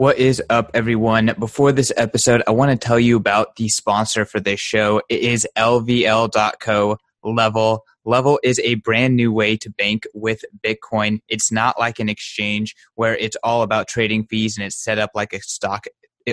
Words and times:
What 0.00 0.16
is 0.16 0.42
up, 0.48 0.70
everyone? 0.72 1.30
Before 1.38 1.72
this 1.72 1.92
episode, 1.94 2.42
I 2.48 2.52
want 2.52 2.70
to 2.70 2.86
tell 2.88 2.98
you 2.98 3.18
about 3.18 3.56
the 3.56 3.68
sponsor 3.68 4.24
for 4.24 4.40
this 4.40 4.58
show. 4.58 5.02
It 5.10 5.20
is 5.20 5.46
LVL.co 5.58 6.96
Level. 7.22 7.84
Level 8.06 8.40
is 8.42 8.58
a 8.60 8.76
brand 8.76 9.14
new 9.14 9.30
way 9.30 9.58
to 9.58 9.68
bank 9.68 10.06
with 10.14 10.42
Bitcoin. 10.64 11.18
It's 11.28 11.52
not 11.52 11.78
like 11.78 11.98
an 11.98 12.08
exchange 12.08 12.74
where 12.94 13.14
it's 13.14 13.36
all 13.44 13.60
about 13.60 13.88
trading 13.88 14.24
fees 14.24 14.56
and 14.56 14.66
it's 14.66 14.82
set 14.82 14.98
up 14.98 15.10
like 15.14 15.34
a 15.34 15.42
stock 15.42 15.84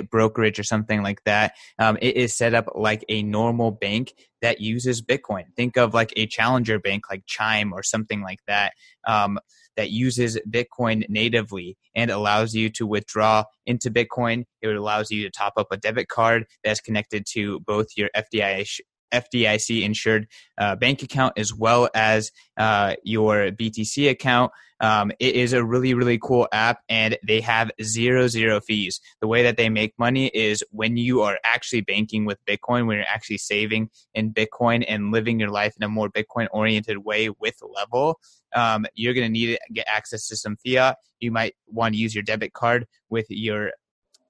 brokerage 0.09 0.59
or 0.59 0.63
something 0.63 1.04
like 1.04 1.23
that. 1.25 1.54
Um, 1.77 1.97
it 2.02 2.15
is 2.15 2.34
set 2.34 2.54
up 2.54 2.68
like 2.73 3.04
a 3.09 3.21
normal 3.23 3.71
bank 3.71 4.13
that 4.41 4.61
uses 4.61 5.02
Bitcoin. 5.02 5.43
Think 5.57 5.75
of 5.75 5.93
like 5.93 6.13
a 6.15 6.25
challenger 6.25 6.79
bank 6.79 7.09
like 7.09 7.23
Chime 7.25 7.73
or 7.73 7.84
something 7.84 8.21
like 8.21 8.39
that. 8.47 8.73
Um, 9.05 9.39
that 9.78 9.91
uses 9.91 10.38
Bitcoin 10.50 11.07
natively 11.07 11.77
and 11.96 12.12
allows 12.12 12.54
you 12.54 12.70
to 12.71 12.86
withdraw 12.86 13.44
into 13.66 13.89
Bitcoin. 13.89 14.44
It 14.62 14.76
allows 14.76 15.09
you 15.12 15.23
to 15.23 15.30
top 15.30 15.54
up 15.55 15.68
a 15.72 15.77
debit 15.77 16.09
card 16.09 16.45
that's 16.63 16.81
connected 16.81 17.26
to 17.34 17.62
both 17.62 17.88
your 17.95 18.09
FDIC 18.16 18.80
FDIC 19.11 19.84
insured 19.84 20.27
uh, 20.57 20.75
bank 20.75 21.03
account 21.03 21.34
as 21.38 21.53
well 21.53 21.89
as 21.93 22.31
uh, 22.57 22.95
your 23.03 23.52
BTC 23.52 24.09
account. 24.09 24.52
Um, 24.79 25.11
it 25.20 25.35
is 25.35 25.53
a 25.53 25.63
really, 25.63 25.93
really 25.93 26.20
cool 26.20 26.48
app 26.52 26.81
and 26.88 27.17
they 27.25 27.41
have 27.41 27.71
zero, 27.81 28.27
zero 28.27 28.62
fees. 28.62 29.01
The 29.21 29.27
way 29.27 29.43
that 29.43 29.57
they 29.57 29.70
make 29.70 29.93
money 29.98 30.27
is 30.27 30.63
when 30.71 30.98
you 30.98 31.21
are 31.21 31.39
actually 31.43 31.81
banking 31.81 32.25
with 32.25 32.38
Bitcoin, 32.45 32.85
when 32.85 32.98
you're 32.98 33.05
actually 33.09 33.39
saving 33.39 33.89
in 34.13 34.34
Bitcoin 34.34 34.85
and 34.88 35.12
living 35.12 35.39
your 35.39 35.49
life 35.49 35.73
in 35.77 35.84
a 35.84 35.89
more 35.89 36.09
Bitcoin 36.09 36.48
oriented 36.51 36.99
way 36.99 37.29
with 37.29 37.55
Level. 37.62 38.20
Um, 38.55 38.85
you're 38.93 39.13
going 39.13 39.26
to 39.26 39.31
need 39.31 39.57
to 39.57 39.73
get 39.73 39.87
access 39.87 40.27
to 40.27 40.35
some 40.35 40.57
fiat. 40.57 40.98
You 41.20 41.31
might 41.31 41.55
want 41.67 41.95
to 41.95 41.99
use 41.99 42.13
your 42.13 42.23
debit 42.23 42.53
card 42.53 42.85
with 43.09 43.26
your 43.29 43.71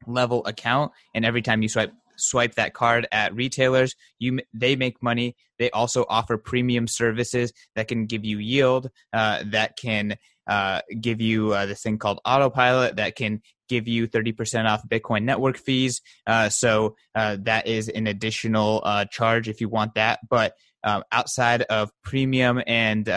level 0.06 0.46
account 0.46 0.92
and 1.14 1.26
every 1.26 1.42
time 1.42 1.62
you 1.62 1.68
swipe 1.68 1.92
swipe 2.18 2.56
that 2.56 2.74
card 2.74 3.08
at 3.12 3.34
retailers 3.36 3.96
you 4.20 4.40
they 4.54 4.76
make 4.76 5.02
money 5.02 5.36
they 5.60 5.70
also 5.72 6.06
offer 6.10 6.38
premium 6.38 6.88
services 6.88 7.52
that 7.76 7.88
can 7.88 8.06
give 8.06 8.26
you 8.26 8.38
yield 8.40 8.90
uh, 9.14 9.44
that 9.46 9.78
can 9.78 10.18
uh, 10.48 10.82
give 11.02 11.20
you 11.20 11.54
uh, 11.54 11.66
this 11.66 11.82
thing 11.82 11.98
called 11.98 12.20
autopilot 12.26 12.96
that 12.96 13.16
can 13.16 13.42
give 13.68 13.88
you 13.88 14.08
30% 14.08 14.70
off 14.70 14.88
bitcoin 14.88 15.24
network 15.24 15.58
fees 15.58 16.02
uh, 16.26 16.50
so 16.50 16.96
uh, 17.16 17.38
that 17.42 17.68
is 17.68 17.90
an 17.90 18.08
additional 18.08 18.82
uh, 18.86 19.06
charge 19.06 19.50
if 19.50 19.62
you 19.62 19.70
want 19.70 19.94
that 19.96 20.20
but 20.30 20.54
um, 20.84 21.04
outside 21.12 21.64
of 21.64 21.92
premium 22.04 22.62
and 22.66 23.10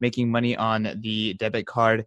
making 0.00 0.30
money 0.30 0.56
on 0.56 0.98
the 1.02 1.34
debit 1.34 1.66
card 1.66 2.06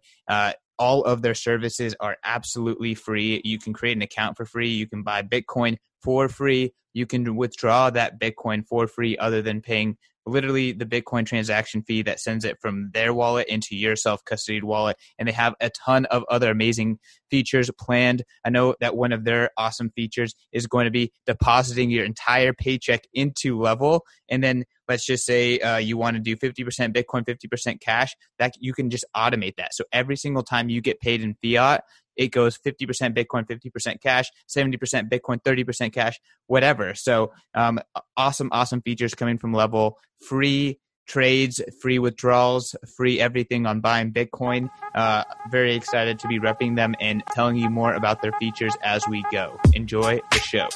all 0.78 1.04
of 1.04 1.22
their 1.22 1.34
services 1.34 1.94
are 2.00 2.16
absolutely 2.24 2.94
free. 2.94 3.40
You 3.44 3.58
can 3.58 3.72
create 3.72 3.96
an 3.96 4.02
account 4.02 4.36
for 4.36 4.44
free. 4.44 4.70
You 4.70 4.86
can 4.86 5.02
buy 5.02 5.22
Bitcoin 5.22 5.76
for 6.04 6.28
free. 6.28 6.72
You 6.92 7.06
can 7.06 7.34
withdraw 7.34 7.90
that 7.90 8.20
Bitcoin 8.20 8.64
for 8.68 8.86
free 8.86 9.16
other 9.16 9.42
than 9.42 9.62
paying 9.62 9.96
literally 10.26 10.72
the 10.72 10.86
Bitcoin 10.86 11.26
transaction 11.26 11.82
fee 11.82 12.02
that 12.02 12.20
sends 12.20 12.44
it 12.44 12.56
from 12.60 12.90
their 12.94 13.12
wallet 13.12 13.48
into 13.48 13.76
your 13.76 13.96
self 13.96 14.24
custodied 14.24 14.62
wallet. 14.62 14.96
And 15.18 15.28
they 15.28 15.32
have 15.32 15.54
a 15.60 15.70
ton 15.70 16.06
of 16.06 16.24
other 16.30 16.50
amazing 16.50 16.98
features 17.30 17.70
planned. 17.78 18.22
I 18.44 18.50
know 18.50 18.74
that 18.80 18.96
one 18.96 19.12
of 19.12 19.24
their 19.24 19.50
awesome 19.58 19.90
features 19.90 20.34
is 20.52 20.66
going 20.66 20.84
to 20.84 20.90
be 20.90 21.12
depositing 21.26 21.90
your 21.90 22.04
entire 22.04 22.52
paycheck 22.52 23.02
into 23.12 23.60
Level. 23.60 24.04
And 24.28 24.42
then 24.42 24.64
let's 24.88 25.06
just 25.06 25.24
say 25.26 25.58
uh, 25.58 25.78
you 25.78 25.96
want 25.96 26.16
to 26.16 26.22
do 26.22 26.36
50% 26.36 26.94
Bitcoin, 26.94 27.24
50% 27.24 27.80
cash, 27.80 28.14
that 28.38 28.54
you 28.60 28.72
can 28.72 28.90
just 28.90 29.04
automate 29.16 29.56
that. 29.56 29.74
So 29.74 29.84
every 29.92 30.16
single 30.16 30.42
time 30.42 30.68
you 30.68 30.80
get 30.80 31.00
paid 31.00 31.22
in 31.22 31.36
fiat, 31.42 31.84
it 32.16 32.28
goes 32.28 32.58
50% 32.58 33.14
Bitcoin, 33.14 33.46
50% 33.46 34.00
cash, 34.00 34.26
70% 34.48 35.08
Bitcoin, 35.08 35.42
30% 35.42 35.92
cash, 35.92 36.18
whatever. 36.46 36.94
So 36.94 37.32
um, 37.54 37.80
awesome, 38.16 38.48
awesome 38.52 38.82
features 38.82 39.14
coming 39.14 39.38
from 39.38 39.52
Level. 39.52 39.98
Free 40.28 40.78
trades, 41.06 41.60
free 41.82 41.98
withdrawals, 41.98 42.74
free 42.96 43.20
everything 43.20 43.66
on 43.66 43.80
buying 43.80 44.12
Bitcoin. 44.12 44.70
Uh, 44.94 45.24
very 45.50 45.74
excited 45.74 46.18
to 46.20 46.28
be 46.28 46.38
repping 46.38 46.76
them 46.76 46.94
and 47.00 47.22
telling 47.32 47.56
you 47.56 47.68
more 47.68 47.94
about 47.94 48.22
their 48.22 48.32
features 48.32 48.74
as 48.82 49.06
we 49.08 49.24
go. 49.30 49.58
Enjoy 49.74 50.20
the 50.32 50.38
show. 50.38 50.68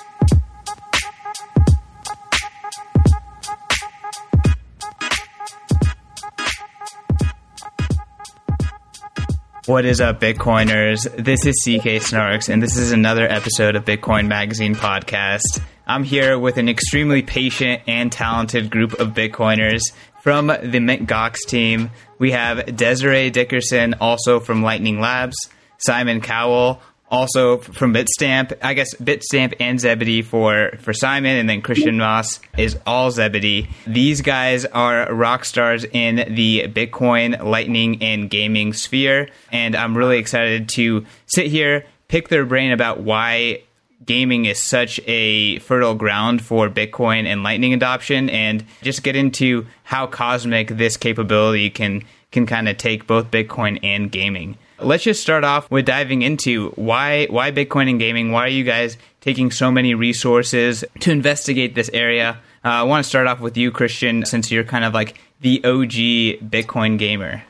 What 9.68 9.84
is 9.84 10.00
up, 10.00 10.18
Bitcoiners? 10.18 11.14
This 11.22 11.44
is 11.44 11.54
CK 11.62 12.00
Snarks, 12.00 12.48
and 12.48 12.62
this 12.62 12.78
is 12.78 12.90
another 12.90 13.30
episode 13.30 13.76
of 13.76 13.84
Bitcoin 13.84 14.26
Magazine 14.26 14.74
podcast. 14.74 15.60
I'm 15.86 16.04
here 16.04 16.38
with 16.38 16.56
an 16.56 16.70
extremely 16.70 17.20
patient 17.20 17.82
and 17.86 18.10
talented 18.10 18.70
group 18.70 18.94
of 18.94 19.08
Bitcoiners 19.08 19.82
from 20.22 20.46
the 20.46 20.80
Mint 20.80 21.06
Gox 21.06 21.40
team. 21.46 21.90
We 22.18 22.30
have 22.30 22.76
Desiree 22.76 23.28
Dickerson, 23.28 23.92
also 24.00 24.40
from 24.40 24.62
Lightning 24.62 25.00
Labs, 25.00 25.36
Simon 25.76 26.22
Cowell, 26.22 26.80
also 27.10 27.58
from 27.58 27.94
Bitstamp. 27.94 28.56
I 28.62 28.74
guess 28.74 28.94
Bitstamp 28.96 29.54
and 29.60 29.80
Zebedee 29.80 30.22
for, 30.22 30.72
for 30.80 30.92
Simon, 30.92 31.36
and 31.36 31.48
then 31.48 31.62
Christian 31.62 31.98
Moss 31.98 32.40
is 32.56 32.78
all 32.86 33.10
Zebedee. 33.10 33.68
These 33.86 34.20
guys 34.22 34.64
are 34.64 35.12
rock 35.12 35.44
stars 35.44 35.84
in 35.84 36.34
the 36.34 36.68
Bitcoin, 36.68 37.42
Lightning, 37.42 38.02
and 38.02 38.30
gaming 38.30 38.72
sphere, 38.72 39.28
and 39.50 39.74
I'm 39.74 39.96
really 39.96 40.18
excited 40.18 40.68
to 40.70 41.04
sit 41.26 41.46
here, 41.46 41.86
pick 42.08 42.28
their 42.28 42.44
brain 42.44 42.72
about 42.72 43.00
why 43.00 43.62
gaming 44.04 44.44
is 44.44 44.62
such 44.62 45.00
a 45.06 45.58
fertile 45.60 45.94
ground 45.94 46.42
for 46.42 46.68
Bitcoin 46.68 47.26
and 47.26 47.42
Lightning 47.42 47.74
adoption, 47.74 48.30
and 48.30 48.64
just 48.82 49.02
get 49.02 49.16
into 49.16 49.66
how 49.84 50.06
cosmic 50.06 50.68
this 50.68 50.96
capability 50.96 51.70
can 51.70 52.04
can 52.30 52.44
kind 52.44 52.68
of 52.68 52.76
take 52.76 53.06
both 53.06 53.30
Bitcoin 53.30 53.78
and 53.82 54.12
gaming. 54.12 54.58
Let's 54.80 55.02
just 55.02 55.20
start 55.20 55.42
off 55.42 55.68
with 55.72 55.86
diving 55.86 56.22
into 56.22 56.70
why 56.70 57.26
why 57.30 57.50
Bitcoin 57.50 57.90
and 57.90 57.98
gaming. 57.98 58.30
Why 58.30 58.44
are 58.44 58.48
you 58.48 58.62
guys 58.62 58.96
taking 59.20 59.50
so 59.50 59.72
many 59.72 59.94
resources 59.94 60.84
to 61.00 61.10
investigate 61.10 61.74
this 61.74 61.90
area? 61.92 62.38
Uh, 62.64 62.68
I 62.68 62.82
want 62.84 63.02
to 63.02 63.08
start 63.08 63.26
off 63.26 63.40
with 63.40 63.56
you, 63.56 63.72
Christian, 63.72 64.24
since 64.24 64.52
you're 64.52 64.62
kind 64.62 64.84
of 64.84 64.94
like 64.94 65.20
the 65.40 65.64
OG 65.64 66.48
Bitcoin 66.50 66.96
gamer. 66.96 67.42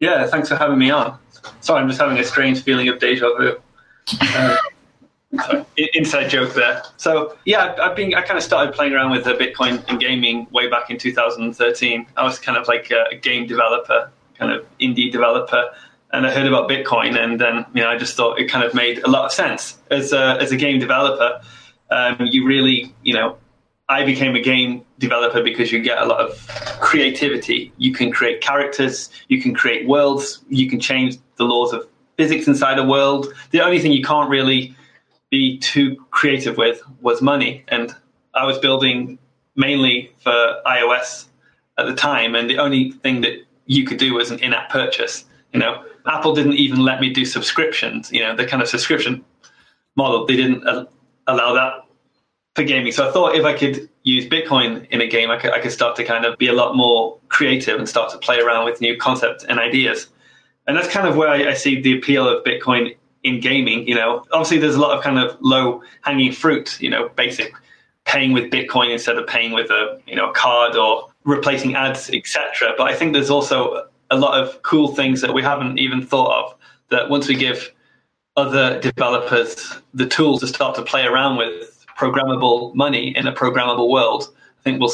Yeah, 0.00 0.26
thanks 0.26 0.48
for 0.48 0.56
having 0.56 0.78
me 0.78 0.90
on. 0.90 1.18
Sorry, 1.60 1.82
I'm 1.82 1.88
just 1.88 2.00
having 2.00 2.18
a 2.18 2.24
strange 2.24 2.62
feeling 2.62 2.88
of 2.88 2.98
deja 2.98 3.28
vu. 3.36 3.60
Uh, 4.18 4.56
sorry, 5.42 5.66
inside 5.94 6.28
joke 6.28 6.54
there. 6.54 6.82
So 6.96 7.36
yeah, 7.44 7.76
I've 7.78 7.94
been 7.94 8.14
I 8.14 8.22
kind 8.22 8.38
of 8.38 8.42
started 8.42 8.74
playing 8.74 8.94
around 8.94 9.10
with 9.10 9.24
Bitcoin 9.26 9.86
and 9.88 10.00
gaming 10.00 10.46
way 10.50 10.70
back 10.70 10.88
in 10.88 10.96
2013. 10.96 12.06
I 12.16 12.24
was 12.24 12.38
kind 12.38 12.56
of 12.56 12.66
like 12.68 12.90
a 12.90 13.16
game 13.16 13.46
developer, 13.46 14.10
kind 14.38 14.50
of 14.50 14.64
indie 14.80 15.12
developer 15.12 15.64
and 16.12 16.26
I 16.26 16.32
heard 16.32 16.46
about 16.46 16.68
Bitcoin, 16.68 17.18
and 17.22 17.40
then 17.40 17.66
you 17.74 17.82
know 17.82 17.88
I 17.88 17.98
just 17.98 18.16
thought 18.16 18.38
it 18.38 18.46
kind 18.46 18.64
of 18.64 18.74
made 18.74 18.98
a 19.00 19.10
lot 19.10 19.24
of 19.26 19.32
sense 19.32 19.78
as 19.90 20.12
a, 20.12 20.38
as 20.40 20.52
a 20.52 20.56
game 20.56 20.78
developer. 20.78 21.40
Um, 21.90 22.16
you 22.20 22.46
really, 22.46 22.94
you 23.02 23.14
know, 23.14 23.36
I 23.88 24.04
became 24.04 24.34
a 24.36 24.40
game 24.40 24.84
developer 24.98 25.42
because 25.42 25.72
you 25.72 25.80
get 25.80 25.98
a 25.98 26.04
lot 26.04 26.20
of 26.20 26.46
creativity. 26.80 27.72
You 27.78 27.92
can 27.92 28.10
create 28.10 28.40
characters, 28.40 29.10
you 29.28 29.40
can 29.40 29.54
create 29.54 29.88
worlds, 29.88 30.44
you 30.48 30.68
can 30.68 30.80
change 30.80 31.16
the 31.36 31.44
laws 31.44 31.72
of 31.72 31.88
physics 32.16 32.46
inside 32.46 32.78
a 32.78 32.84
world. 32.84 33.32
The 33.50 33.60
only 33.60 33.78
thing 33.78 33.92
you 33.92 34.02
can't 34.02 34.28
really 34.28 34.76
be 35.30 35.58
too 35.58 35.96
creative 36.10 36.56
with 36.56 36.82
was 37.00 37.22
money, 37.22 37.64
and 37.68 37.94
I 38.34 38.44
was 38.44 38.58
building 38.58 39.18
mainly 39.56 40.12
for 40.18 40.56
iOS 40.66 41.26
at 41.76 41.86
the 41.86 41.94
time, 41.94 42.34
and 42.34 42.48
the 42.48 42.58
only 42.58 42.92
thing 42.92 43.20
that 43.22 43.34
you 43.66 43.84
could 43.84 43.98
do 43.98 44.14
was 44.14 44.30
an 44.30 44.38
in-app 44.40 44.70
purchase. 44.70 45.24
You 45.52 45.60
know, 45.60 45.84
Apple 46.08 46.34
didn't 46.34 46.54
even 46.54 46.80
let 46.80 47.00
me 47.00 47.12
do 47.12 47.24
subscriptions. 47.24 48.10
You 48.10 48.20
know, 48.20 48.34
the 48.34 48.46
kind 48.46 48.62
of 48.62 48.68
subscription 48.68 49.24
model 49.96 50.26
they 50.26 50.36
didn't 50.36 50.64
allow 51.26 51.54
that 51.54 51.84
for 52.54 52.64
gaming. 52.64 52.92
So 52.92 53.08
I 53.08 53.12
thought 53.12 53.34
if 53.34 53.44
I 53.44 53.52
could 53.52 53.88
use 54.02 54.26
Bitcoin 54.26 54.88
in 54.88 55.00
a 55.00 55.06
game, 55.06 55.30
I 55.30 55.38
could, 55.38 55.52
I 55.52 55.60
could 55.60 55.72
start 55.72 55.96
to 55.96 56.04
kind 56.04 56.24
of 56.24 56.38
be 56.38 56.48
a 56.48 56.52
lot 56.52 56.74
more 56.74 57.18
creative 57.28 57.78
and 57.78 57.88
start 57.88 58.10
to 58.12 58.18
play 58.18 58.40
around 58.40 58.64
with 58.64 58.80
new 58.80 58.96
concepts 58.96 59.44
and 59.44 59.60
ideas. 59.60 60.08
And 60.66 60.76
that's 60.76 60.88
kind 60.88 61.06
of 61.06 61.16
where 61.16 61.28
I, 61.28 61.50
I 61.50 61.54
see 61.54 61.80
the 61.80 61.96
appeal 61.96 62.28
of 62.28 62.42
Bitcoin 62.44 62.96
in 63.22 63.40
gaming. 63.40 63.86
You 63.86 63.94
know, 63.94 64.24
obviously 64.32 64.58
there's 64.58 64.74
a 64.74 64.80
lot 64.80 64.96
of 64.96 65.04
kind 65.04 65.18
of 65.18 65.36
low 65.40 65.82
hanging 66.02 66.32
fruit. 66.32 66.80
You 66.80 66.90
know, 66.90 67.10
basic 67.10 67.52
paying 68.06 68.32
with 68.32 68.50
Bitcoin 68.50 68.90
instead 68.90 69.18
of 69.18 69.26
paying 69.26 69.52
with 69.52 69.70
a 69.70 70.00
you 70.06 70.16
know 70.16 70.30
a 70.30 70.32
card 70.32 70.74
or 70.74 71.08
replacing 71.24 71.74
ads, 71.74 72.10
etc. 72.10 72.74
But 72.76 72.88
I 72.90 72.94
think 72.94 73.12
there's 73.12 73.30
also 73.30 73.87
a 74.10 74.16
lot 74.16 74.40
of 74.40 74.62
cool 74.62 74.88
things 74.88 75.20
that 75.20 75.34
we 75.34 75.42
haven't 75.42 75.78
even 75.78 76.04
thought 76.04 76.44
of 76.44 76.54
that 76.90 77.10
once 77.10 77.28
we 77.28 77.34
give 77.34 77.72
other 78.36 78.80
developers 78.80 79.74
the 79.94 80.06
tools 80.06 80.40
to 80.40 80.46
start 80.46 80.74
to 80.76 80.82
play 80.82 81.04
around 81.04 81.36
with 81.36 81.84
programmable 81.98 82.74
money 82.74 83.16
in 83.16 83.26
a 83.26 83.32
programmable 83.32 83.90
world, 83.90 84.28
I 84.58 84.62
think 84.62 84.80
we'll 84.80 84.92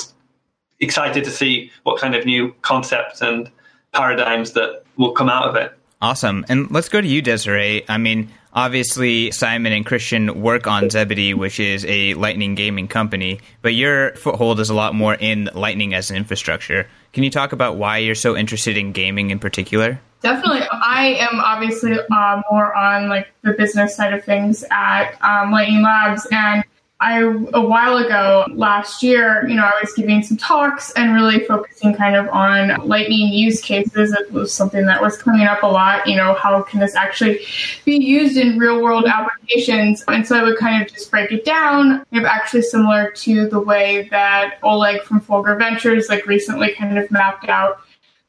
excited 0.80 1.24
to 1.24 1.30
see 1.30 1.70
what 1.84 2.00
kind 2.00 2.14
of 2.14 2.26
new 2.26 2.54
concepts 2.62 3.20
and 3.20 3.50
paradigms 3.92 4.52
that 4.52 4.82
will 4.96 5.12
come 5.12 5.28
out 5.28 5.48
of 5.48 5.56
it. 5.56 5.72
Awesome. 6.00 6.44
And 6.48 6.70
let's 6.70 6.88
go 6.88 7.00
to 7.00 7.06
you, 7.06 7.22
Desiree. 7.22 7.84
I 7.88 7.98
mean, 7.98 8.30
obviously 8.54 9.30
Simon 9.32 9.72
and 9.72 9.84
Christian 9.84 10.40
work 10.40 10.66
on 10.66 10.90
Zebedee, 10.90 11.34
which 11.34 11.58
is 11.58 11.84
a 11.86 12.14
Lightning 12.14 12.54
gaming 12.54 12.88
company, 12.88 13.40
but 13.62 13.74
your 13.74 14.14
foothold 14.14 14.60
is 14.60 14.70
a 14.70 14.74
lot 14.74 14.94
more 14.94 15.14
in 15.14 15.50
Lightning 15.54 15.94
as 15.94 16.10
an 16.10 16.16
infrastructure. 16.16 16.86
Can 17.12 17.24
you 17.24 17.30
talk 17.30 17.52
about 17.52 17.76
why 17.76 17.98
you're 17.98 18.14
so 18.14 18.36
interested 18.36 18.76
in 18.76 18.92
gaming 18.92 19.30
in 19.30 19.38
particular? 19.38 20.00
Definitely. 20.20 20.62
I 20.72 21.16
am 21.20 21.38
obviously 21.40 21.92
uh, 21.92 22.42
more 22.50 22.74
on 22.74 23.08
like 23.08 23.28
the 23.42 23.52
business 23.52 23.94
side 23.94 24.14
of 24.14 24.24
things 24.24 24.64
at 24.70 25.18
um, 25.22 25.52
Lightning 25.52 25.82
Labs 25.82 26.26
and 26.32 26.64
I 27.04 27.20
a 27.52 27.60
while 27.60 27.98
ago 27.98 28.46
last 28.54 29.02
year, 29.02 29.46
you 29.46 29.56
know, 29.56 29.64
I 29.64 29.78
was 29.78 29.92
giving 29.92 30.22
some 30.22 30.38
talks 30.38 30.90
and 30.92 31.12
really 31.12 31.40
focusing 31.40 31.94
kind 31.94 32.16
of 32.16 32.26
on 32.28 32.88
lightning 32.88 33.28
use 33.28 33.60
cases. 33.60 34.12
It 34.12 34.32
was 34.32 34.54
something 34.54 34.86
that 34.86 35.02
was 35.02 35.18
coming 35.18 35.42
up 35.42 35.62
a 35.62 35.66
lot. 35.66 36.06
You 36.06 36.16
know, 36.16 36.32
how 36.32 36.62
can 36.62 36.80
this 36.80 36.96
actually 36.96 37.40
be 37.84 38.02
used 38.02 38.38
in 38.38 38.58
real 38.58 38.82
world 38.82 39.04
applications? 39.04 40.02
And 40.08 40.26
so 40.26 40.38
I 40.38 40.42
would 40.44 40.56
kind 40.56 40.82
of 40.82 40.90
just 40.90 41.10
break 41.10 41.30
it 41.30 41.44
down. 41.44 42.06
If 42.10 42.24
actually 42.24 42.62
similar 42.62 43.10
to 43.10 43.48
the 43.48 43.60
way 43.60 44.08
that 44.10 44.54
Oleg 44.62 45.02
from 45.02 45.20
Fulgur 45.20 45.58
Ventures 45.58 46.08
like 46.08 46.24
recently 46.26 46.74
kind 46.74 46.98
of 46.98 47.10
mapped 47.10 47.50
out 47.50 47.80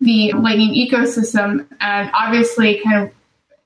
the 0.02 0.34
lightning 0.34 0.74
ecosystem 0.74 1.66
and 1.80 2.12
obviously 2.14 2.82
kind 2.84 3.06
of 3.06 3.12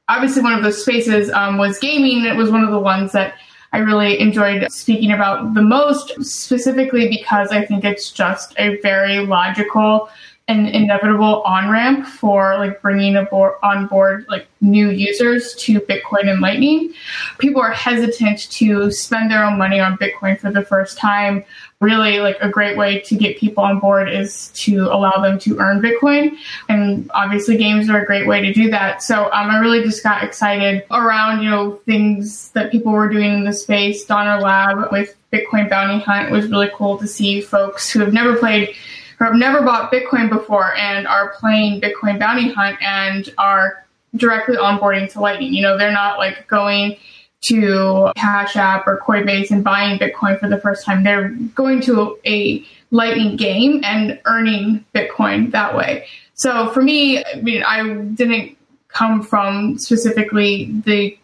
obviously 0.08 0.44
one 0.44 0.54
of 0.54 0.62
those 0.62 0.82
spaces 0.84 1.32
um, 1.32 1.58
was 1.58 1.80
gaming. 1.80 2.26
It 2.26 2.36
was 2.36 2.52
one 2.52 2.64
of 2.64 2.70
the 2.70 2.80
ones 2.80 3.12
that 3.14 3.34
I 3.72 3.80
really 3.80 4.20
enjoyed 4.20 4.72
speaking 4.72 5.12
about 5.12 5.54
the 5.54 5.62
most, 5.62 6.24
specifically 6.24 7.08
because 7.08 7.50
I 7.52 7.66
think 7.66 7.86
it's 7.86 8.12
just 8.12 8.54
a 8.58 8.80
very 8.82 9.20
logical 9.20 10.10
and 10.48 10.68
inevitable 10.68 11.44
on 11.44 11.70
ramp 11.70 12.08
for 12.08 12.58
like 12.58 12.82
bringing 12.82 13.16
aboard, 13.16 13.54
on 13.62 13.86
board 13.86 14.26
like 14.28 14.48
new 14.62 14.90
users 14.90 15.54
to 15.54 15.80
Bitcoin 15.82 16.28
and 16.28 16.42
Lightning. 16.42 16.92
People 17.38 17.62
are 17.62 17.72
hesitant 17.72 18.50
to 18.52 18.92
spend 18.92 19.30
their 19.30 19.46
own 19.46 19.60
money 19.60 19.80
on 19.80 19.96
Bitcoin 20.00 20.40
for 20.40 20.52
the 20.52 20.66
first 20.66 20.98
time 20.98 21.46
really 21.82 22.20
like 22.20 22.38
a 22.42 22.50
great 22.50 22.76
way 22.76 23.00
to 23.00 23.16
get 23.16 23.38
people 23.38 23.64
on 23.64 23.80
board 23.80 24.10
is 24.10 24.50
to 24.50 24.88
allow 24.88 25.22
them 25.22 25.40
to 25.40 25.58
earn 25.60 25.82
Bitcoin. 25.82 26.36
And 26.68 27.10
obviously 27.14 27.56
games 27.56 27.90
are 27.90 28.02
a 28.02 28.06
great 28.06 28.28
way 28.28 28.42
to 28.42 28.54
do 28.54 28.70
that. 28.72 29.02
So 29.02 29.26
um, 29.26 29.50
I 29.50 29.60
really 29.60 29.82
just 29.82 30.04
got 30.04 30.24
excited 30.24 30.84
around, 30.92 31.42
you 31.42 31.50
know, 31.50 31.80
things 31.86 32.52
that 32.52 32.72
people 32.72 32.92
were 32.92 33.08
doing 33.08 33.32
in 33.32 33.44
the 33.46 33.54
space. 33.54 34.04
Donner 34.04 34.42
Lab 34.42 34.92
with 34.92 35.16
Bitcoin 35.32 35.70
Bounty 35.70 36.04
Hunt 36.04 36.32
was 36.32 36.50
really 36.50 36.70
cool 36.74 36.98
to 36.98 37.08
see 37.08 37.40
folks 37.40 37.90
who 37.90 38.00
have 38.00 38.12
never 38.12 38.36
played 38.36 38.76
or 39.22 39.28
have 39.28 39.36
never 39.36 39.62
bought 39.62 39.92
Bitcoin 39.92 40.30
before 40.30 40.76
and 40.76 41.08
are 41.08 41.34
playing 41.40 41.80
Bitcoin 41.80 42.20
Bounty 42.20 42.52
Hunt 42.52 42.78
and 42.82 43.34
are 43.38 43.86
directly 44.16 44.58
onboarding 44.58 45.10
to 45.14 45.22
Lightning. 45.22 45.54
You 45.54 45.62
know, 45.62 45.78
they're 45.78 45.92
not 45.92 46.18
like 46.18 46.46
going 46.48 46.98
to 47.44 48.12
Cash 48.16 48.56
App 48.56 48.88
or 48.88 49.00
Coinbase 49.00 49.52
and 49.52 49.64
buying 49.64 49.98
Bitcoin 49.98 50.40
for 50.40 50.50
the 50.50 50.60
first 50.60 50.86
time. 50.86 51.04
They're 51.04 51.30
going 51.56 51.82
to 51.82 52.18
a 52.26 52.66
Lightning 52.92 53.36
game 53.36 53.82
and 53.84 54.20
earning 54.26 54.84
Bitcoin 54.94 55.52
that 55.52 55.76
way. 55.76 56.08
So 56.34 56.70
for 56.70 56.82
me, 56.82 57.24
I 57.24 57.36
mean, 57.42 57.64
I 57.64 57.84
didn't 57.84 58.58
come 58.88 59.22
from 59.22 59.78
specifically 59.78 60.72
the 60.86 61.18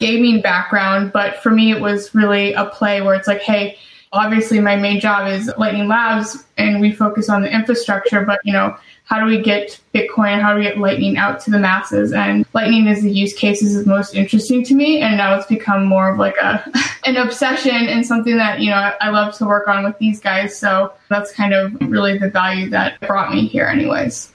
gaming 0.00 0.40
background, 0.40 1.12
but 1.12 1.36
for 1.42 1.50
me, 1.50 1.70
it 1.70 1.80
was 1.80 2.14
really 2.14 2.52
a 2.54 2.64
play 2.66 3.02
where 3.02 3.14
it's 3.14 3.28
like, 3.28 3.42
hey, 3.42 3.78
obviously 4.12 4.60
my 4.60 4.76
main 4.76 5.00
job 5.00 5.28
is 5.28 5.50
Lightning 5.58 5.88
Labs 5.88 6.44
and 6.58 6.80
we 6.80 6.92
focus 6.92 7.28
on 7.28 7.42
the 7.42 7.54
infrastructure, 7.54 8.24
but 8.24 8.40
you 8.44 8.52
know, 8.52 8.76
how 9.04 9.20
do 9.20 9.26
we 9.26 9.42
get 9.42 9.78
Bitcoin, 9.94 10.40
how 10.40 10.52
do 10.52 10.58
we 10.58 10.64
get 10.64 10.78
Lightning 10.78 11.16
out 11.16 11.40
to 11.40 11.50
the 11.50 11.58
masses? 11.58 12.12
And 12.12 12.46
Lightning 12.54 12.86
is 12.86 13.02
the 13.02 13.10
use 13.10 13.34
cases 13.34 13.74
is 13.74 13.86
most 13.86 14.14
interesting 14.14 14.64
to 14.64 14.74
me. 14.74 15.00
And 15.00 15.16
now 15.16 15.36
it's 15.36 15.46
become 15.46 15.84
more 15.84 16.10
of 16.10 16.18
like 16.18 16.36
a 16.36 16.64
an 17.04 17.16
obsession 17.16 17.74
and 17.74 18.06
something 18.06 18.36
that, 18.36 18.60
you 18.60 18.70
know, 18.70 18.76
I, 18.76 18.94
I 19.00 19.10
love 19.10 19.34
to 19.38 19.44
work 19.44 19.68
on 19.68 19.84
with 19.84 19.98
these 19.98 20.20
guys. 20.20 20.56
So 20.56 20.92
that's 21.10 21.32
kind 21.32 21.52
of 21.52 21.74
really 21.80 22.16
the 22.18 22.30
value 22.30 22.70
that 22.70 23.00
brought 23.00 23.32
me 23.32 23.46
here 23.46 23.66
anyways. 23.66 24.32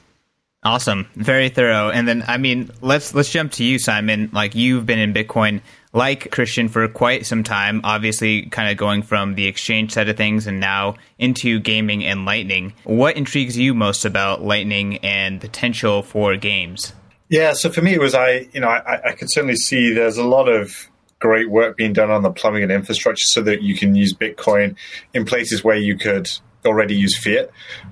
Awesome. 0.64 1.08
Very 1.16 1.50
thorough. 1.50 1.90
And 1.90 2.08
then 2.08 2.24
I 2.28 2.38
mean, 2.38 2.70
let's 2.82 3.14
let's 3.14 3.32
jump 3.32 3.54
to 3.54 3.64
you, 3.64 3.80
Simon. 3.80 4.30
Like 4.34 4.54
you've 4.54 4.86
been 4.86 5.00
in 5.00 5.14
Bitcoin 5.14 5.62
like 5.98 6.32
Christian 6.32 6.70
for 6.70 6.88
quite 6.88 7.26
some 7.26 7.44
time, 7.44 7.82
obviously 7.84 8.44
kind 8.46 8.70
of 8.70 8.78
going 8.78 9.02
from 9.02 9.34
the 9.34 9.48
exchange 9.48 9.92
side 9.92 10.08
of 10.08 10.16
things 10.16 10.46
and 10.46 10.60
now 10.60 10.96
into 11.18 11.60
gaming 11.60 12.06
and 12.06 12.24
Lightning. 12.24 12.74
What 12.84 13.18
intrigues 13.18 13.58
you 13.58 13.74
most 13.74 14.06
about 14.06 14.44
Lightning 14.44 14.98
and 14.98 15.42
potential 15.42 16.04
for 16.04 16.38
games? 16.38 16.94
Yeah, 17.30 17.54
so 17.54 17.72
for 17.72 17.82
me, 17.82 17.94
it 17.94 18.00
was 18.00 18.14
I, 18.14 18.48
you 18.54 18.62
know, 18.62 18.70
I, 18.70 19.10
I 19.10 19.12
could 19.14 19.30
certainly 19.32 19.56
see 19.56 19.92
there's 19.92 20.18
a 20.18 20.24
lot 20.24 20.48
of 20.48 20.88
great 21.20 21.50
work 21.50 21.76
being 21.76 21.94
done 21.94 22.12
on 22.12 22.22
the 22.22 22.32
plumbing 22.32 22.62
and 22.62 22.72
infrastructure 22.72 23.26
so 23.26 23.42
that 23.42 23.64
you 23.64 23.76
can 23.76 23.96
use 23.96 24.14
Bitcoin 24.14 24.76
in 25.16 25.26
places 25.26 25.64
where 25.64 25.76
you 25.76 25.98
could 25.98 26.28
already 26.64 26.96
use 26.96 27.18
fiat. 27.18 27.50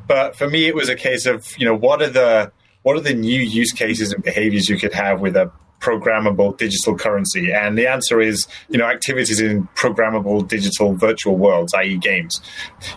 But 0.08 0.36
for 0.36 0.48
me, 0.48 0.68
it 0.68 0.76
was 0.76 0.90
a 0.90 0.96
case 0.96 1.26
of, 1.26 1.58
you 1.58 1.66
know, 1.66 1.76
what 1.76 2.04
are 2.04 2.10
the 2.10 2.52
what 2.84 2.96
are 2.96 3.02
the 3.02 3.16
new 3.16 3.42
use 3.42 3.72
cases 3.72 4.14
and 4.14 4.24
behaviors 4.24 4.70
you 4.70 4.78
could 4.78 4.94
have 4.94 5.20
with 5.20 5.36
a 5.36 5.52
programmable 5.86 6.58
digital 6.58 6.98
currency? 6.98 7.52
And 7.54 7.78
the 7.78 7.88
answer 7.88 8.20
is, 8.20 8.48
you 8.70 8.78
know, 8.78 8.86
activities 8.86 9.40
in 9.40 9.68
programmable 9.76 10.48
digital 10.48 10.94
virtual 10.94 11.38
worlds, 11.38 11.74
i.e., 11.76 11.98
games. 11.98 12.42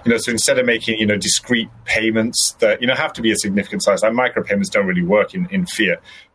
You 0.04 0.12
know, 0.12 0.18
so 0.18 0.32
instead 0.32 0.58
of 0.58 0.66
making, 0.66 0.98
you 0.98 1.06
know, 1.06 1.16
discrete 1.16 1.68
payments 1.84 2.56
that, 2.60 2.80
you 2.80 2.86
know, 2.86 2.94
have 2.94 3.12
to 3.14 3.22
be 3.22 3.30
a 3.30 3.36
significant 3.36 3.82
size, 3.82 4.02
like 4.02 4.12
micropayments 4.12 4.70
don't 4.70 4.86
really 4.86 5.02
work 5.02 5.34
in, 5.34 5.46
in. 5.50 5.66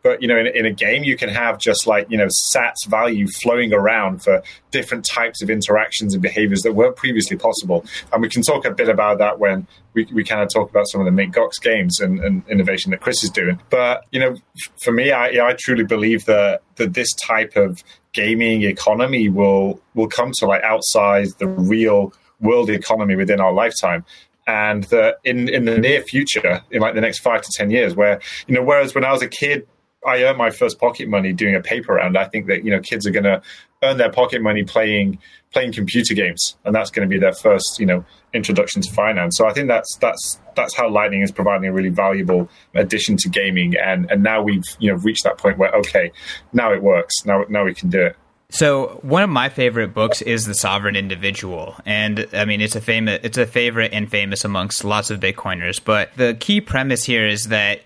But 0.04 0.20
you 0.20 0.28
know, 0.28 0.36
in, 0.36 0.46
in, 0.46 0.66
a 0.66 0.70
game, 0.70 1.02
you 1.02 1.16
can 1.16 1.30
have 1.30 1.58
just 1.58 1.86
like 1.86 2.10
you 2.10 2.18
know 2.18 2.28
Sats 2.52 2.86
value 2.86 3.26
flowing 3.26 3.72
around 3.72 4.22
for 4.22 4.42
different 4.70 5.06
types 5.06 5.42
of 5.42 5.48
interactions 5.48 6.12
and 6.12 6.22
behaviors 6.22 6.60
that 6.60 6.74
weren't 6.74 6.94
previously 6.94 7.38
possible. 7.38 7.86
And 8.12 8.20
we 8.20 8.28
can 8.28 8.42
talk 8.42 8.66
a 8.66 8.70
bit 8.70 8.90
about 8.90 9.16
that 9.18 9.38
when 9.38 9.66
we, 9.94 10.04
we 10.12 10.22
kind 10.22 10.42
of 10.42 10.50
talk 10.52 10.68
about 10.68 10.88
some 10.88 11.00
of 11.00 11.06
the 11.06 11.10
Mint 11.10 11.34
Gox 11.34 11.52
games 11.62 12.00
and, 12.00 12.20
and, 12.20 12.42
innovation 12.50 12.90
that 12.90 13.00
Chris 13.00 13.24
is 13.24 13.30
doing. 13.30 13.58
But 13.70 14.04
you 14.10 14.20
know, 14.20 14.36
for 14.82 14.92
me, 14.92 15.10
I, 15.10 15.48
I 15.48 15.56
truly 15.58 15.84
believe 15.84 16.26
that 16.26 16.60
that 16.76 16.92
this 16.92 17.10
type 17.14 17.56
of 17.56 17.82
gaming 18.12 18.62
economy 18.62 19.30
will 19.30 19.80
will 19.94 20.08
come 20.08 20.32
to 20.38 20.46
like 20.46 20.62
outside 20.62 21.28
the 21.38 21.48
real 21.48 22.12
world 22.40 22.68
economy 22.68 23.16
within 23.16 23.40
our 23.40 23.54
lifetime 23.54 24.04
and 24.46 24.84
that 24.84 25.16
in 25.24 25.48
in 25.48 25.64
the 25.64 25.78
near 25.78 26.02
future 26.02 26.62
in 26.70 26.82
like 26.82 26.94
the 26.94 27.00
next 27.00 27.20
five 27.20 27.40
to 27.40 27.50
ten 27.54 27.70
years 27.70 27.94
where 27.94 28.20
you 28.46 28.54
know 28.54 28.62
whereas 28.62 28.94
when 28.94 29.04
i 29.04 29.10
was 29.10 29.22
a 29.22 29.28
kid 29.28 29.66
I 30.06 30.22
earned 30.22 30.38
my 30.38 30.50
first 30.50 30.78
pocket 30.78 31.08
money 31.08 31.32
doing 31.32 31.54
a 31.54 31.60
paper 31.60 31.94
round. 31.94 32.16
I 32.16 32.24
think 32.24 32.46
that 32.46 32.64
you 32.64 32.70
know 32.70 32.80
kids 32.80 33.06
are 33.06 33.10
going 33.10 33.24
to 33.24 33.42
earn 33.82 33.96
their 33.96 34.10
pocket 34.10 34.42
money 34.42 34.64
playing 34.64 35.18
playing 35.52 35.72
computer 35.72 36.14
games, 36.14 36.56
and 36.64 36.74
that's 36.74 36.90
going 36.90 37.08
to 37.08 37.12
be 37.12 37.18
their 37.18 37.32
first 37.32 37.78
you 37.78 37.86
know 37.86 38.04
introduction 38.32 38.82
to 38.82 38.92
finance. 38.92 39.36
So 39.36 39.46
I 39.46 39.52
think 39.52 39.68
that's 39.68 39.96
that's 39.96 40.40
that's 40.56 40.74
how 40.74 40.88
Lightning 40.88 41.22
is 41.22 41.30
providing 41.30 41.68
a 41.68 41.72
really 41.72 41.88
valuable 41.88 42.48
addition 42.74 43.16
to 43.18 43.28
gaming, 43.28 43.76
and 43.76 44.10
and 44.10 44.22
now 44.22 44.42
we've 44.42 44.64
you 44.78 44.90
know 44.90 44.98
reached 44.98 45.24
that 45.24 45.38
point 45.38 45.58
where 45.58 45.72
okay, 45.76 46.12
now 46.52 46.72
it 46.72 46.82
works. 46.82 47.24
Now 47.24 47.44
now 47.48 47.64
we 47.64 47.74
can 47.74 47.90
do 47.90 48.02
it. 48.02 48.16
So 48.50 49.00
one 49.02 49.22
of 49.24 49.30
my 49.30 49.48
favorite 49.48 49.94
books 49.94 50.22
is 50.22 50.44
The 50.44 50.54
Sovereign 50.54 50.94
Individual, 50.94 51.76
and 51.86 52.28
I 52.32 52.44
mean 52.44 52.60
it's 52.60 52.76
a 52.76 52.80
famous, 52.80 53.20
it's 53.22 53.38
a 53.38 53.46
favorite 53.46 53.92
and 53.92 54.08
famous 54.08 54.44
amongst 54.44 54.84
lots 54.84 55.10
of 55.10 55.18
Bitcoiners. 55.18 55.80
But 55.82 56.14
the 56.16 56.34
key 56.38 56.60
premise 56.60 57.04
here 57.04 57.26
is 57.26 57.44
that 57.44 57.80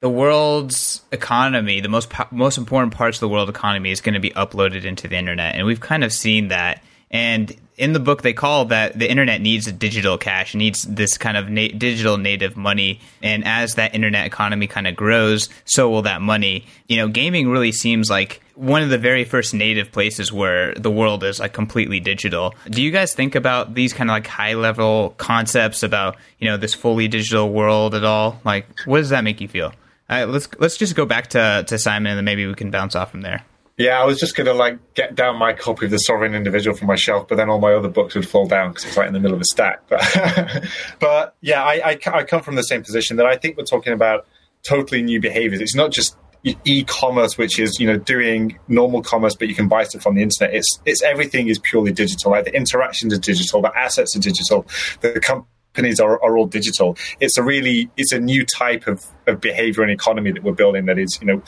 the 0.00 0.10
world's 0.10 1.02
economy, 1.10 1.80
the 1.80 1.88
most 1.88 2.12
most 2.30 2.58
important 2.58 2.94
parts 2.94 3.16
of 3.16 3.20
the 3.20 3.28
world 3.28 3.48
economy, 3.48 3.90
is 3.90 4.00
going 4.00 4.14
to 4.14 4.20
be 4.20 4.30
uploaded 4.30 4.84
into 4.84 5.08
the 5.08 5.16
internet, 5.16 5.54
and 5.54 5.66
we've 5.66 5.80
kind 5.80 6.04
of 6.04 6.12
seen 6.12 6.48
that. 6.48 6.82
And 7.10 7.56
in 7.76 7.92
the 7.92 8.00
book, 8.00 8.22
they 8.22 8.32
call 8.32 8.66
that 8.66 8.98
the 8.98 9.08
internet 9.08 9.40
needs 9.40 9.66
a 9.66 9.72
digital 9.72 10.18
cash, 10.18 10.54
needs 10.54 10.82
this 10.82 11.16
kind 11.16 11.36
of 11.36 11.48
na- 11.48 11.68
digital 11.76 12.18
native 12.18 12.56
money. 12.56 13.00
And 13.22 13.44
as 13.46 13.76
that 13.76 13.94
internet 13.94 14.26
economy 14.26 14.66
kind 14.66 14.86
of 14.86 14.96
grows, 14.96 15.48
so 15.64 15.88
will 15.88 16.02
that 16.02 16.20
money. 16.20 16.66
You 16.88 16.96
know, 16.96 17.08
gaming 17.08 17.48
really 17.48 17.72
seems 17.72 18.10
like 18.10 18.42
one 18.54 18.82
of 18.82 18.88
the 18.88 18.98
very 18.98 19.24
first 19.24 19.54
native 19.54 19.92
places 19.92 20.32
where 20.32 20.74
the 20.74 20.90
world 20.90 21.22
is 21.22 21.38
like 21.38 21.52
completely 21.52 22.00
digital. 22.00 22.54
Do 22.68 22.82
you 22.82 22.90
guys 22.90 23.14
think 23.14 23.34
about 23.34 23.74
these 23.74 23.92
kind 23.92 24.10
of 24.10 24.14
like 24.14 24.26
high 24.26 24.54
level 24.54 25.14
concepts 25.16 25.82
about 25.82 26.16
you 26.38 26.48
know 26.48 26.56
this 26.56 26.74
fully 26.74 27.08
digital 27.08 27.52
world 27.52 27.94
at 27.94 28.04
all? 28.04 28.40
Like, 28.44 28.66
what 28.84 28.98
does 28.98 29.10
that 29.10 29.22
make 29.22 29.40
you 29.40 29.48
feel? 29.48 29.72
Let's 30.08 30.48
let's 30.58 30.76
just 30.76 30.94
go 30.94 31.06
back 31.06 31.28
to 31.28 31.64
to 31.66 31.78
Simon, 31.78 32.12
and 32.12 32.18
then 32.18 32.24
maybe 32.24 32.46
we 32.46 32.54
can 32.54 32.70
bounce 32.70 32.94
off 32.94 33.10
from 33.10 33.22
there. 33.22 33.44
Yeah, 33.78 34.00
I 34.00 34.04
was 34.04 34.18
just 34.18 34.34
gonna 34.34 34.54
like 34.54 34.94
get 34.94 35.14
down 35.14 35.36
my 35.36 35.52
copy 35.52 35.84
of 35.84 35.90
the 35.90 35.98
Sovereign 35.98 36.34
Individual 36.34 36.74
from 36.74 36.86
my 36.86 36.96
shelf, 36.96 37.28
but 37.28 37.36
then 37.36 37.50
all 37.50 37.58
my 37.58 37.74
other 37.74 37.88
books 37.88 38.14
would 38.14 38.26
fall 38.26 38.46
down 38.46 38.70
because 38.70 38.86
it's 38.86 38.96
right 38.96 39.06
in 39.06 39.12
the 39.12 39.20
middle 39.20 39.34
of 39.34 39.40
a 39.40 39.44
stack. 39.44 39.86
But, 39.88 40.64
but 40.98 41.36
yeah, 41.42 41.62
I, 41.62 41.90
I, 41.90 41.98
I 42.12 42.22
come 42.24 42.42
from 42.42 42.54
the 42.54 42.62
same 42.62 42.82
position 42.82 43.18
that 43.18 43.26
I 43.26 43.36
think 43.36 43.58
we're 43.58 43.64
talking 43.64 43.92
about 43.92 44.26
totally 44.66 45.02
new 45.02 45.20
behaviors. 45.20 45.60
It's 45.60 45.74
not 45.74 45.90
just 45.90 46.16
e-commerce, 46.64 47.36
which 47.36 47.58
is 47.58 47.78
you 47.78 47.86
know 47.86 47.98
doing 47.98 48.58
normal 48.68 49.02
commerce, 49.02 49.34
but 49.34 49.48
you 49.48 49.54
can 49.54 49.68
buy 49.68 49.84
stuff 49.84 50.06
on 50.06 50.14
the 50.14 50.22
internet. 50.22 50.54
It's 50.54 50.80
it's 50.86 51.02
everything 51.02 51.48
is 51.48 51.58
purely 51.58 51.92
digital. 51.92 52.30
Like 52.30 52.44
the 52.44 52.54
interactions 52.54 53.12
are 53.12 53.18
digital, 53.18 53.60
the 53.60 53.76
assets 53.76 54.16
are 54.16 54.20
digital, 54.20 54.66
the 55.00 55.20
company 55.20 55.50
companies 55.76 56.00
are, 56.00 56.22
are 56.22 56.36
all 56.36 56.46
digital. 56.46 56.96
It's 57.20 57.36
a 57.36 57.42
really 57.42 57.90
it's 57.96 58.12
a 58.12 58.18
new 58.18 58.44
type 58.44 58.86
of, 58.86 59.04
of 59.26 59.40
behavior 59.40 59.82
and 59.82 59.92
economy 59.92 60.32
that 60.32 60.42
we're 60.42 60.52
building 60.52 60.86
that 60.86 60.98
is 60.98 61.18
you 61.20 61.26
know 61.26 61.42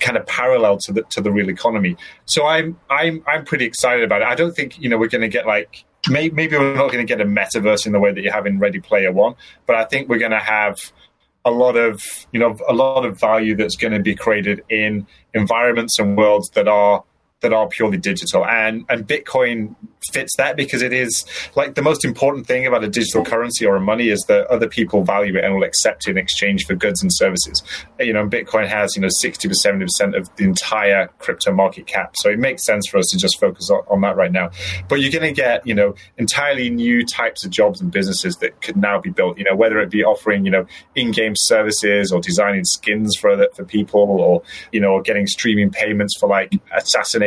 kind 0.00 0.16
of 0.16 0.26
parallel 0.26 0.78
to 0.78 0.92
the 0.92 1.02
to 1.10 1.20
the 1.20 1.30
real 1.30 1.50
economy. 1.50 1.96
So 2.24 2.46
I'm 2.46 2.78
I'm 2.90 3.22
I'm 3.26 3.44
pretty 3.44 3.66
excited 3.66 4.04
about 4.04 4.22
it. 4.22 4.28
I 4.28 4.34
don't 4.34 4.56
think 4.56 4.78
you 4.78 4.88
know 4.88 4.96
we're 4.96 5.08
going 5.08 5.22
to 5.22 5.28
get 5.28 5.46
like 5.46 5.84
maybe 6.08 6.56
we're 6.56 6.74
not 6.74 6.92
going 6.92 7.06
to 7.06 7.10
get 7.10 7.20
a 7.20 7.24
metaverse 7.24 7.86
in 7.86 7.92
the 7.92 8.00
way 8.00 8.12
that 8.12 8.22
you 8.22 8.30
have 8.30 8.46
in 8.46 8.58
Ready 8.58 8.80
Player 8.80 9.12
One, 9.12 9.34
but 9.66 9.76
I 9.76 9.84
think 9.84 10.08
we're 10.08 10.18
going 10.18 10.32
to 10.32 10.38
have 10.38 10.78
a 11.44 11.50
lot 11.50 11.76
of 11.76 12.02
you 12.32 12.40
know 12.40 12.56
a 12.68 12.72
lot 12.72 13.04
of 13.04 13.20
value 13.20 13.54
that's 13.54 13.76
going 13.76 13.92
to 13.92 14.00
be 14.00 14.14
created 14.14 14.62
in 14.70 15.06
environments 15.34 15.98
and 15.98 16.16
worlds 16.16 16.48
that 16.50 16.68
are 16.68 17.04
that 17.44 17.52
are 17.52 17.68
purely 17.68 17.98
digital. 17.98 18.44
And 18.44 18.84
and 18.88 19.06
bitcoin 19.06 19.76
fits 20.12 20.36
that 20.36 20.56
because 20.56 20.82
it 20.82 20.92
is 20.92 21.24
like 21.54 21.76
the 21.76 21.82
most 21.82 22.04
important 22.04 22.46
thing 22.46 22.66
about 22.66 22.84
a 22.84 22.88
digital 22.88 23.24
currency 23.24 23.64
or 23.64 23.76
a 23.76 23.80
money 23.80 24.08
is 24.08 24.20
that 24.28 24.46
other 24.48 24.68
people 24.68 25.02
value 25.02 25.36
it 25.36 25.44
and 25.44 25.54
will 25.54 25.62
accept 25.62 26.06
it 26.06 26.12
in 26.12 26.18
exchange 26.18 26.66
for 26.66 26.74
goods 26.74 27.02
and 27.02 27.10
services. 27.14 27.62
You 28.00 28.12
know 28.12 28.26
bitcoin 28.26 28.66
has 28.66 28.96
you 28.96 29.02
know 29.02 29.08
60 29.10 29.48
to 29.48 29.54
70 29.54 29.84
percent 29.84 30.16
of 30.16 30.34
the 30.36 30.44
entire 30.44 31.08
crypto 31.18 31.52
market 31.52 31.86
cap. 31.86 32.14
So 32.16 32.30
it 32.30 32.38
makes 32.38 32.64
sense 32.64 32.88
for 32.88 32.98
us 32.98 33.06
to 33.10 33.18
just 33.18 33.38
focus 33.38 33.70
on, 33.70 33.82
on 33.88 34.00
that 34.00 34.16
right 34.16 34.32
now. 34.32 34.50
But 34.88 35.00
you're 35.00 35.12
going 35.12 35.34
to 35.34 35.40
get 35.40 35.66
you 35.66 35.74
know 35.74 35.94
entirely 36.16 36.70
new 36.70 37.04
types 37.04 37.44
of 37.44 37.50
jobs 37.50 37.80
and 37.80 37.90
businesses 37.90 38.36
that 38.36 38.62
could 38.62 38.76
now 38.76 39.00
be 39.00 39.10
built. 39.10 39.38
You 39.38 39.44
know 39.44 39.54
whether 39.54 39.78
it 39.80 39.90
be 39.90 40.02
offering 40.02 40.46
you 40.46 40.50
know 40.50 40.66
in-game 40.94 41.34
services 41.36 42.10
or 42.10 42.20
designing 42.20 42.64
skins 42.64 43.16
for 43.16 43.46
for 43.54 43.64
people 43.64 44.00
or 44.00 44.42
you 44.72 44.80
know 44.80 44.92
or 44.92 45.02
getting 45.02 45.26
streaming 45.26 45.70
payments 45.70 46.16
for 46.18 46.28
like 46.28 46.52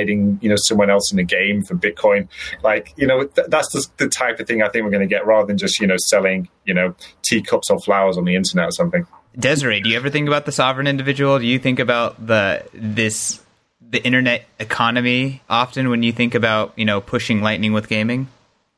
assassinating 0.07 0.39
you 0.41 0.49
know 0.49 0.55
someone 0.57 0.89
else 0.89 1.11
in 1.11 1.19
a 1.19 1.23
game 1.23 1.63
for 1.63 1.75
bitcoin 1.75 2.27
like, 2.63 2.93
you 2.97 3.07
know, 3.07 3.25
th- 3.25 3.47
that's 3.49 3.71
the, 3.73 3.87
the 3.97 4.09
type 4.09 4.39
of 4.39 4.47
thing 4.47 4.61
I 4.61 4.69
think 4.69 4.83
we're 4.83 4.91
going 4.91 5.07
to 5.07 5.07
get 5.07 5.25
rather 5.25 5.47
than 5.47 5.57
just, 5.57 5.79
you 5.79 5.87
know, 5.87 5.97
selling, 5.97 6.49
you 6.65 6.73
know, 6.73 6.95
teacups 7.23 7.69
or 7.69 7.79
flowers 7.79 8.17
on 8.17 8.25
the 8.25 8.35
internet 8.35 8.67
or 8.67 8.71
something. 8.71 9.05
Desiree, 9.37 9.81
do 9.81 9.89
you 9.89 9.97
ever 9.97 10.09
think 10.09 10.27
about 10.27 10.45
the 10.45 10.51
sovereign 10.51 10.87
individual? 10.87 11.37
Do 11.39 11.45
you 11.45 11.59
think 11.59 11.79
about 11.79 12.25
the 12.25 12.65
this 12.73 13.41
the 13.89 14.03
internet 14.03 14.45
economy 14.59 15.41
often 15.49 15.89
when 15.89 16.03
you 16.03 16.11
think 16.11 16.35
about, 16.35 16.73
you 16.75 16.85
know, 16.85 16.99
pushing 16.99 17.41
lightning 17.41 17.73
with 17.73 17.87
gaming? 17.87 18.27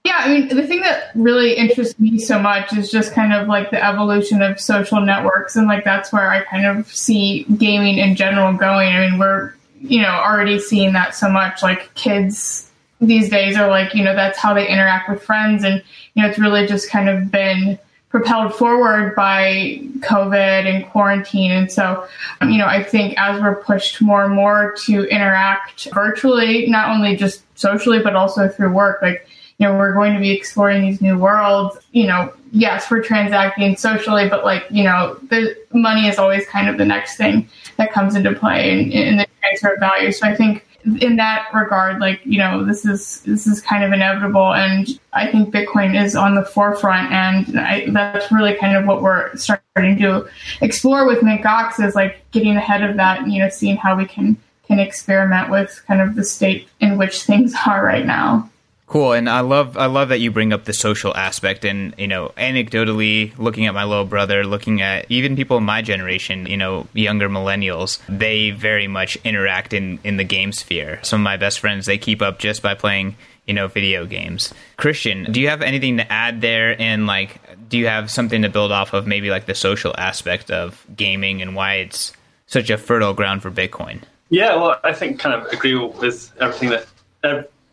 Yeah, 0.03 0.15
I 0.17 0.29
mean, 0.29 0.47
the 0.47 0.65
thing 0.65 0.81
that 0.81 1.11
really 1.15 1.53
interests 1.53 1.99
me 1.99 2.19
so 2.19 2.39
much 2.39 2.73
is 2.73 2.91
just 2.91 3.13
kind 3.13 3.33
of 3.33 3.47
like 3.47 3.71
the 3.71 3.83
evolution 3.83 4.41
of 4.41 4.59
social 4.59 5.01
networks. 5.01 5.55
And 5.55 5.67
like 5.67 5.83
that's 5.83 6.13
where 6.13 6.29
I 6.29 6.43
kind 6.43 6.65
of 6.65 6.87
see 6.87 7.43
gaming 7.57 7.97
in 7.97 8.15
general 8.15 8.53
going. 8.53 8.89
I 8.89 9.09
mean, 9.09 9.19
we're, 9.19 9.53
you 9.81 10.01
know, 10.01 10.09
already 10.09 10.59
seeing 10.59 10.93
that 10.93 11.15
so 11.15 11.29
much. 11.29 11.63
Like 11.63 11.93
kids 11.95 12.69
these 13.01 13.29
days 13.29 13.55
are 13.55 13.69
like, 13.69 13.93
you 13.93 14.03
know, 14.03 14.15
that's 14.15 14.37
how 14.37 14.53
they 14.53 14.67
interact 14.67 15.09
with 15.09 15.23
friends. 15.23 15.63
And, 15.63 15.81
you 16.13 16.23
know, 16.23 16.29
it's 16.29 16.39
really 16.39 16.67
just 16.67 16.89
kind 16.89 17.07
of 17.07 17.31
been 17.31 17.79
propelled 18.09 18.55
forward 18.55 19.15
by 19.15 19.79
COVID 19.99 20.65
and 20.65 20.85
quarantine. 20.87 21.51
And 21.51 21.71
so, 21.71 22.07
you 22.41 22.57
know, 22.57 22.65
I 22.65 22.83
think 22.83 23.13
as 23.17 23.39
we're 23.39 23.55
pushed 23.55 24.01
more 24.01 24.25
and 24.25 24.33
more 24.33 24.73
to 24.85 25.03
interact 25.05 25.87
virtually, 25.93 26.67
not 26.67 26.89
only 26.89 27.15
just 27.15 27.43
socially, 27.57 27.99
but 27.99 28.15
also 28.15 28.49
through 28.49 28.73
work, 28.73 29.01
like, 29.01 29.27
you 29.59 29.67
know, 29.67 29.77
we're 29.77 29.93
going 29.93 30.13
to 30.13 30.19
be 30.19 30.31
exploring 30.31 30.81
these 30.81 31.01
new 31.01 31.17
worlds. 31.17 31.77
You 31.91 32.07
know, 32.07 32.33
yes, 32.51 32.89
we're 32.89 33.03
transacting 33.03 33.77
socially, 33.77 34.27
but 34.27 34.43
like, 34.43 34.65
you 34.71 34.83
know, 34.83 35.17
the 35.29 35.55
money 35.71 36.07
is 36.07 36.17
always 36.17 36.45
kind 36.47 36.67
of 36.67 36.77
the 36.77 36.85
next 36.85 37.17
thing 37.17 37.47
that 37.79 37.91
comes 37.91 38.13
into 38.13 38.33
play 38.33 38.71
in, 38.71 38.91
in 38.91 39.17
the 39.17 39.27
transfer 39.39 39.73
of 39.73 39.79
value. 39.79 40.11
So 40.11 40.27
I 40.27 40.35
think 40.35 40.65
in 41.01 41.15
that 41.15 41.47
regard, 41.53 41.99
like 41.99 42.21
you 42.25 42.37
know, 42.37 42.63
this 42.63 42.85
is 42.85 43.21
this 43.21 43.47
is 43.47 43.61
kind 43.61 43.83
of 43.83 43.91
inevitable, 43.91 44.53
and 44.53 44.87
I 45.13 45.31
think 45.31 45.53
Bitcoin 45.53 46.01
is 46.01 46.15
on 46.15 46.35
the 46.35 46.43
forefront, 46.43 47.11
and 47.11 47.59
I, 47.59 47.89
that's 47.89 48.31
really 48.31 48.55
kind 48.55 48.77
of 48.77 48.85
what 48.85 49.01
we're 49.01 49.35
starting 49.35 49.97
to 49.97 50.27
explore 50.61 51.07
with 51.07 51.23
Mint 51.23 51.41
Gox 51.41 51.83
is 51.83 51.95
like 51.95 52.21
getting 52.31 52.55
ahead 52.55 52.83
of 52.83 52.97
that, 52.97 53.21
and, 53.21 53.33
you 53.33 53.39
know, 53.39 53.49
seeing 53.49 53.77
how 53.77 53.97
we 53.97 54.05
can 54.05 54.37
can 54.67 54.79
experiment 54.79 55.49
with 55.49 55.81
kind 55.87 55.99
of 56.01 56.15
the 56.15 56.23
state 56.23 56.67
in 56.79 56.97
which 56.97 57.23
things 57.23 57.53
are 57.65 57.83
right 57.83 58.05
now. 58.05 58.49
Cool, 58.89 59.13
and 59.13 59.29
I 59.29 59.41
love 59.41 59.77
I 59.77 59.85
love 59.85 60.09
that 60.09 60.19
you 60.19 60.31
bring 60.31 60.51
up 60.51 60.65
the 60.65 60.73
social 60.73 61.15
aspect, 61.15 61.63
and 61.63 61.93
you 61.99 62.07
know, 62.07 62.31
anecdotally, 62.37 63.37
looking 63.37 63.67
at 63.67 63.75
my 63.75 63.83
little 63.83 64.03
brother, 64.03 64.43
looking 64.43 64.81
at 64.81 65.05
even 65.09 65.35
people 65.35 65.57
in 65.57 65.63
my 65.63 65.83
generation, 65.83 66.47
you 66.47 66.57
know, 66.57 66.87
younger 66.93 67.29
millennials, 67.29 67.99
they 68.09 68.49
very 68.49 68.87
much 68.87 69.15
interact 69.23 69.73
in 69.73 69.99
in 70.03 70.17
the 70.17 70.23
game 70.23 70.51
sphere. 70.51 70.99
Some 71.03 71.21
of 71.21 71.23
my 71.23 71.37
best 71.37 71.59
friends 71.59 71.85
they 71.85 71.99
keep 71.99 72.23
up 72.23 72.39
just 72.39 72.63
by 72.63 72.73
playing 72.73 73.15
you 73.45 73.53
know 73.53 73.67
video 73.67 74.07
games. 74.07 74.55
Christian, 74.77 75.31
do 75.31 75.39
you 75.39 75.49
have 75.49 75.61
anything 75.61 75.97
to 75.97 76.11
add 76.11 76.41
there? 76.41 76.75
And 76.81 77.05
like, 77.05 77.69
do 77.69 77.77
you 77.77 77.85
have 77.85 78.09
something 78.09 78.41
to 78.41 78.49
build 78.49 78.71
off 78.71 78.93
of 78.93 79.05
maybe 79.05 79.29
like 79.29 79.45
the 79.45 79.53
social 79.53 79.93
aspect 79.99 80.49
of 80.49 80.83
gaming 80.97 81.43
and 81.43 81.55
why 81.55 81.75
it's 81.75 82.11
such 82.47 82.71
a 82.71 82.77
fertile 82.77 83.13
ground 83.13 83.43
for 83.43 83.51
Bitcoin? 83.51 84.01
Yeah, 84.31 84.55
well, 84.55 84.79
I 84.83 84.93
think 84.93 85.19
kind 85.19 85.39
of 85.39 85.45
agree 85.53 85.75
with 85.75 86.31
everything 86.39 86.69
that 86.69 86.87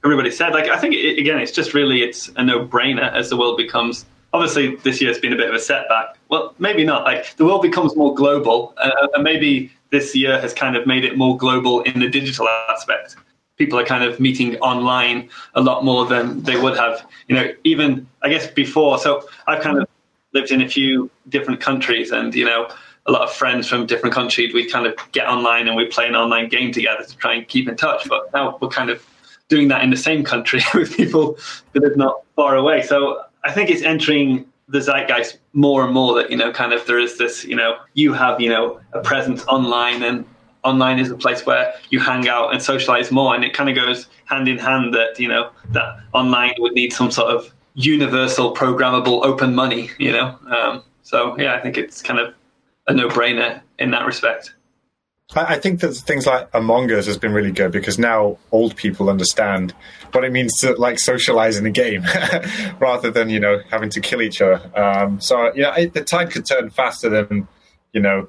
everybody 0.07 0.31
said. 0.31 0.53
Like, 0.53 0.69
I 0.69 0.79
think 0.79 0.95
it, 0.95 1.19
again, 1.19 1.39
it's 1.39 1.53
just 1.53 1.75
really 1.75 2.03
it's 2.03 2.31
a 2.37 2.45
no-brainer 2.45 3.13
as 3.13 3.29
the 3.29 3.37
world 3.37 3.57
becomes. 3.57 4.07
Obviously, 4.33 4.77
this 4.77 5.01
year 5.01 5.11
has 5.11 5.19
been 5.19 5.33
a 5.33 5.37
bit 5.37 5.49
of 5.49 5.55
a 5.55 5.59
setback. 5.59 6.17
Well, 6.29 6.55
maybe 6.59 6.85
not. 6.85 7.05
Like 7.05 7.37
the 7.37 7.45
world 7.45 7.63
becomes 7.63 7.97
more 7.97 8.15
global, 8.15 8.75
uh, 8.77 9.09
and 9.15 9.23
maybe 9.25 9.73
this 9.91 10.15
year 10.15 10.41
has 10.41 10.53
kind 10.53 10.77
of 10.77 10.87
made 10.87 11.05
it 11.05 11.17
more 11.17 11.37
global 11.37 11.83
in 11.83 12.01
the 12.01 12.09
digital 12.09 12.49
aspect. 12.69 13.17
People 13.57 13.79
are 13.79 13.85
kind 13.85 14.05
of 14.05 14.21
meeting 14.21 14.57
online 14.59 15.31
a 15.55 15.63
lot 15.63 15.85
more 15.85 16.05
than 16.05 16.43
they 16.43 16.61
would 16.61 16.77
have, 16.77 17.07
you 17.29 17.35
know, 17.35 17.51
even 17.65 18.07
I 18.23 18.29
guess 18.29 18.47
before. 18.47 18.99
So 18.99 19.27
I've 19.47 19.63
kind 19.63 19.79
of 19.79 19.89
lived 20.35 20.51
in 20.51 20.61
a 20.61 20.69
few 20.69 21.11
different 21.31 21.61
countries, 21.61 22.11
and 22.11 22.35
you 22.35 22.45
know, 22.45 22.69
a 23.07 23.13
lot 23.13 23.23
of 23.23 23.33
friends 23.33 23.67
from 23.69 23.87
different 23.87 24.15
countries. 24.15 24.53
We 24.53 24.69
kind 24.69 24.87
of 24.87 24.95
get 25.13 25.27
online 25.27 25.69
and 25.69 25.77
we 25.77 25.87
play 25.87 26.07
an 26.07 26.17
online 26.17 26.49
game 26.49 26.73
together 26.73 27.05
to 27.05 27.17
try 27.17 27.35
and 27.35 27.49
keep 27.49 27.69
in 27.69 27.77
touch. 27.77 28.09
But 28.09 28.33
now 28.35 28.59
we're 28.61 28.69
kind 28.69 28.91
of 28.91 29.03
doing 29.49 29.69
that 29.69 29.83
in 29.83 29.91
the 29.91 29.97
same 29.97 30.25
country 30.25 30.61
with 30.75 30.97
people 30.97 31.39
that 31.73 31.85
are 31.85 31.97
not 31.97 32.23
far 32.35 32.57
away. 32.57 32.83
So 32.83 33.23
I 33.45 33.53
think 33.53 33.71
it's 33.71 33.83
entering 33.83 34.47
the 34.69 34.81
zeitgeist 34.81 35.39
more 35.53 35.85
and 35.85 35.95
more 35.95 36.15
that, 36.15 36.31
you 36.31 36.37
know, 36.37 36.53
kind 36.53 36.73
of 36.73 36.87
there 36.87 36.99
is 36.99 37.19
this, 37.19 37.45
you 37.45 37.55
know, 37.55 37.79
you 37.95 38.13
have, 38.13 38.41
you 38.41 38.49
know, 38.49 38.81
a 38.93 39.01
presence 39.01 39.45
online 39.47 40.03
and 40.03 40.25
online 40.65 40.99
is 40.99 41.11
a 41.11 41.17
place 41.17 41.47
where 41.47 41.73
you 41.91 42.01
hang 42.01 42.29
out 42.29 42.53
and 42.53 42.61
socialize 42.61 43.13
more. 43.13 43.35
And 43.35 43.45
it 43.45 43.55
kind 43.55 43.71
of 43.71 43.77
goes 43.77 44.09
hand 44.25 44.49
in 44.49 44.59
hand 44.59 44.93
that, 44.95 45.21
you 45.21 45.29
know, 45.29 45.51
that 45.71 46.01
online 46.13 46.55
would 46.59 46.73
need 46.73 46.93
some 46.93 47.13
sort 47.13 47.33
of 47.33 47.53
universal 47.75 48.55
programmable 48.55 49.25
open 49.25 49.55
money, 49.55 49.91
you 49.99 50.11
know? 50.11 50.37
Um, 50.51 50.83
so 51.03 51.39
yeah, 51.39 51.55
I 51.55 51.61
think 51.61 51.79
it's 51.79 52.03
kind 52.03 52.19
of 52.19 52.35
a 52.89 52.95
no 52.95 53.09
brainer 53.09 53.61
in 53.79 53.93
that 53.93 54.07
respect. 54.07 54.55
I 55.35 55.59
think 55.59 55.81
that 55.81 55.93
things 55.95 56.25
like 56.25 56.49
Among 56.55 56.91
Us 56.93 57.07
has 57.07 57.19
been 57.19 57.33
really 57.33 57.51
good 57.51 57.73
because 57.73 57.99
now 57.99 58.39
old 58.53 58.77
people 58.77 59.11
understand 59.11 59.75
what 60.13 60.25
it 60.25 60.31
means 60.31 60.61
to 60.61 60.75
like 60.75 61.01
socialize 61.01 61.57
in 61.57 61.67
a 61.67 61.71
game 61.71 62.05
rather 62.79 63.11
than 63.11 63.29
you 63.29 63.41
know 63.41 63.61
having 63.69 63.91
to 63.91 64.01
kill 64.01 64.23
each 64.23 64.41
other. 64.41 64.71
Um, 64.79 65.21
so 65.21 65.53
yeah, 65.55 65.87
the 65.87 66.05
tide 66.05 66.31
could 66.31 66.47
turn 66.47 66.71
faster 66.71 67.09
than 67.09 67.49
you 67.93 68.01
know 68.01 68.29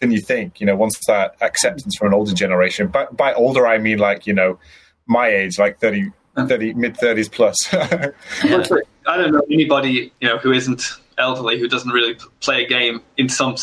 than 0.00 0.10
you 0.10 0.20
think. 0.22 0.58
You 0.58 0.66
know, 0.66 0.74
once 0.74 0.98
that 1.06 1.36
acceptance 1.42 1.96
from 1.96 2.08
an 2.08 2.14
older 2.14 2.32
generation. 2.32 2.88
But 2.88 3.14
by 3.14 3.34
older, 3.34 3.66
I 3.66 3.76
mean 3.76 3.98
like 3.98 4.26
you 4.26 4.32
know 4.32 4.58
my 5.06 5.28
age, 5.28 5.58
like 5.58 5.80
30, 5.80 6.12
30 6.34 6.74
mid 6.74 6.96
thirties 6.96 7.28
plus. 7.28 7.70
yeah. 7.72 8.64
I 9.06 9.16
don't 9.16 9.32
know 9.32 9.42
anybody 9.50 10.12
you 10.20 10.28
know 10.28 10.38
who 10.38 10.52
isn't 10.52 10.82
elderly 11.18 11.58
who 11.58 11.68
doesn't 11.68 11.90
really 11.90 12.16
play 12.40 12.64
a 12.64 12.68
game 12.68 13.02
in 13.18 13.28
some 13.28 13.56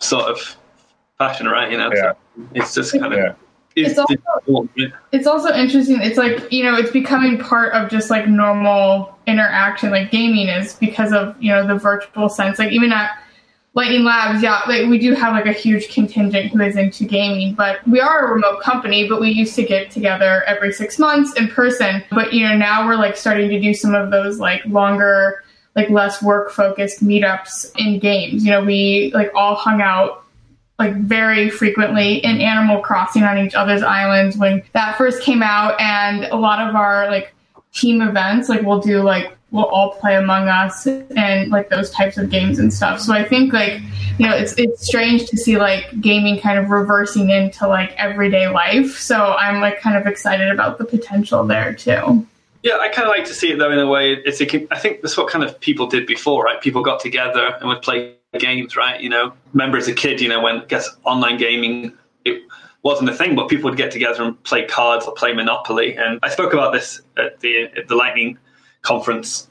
sort 0.00 0.24
of 0.24 0.56
fashion, 1.28 1.46
right? 1.46 1.70
You 1.70 1.78
know, 1.78 1.90
yeah. 1.94 2.12
so 2.12 2.48
it's 2.54 2.74
just 2.74 2.92
kind 2.92 3.12
of. 3.12 3.18
Yeah. 3.18 3.34
It's, 3.76 3.98
also, 3.98 4.68
it's 5.10 5.26
also 5.26 5.52
interesting. 5.52 6.00
It's 6.00 6.16
like 6.16 6.52
you 6.52 6.62
know, 6.62 6.76
it's 6.76 6.92
becoming 6.92 7.38
part 7.38 7.72
of 7.72 7.90
just 7.90 8.08
like 8.08 8.28
normal 8.28 9.18
interaction, 9.26 9.90
like 9.90 10.12
gaming 10.12 10.48
is 10.48 10.74
because 10.74 11.12
of 11.12 11.34
you 11.42 11.50
know 11.50 11.66
the 11.66 11.74
virtual 11.74 12.28
sense. 12.28 12.60
Like 12.60 12.70
even 12.70 12.92
at 12.92 13.18
Lightning 13.74 14.04
Labs, 14.04 14.44
yeah, 14.44 14.60
like 14.68 14.88
we 14.88 14.98
do 14.98 15.12
have 15.14 15.32
like 15.32 15.46
a 15.46 15.52
huge 15.52 15.92
contingent 15.92 16.52
who 16.52 16.60
is 16.60 16.76
into 16.76 17.04
gaming, 17.04 17.54
but 17.54 17.86
we 17.88 18.00
are 18.00 18.28
a 18.28 18.32
remote 18.32 18.60
company, 18.60 19.08
but 19.08 19.20
we 19.20 19.30
used 19.30 19.56
to 19.56 19.64
get 19.64 19.90
together 19.90 20.44
every 20.46 20.72
six 20.72 20.96
months 20.96 21.32
in 21.34 21.48
person. 21.48 22.04
But 22.10 22.32
you 22.32 22.46
know, 22.48 22.56
now 22.56 22.86
we're 22.86 22.94
like 22.94 23.16
starting 23.16 23.48
to 23.48 23.60
do 23.60 23.74
some 23.74 23.92
of 23.92 24.12
those 24.12 24.38
like 24.38 24.64
longer, 24.66 25.42
like 25.74 25.90
less 25.90 26.22
work 26.22 26.52
focused 26.52 27.04
meetups 27.04 27.72
in 27.76 27.98
games. 27.98 28.44
You 28.44 28.52
know, 28.52 28.64
we 28.64 29.10
like 29.12 29.32
all 29.34 29.56
hung 29.56 29.82
out 29.82 30.23
like 30.78 30.94
very 30.96 31.50
frequently 31.50 32.16
in 32.16 32.40
Animal 32.40 32.80
Crossing 32.80 33.22
on 33.22 33.38
each 33.38 33.54
other's 33.54 33.82
islands 33.82 34.36
when 34.36 34.62
that 34.72 34.98
first 34.98 35.22
came 35.22 35.42
out, 35.42 35.80
and 35.80 36.24
a 36.24 36.36
lot 36.36 36.66
of 36.66 36.74
our 36.74 37.10
like 37.10 37.34
team 37.72 38.02
events, 38.02 38.48
like 38.48 38.62
we'll 38.62 38.80
do 38.80 39.02
like 39.02 39.36
we'll 39.50 39.66
all 39.66 39.92
play 39.92 40.16
Among 40.16 40.48
Us 40.48 40.86
and 40.86 41.50
like 41.50 41.68
those 41.70 41.90
types 41.90 42.18
of 42.18 42.28
games 42.28 42.58
and 42.58 42.72
stuff. 42.72 43.00
So 43.00 43.12
I 43.12 43.24
think 43.24 43.52
like 43.52 43.80
you 44.18 44.26
know 44.26 44.34
it's 44.34 44.54
it's 44.58 44.84
strange 44.84 45.26
to 45.26 45.36
see 45.36 45.58
like 45.58 46.00
gaming 46.00 46.40
kind 46.40 46.58
of 46.58 46.70
reversing 46.70 47.30
into 47.30 47.68
like 47.68 47.92
everyday 47.96 48.48
life. 48.48 48.98
So 48.98 49.16
I'm 49.16 49.60
like 49.60 49.80
kind 49.80 49.96
of 49.96 50.06
excited 50.06 50.50
about 50.50 50.78
the 50.78 50.84
potential 50.84 51.46
there 51.46 51.72
too. 51.72 52.26
Yeah, 52.64 52.78
I 52.78 52.88
kind 52.88 53.06
of 53.06 53.10
like 53.10 53.26
to 53.26 53.34
see 53.34 53.52
it 53.52 53.58
though 53.58 53.70
in 53.70 53.78
a 53.78 53.86
way. 53.86 54.14
It's 54.24 54.40
a, 54.40 54.72
I 54.72 54.78
think 54.78 55.02
that's 55.02 55.16
what 55.16 55.28
kind 55.28 55.44
of 55.44 55.60
people 55.60 55.86
did 55.86 56.06
before, 56.06 56.44
right? 56.44 56.60
People 56.60 56.82
got 56.82 56.98
together 56.98 57.56
and 57.60 57.68
would 57.68 57.82
play 57.82 58.16
games, 58.38 58.76
right? 58.76 59.00
You 59.00 59.08
know, 59.08 59.32
remember 59.52 59.78
as 59.78 59.88
a 59.88 59.94
kid, 59.94 60.20
you 60.20 60.28
know, 60.28 60.40
when 60.40 60.62
I 60.62 60.64
guess 60.64 60.88
online 61.04 61.38
gaming, 61.38 61.92
it 62.24 62.42
wasn't 62.82 63.10
a 63.10 63.14
thing, 63.14 63.34
but 63.34 63.48
people 63.48 63.70
would 63.70 63.78
get 63.78 63.90
together 63.90 64.22
and 64.22 64.42
play 64.44 64.64
cards 64.64 65.06
or 65.06 65.14
play 65.14 65.32
Monopoly. 65.32 65.96
And 65.96 66.18
I 66.22 66.28
spoke 66.28 66.52
about 66.52 66.72
this 66.72 67.00
at 67.16 67.40
the 67.40 67.64
at 67.76 67.88
the 67.88 67.96
Lightning 67.96 68.38
conference. 68.82 69.48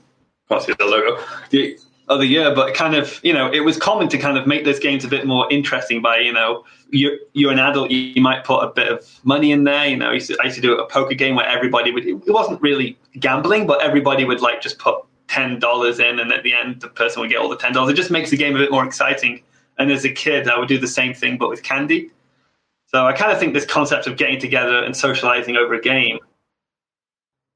Can't 0.49 0.61
see 0.61 0.73
the 0.77 0.85
logo. 0.85 1.21
The 1.49 1.77
other 2.09 2.25
year, 2.25 2.53
but 2.53 2.73
kind 2.73 2.95
of, 2.95 3.19
you 3.23 3.33
know, 3.33 3.51
it 3.51 3.61
was 3.61 3.77
common 3.77 4.09
to 4.09 4.17
kind 4.17 4.37
of 4.37 4.45
make 4.45 4.65
those 4.65 4.79
games 4.79 5.05
a 5.05 5.07
bit 5.07 5.25
more 5.25 5.51
interesting 5.51 6.01
by, 6.01 6.17
you 6.17 6.33
know, 6.33 6.65
you're, 6.89 7.17
you're 7.33 7.51
an 7.51 7.59
adult, 7.59 7.91
you, 7.91 8.21
might 8.21 8.43
put 8.43 8.61
a 8.61 8.67
bit 8.67 8.91
of 8.91 9.19
money 9.23 9.51
in 9.51 9.63
there. 9.63 9.87
You 9.87 9.97
know, 9.97 10.09
I 10.09 10.13
used, 10.13 10.27
to, 10.27 10.37
I 10.41 10.45
used 10.45 10.55
to 10.55 10.61
do 10.61 10.77
a 10.77 10.87
poker 10.87 11.15
game 11.15 11.35
where 11.35 11.47
everybody 11.47 11.91
would, 11.91 12.05
it 12.05 12.27
wasn't 12.27 12.61
really 12.61 12.97
gambling, 13.19 13.67
but 13.67 13.81
everybody 13.81 14.25
would 14.25 14.41
like 14.41 14.61
just 14.61 14.79
put 14.79 14.97
$10 15.27 15.99
in 15.99 16.19
and 16.19 16.31
at 16.31 16.43
the 16.43 16.53
end 16.53 16.81
the 16.81 16.87
person 16.87 17.21
would 17.21 17.29
get 17.29 17.39
all 17.39 17.49
the 17.49 17.57
$10. 17.57 17.89
It 17.89 17.93
just 17.93 18.11
makes 18.11 18.29
the 18.29 18.37
game 18.37 18.55
a 18.55 18.59
bit 18.59 18.71
more 18.71 18.85
exciting. 18.85 19.41
And 19.77 19.91
as 19.91 20.05
a 20.05 20.09
kid, 20.09 20.47
I 20.47 20.59
would 20.59 20.67
do 20.67 20.77
the 20.77 20.87
same 20.87 21.13
thing, 21.13 21.37
but 21.37 21.49
with 21.49 21.63
candy. 21.63 22.11
So 22.87 23.05
I 23.07 23.13
kind 23.13 23.31
of 23.31 23.39
think 23.39 23.53
this 23.53 23.65
concept 23.65 24.05
of 24.05 24.17
getting 24.17 24.39
together 24.39 24.83
and 24.83 24.95
socializing 24.95 25.57
over 25.57 25.73
a 25.73 25.81
game 25.81 26.19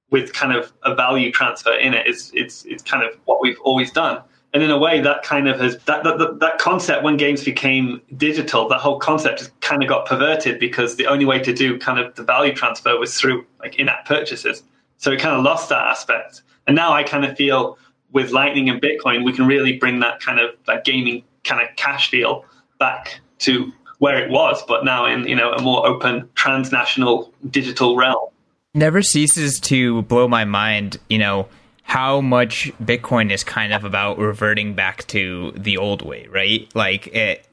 with 0.10 0.34
kind 0.34 0.54
of 0.54 0.74
a 0.84 0.96
value 0.96 1.32
transfer 1.32 1.74
in 1.74 1.94
it 1.94 2.08
is 2.08 2.32
it's 2.34 2.66
it's 2.66 2.82
kind 2.82 3.04
of 3.04 3.14
what 3.26 3.42
we've 3.42 3.60
always 3.62 3.92
done. 3.92 4.22
And 4.54 4.64
in 4.64 4.72
a 4.72 4.78
way, 4.78 5.02
that 5.02 5.24
kind 5.24 5.48
of 5.48 5.60
has 5.60 5.78
that, 5.86 6.04
that 6.04 6.40
that 6.40 6.58
concept 6.58 7.04
when 7.04 7.18
games 7.18 7.44
became 7.44 8.02
digital, 8.16 8.68
that 8.70 8.80
whole 8.80 8.98
concept 8.98 9.40
just 9.40 9.60
kind 9.62 9.84
of 9.84 9.90
got 9.90 10.08
perverted 10.08 10.60
because 10.60 10.96
the 10.96 11.06
only 11.06 11.26
way 11.26 11.40
to 11.40 11.54
do 11.54 11.78
kind 11.78 12.00
of 12.00 12.16
the 12.16 12.24
value 12.24 12.54
transfer 12.54 12.98
was 12.98 13.20
through 13.20 13.46
like 13.60 13.76
in-app 13.76 14.06
purchases. 14.06 14.64
So 14.98 15.12
it 15.12 15.20
kind 15.20 15.36
of 15.36 15.44
lost 15.44 15.70
that 15.70 15.88
aspect. 15.88 16.42
And 16.66 16.76
now 16.76 16.94
I 16.94 17.04
kind 17.04 17.24
of 17.26 17.38
feel 17.38 17.78
with 18.12 18.32
Lightning 18.32 18.70
and 18.70 18.82
Bitcoin, 18.82 19.24
we 19.24 19.34
can 19.34 19.48
really 19.48 19.78
bring 19.78 20.00
that 20.00 20.20
kind 20.20 20.40
of 20.40 20.52
that 20.66 20.86
gaming 20.86 21.24
kind 21.44 21.62
of 21.62 21.76
cash 21.76 22.10
feel 22.10 22.46
back 22.80 23.20
to 23.40 23.72
where 24.00 24.24
it 24.24 24.30
was, 24.30 24.64
but 24.68 24.86
now 24.86 25.06
in 25.06 25.28
you 25.28 25.36
know 25.36 25.52
a 25.52 25.62
more 25.62 25.88
open 25.88 26.30
transnational 26.36 27.34
digital 27.50 27.96
realm. 27.96 28.30
Never 28.74 29.02
ceases 29.02 29.60
to 29.62 30.04
blow 30.04 30.28
my 30.28 30.46
mind, 30.46 30.98
you 31.10 31.18
know, 31.18 31.48
how 31.84 32.22
much 32.22 32.72
Bitcoin 32.84 33.32
is 33.32 33.44
kind 33.44 33.74
of 33.74 33.84
about 33.84 34.20
reverting 34.20 34.76
back 34.76 35.08
to 35.08 35.52
the 35.56 35.78
old 35.78 36.04
way, 36.04 36.28
right? 36.28 36.70
Like 36.76 37.08
it, 37.08 37.47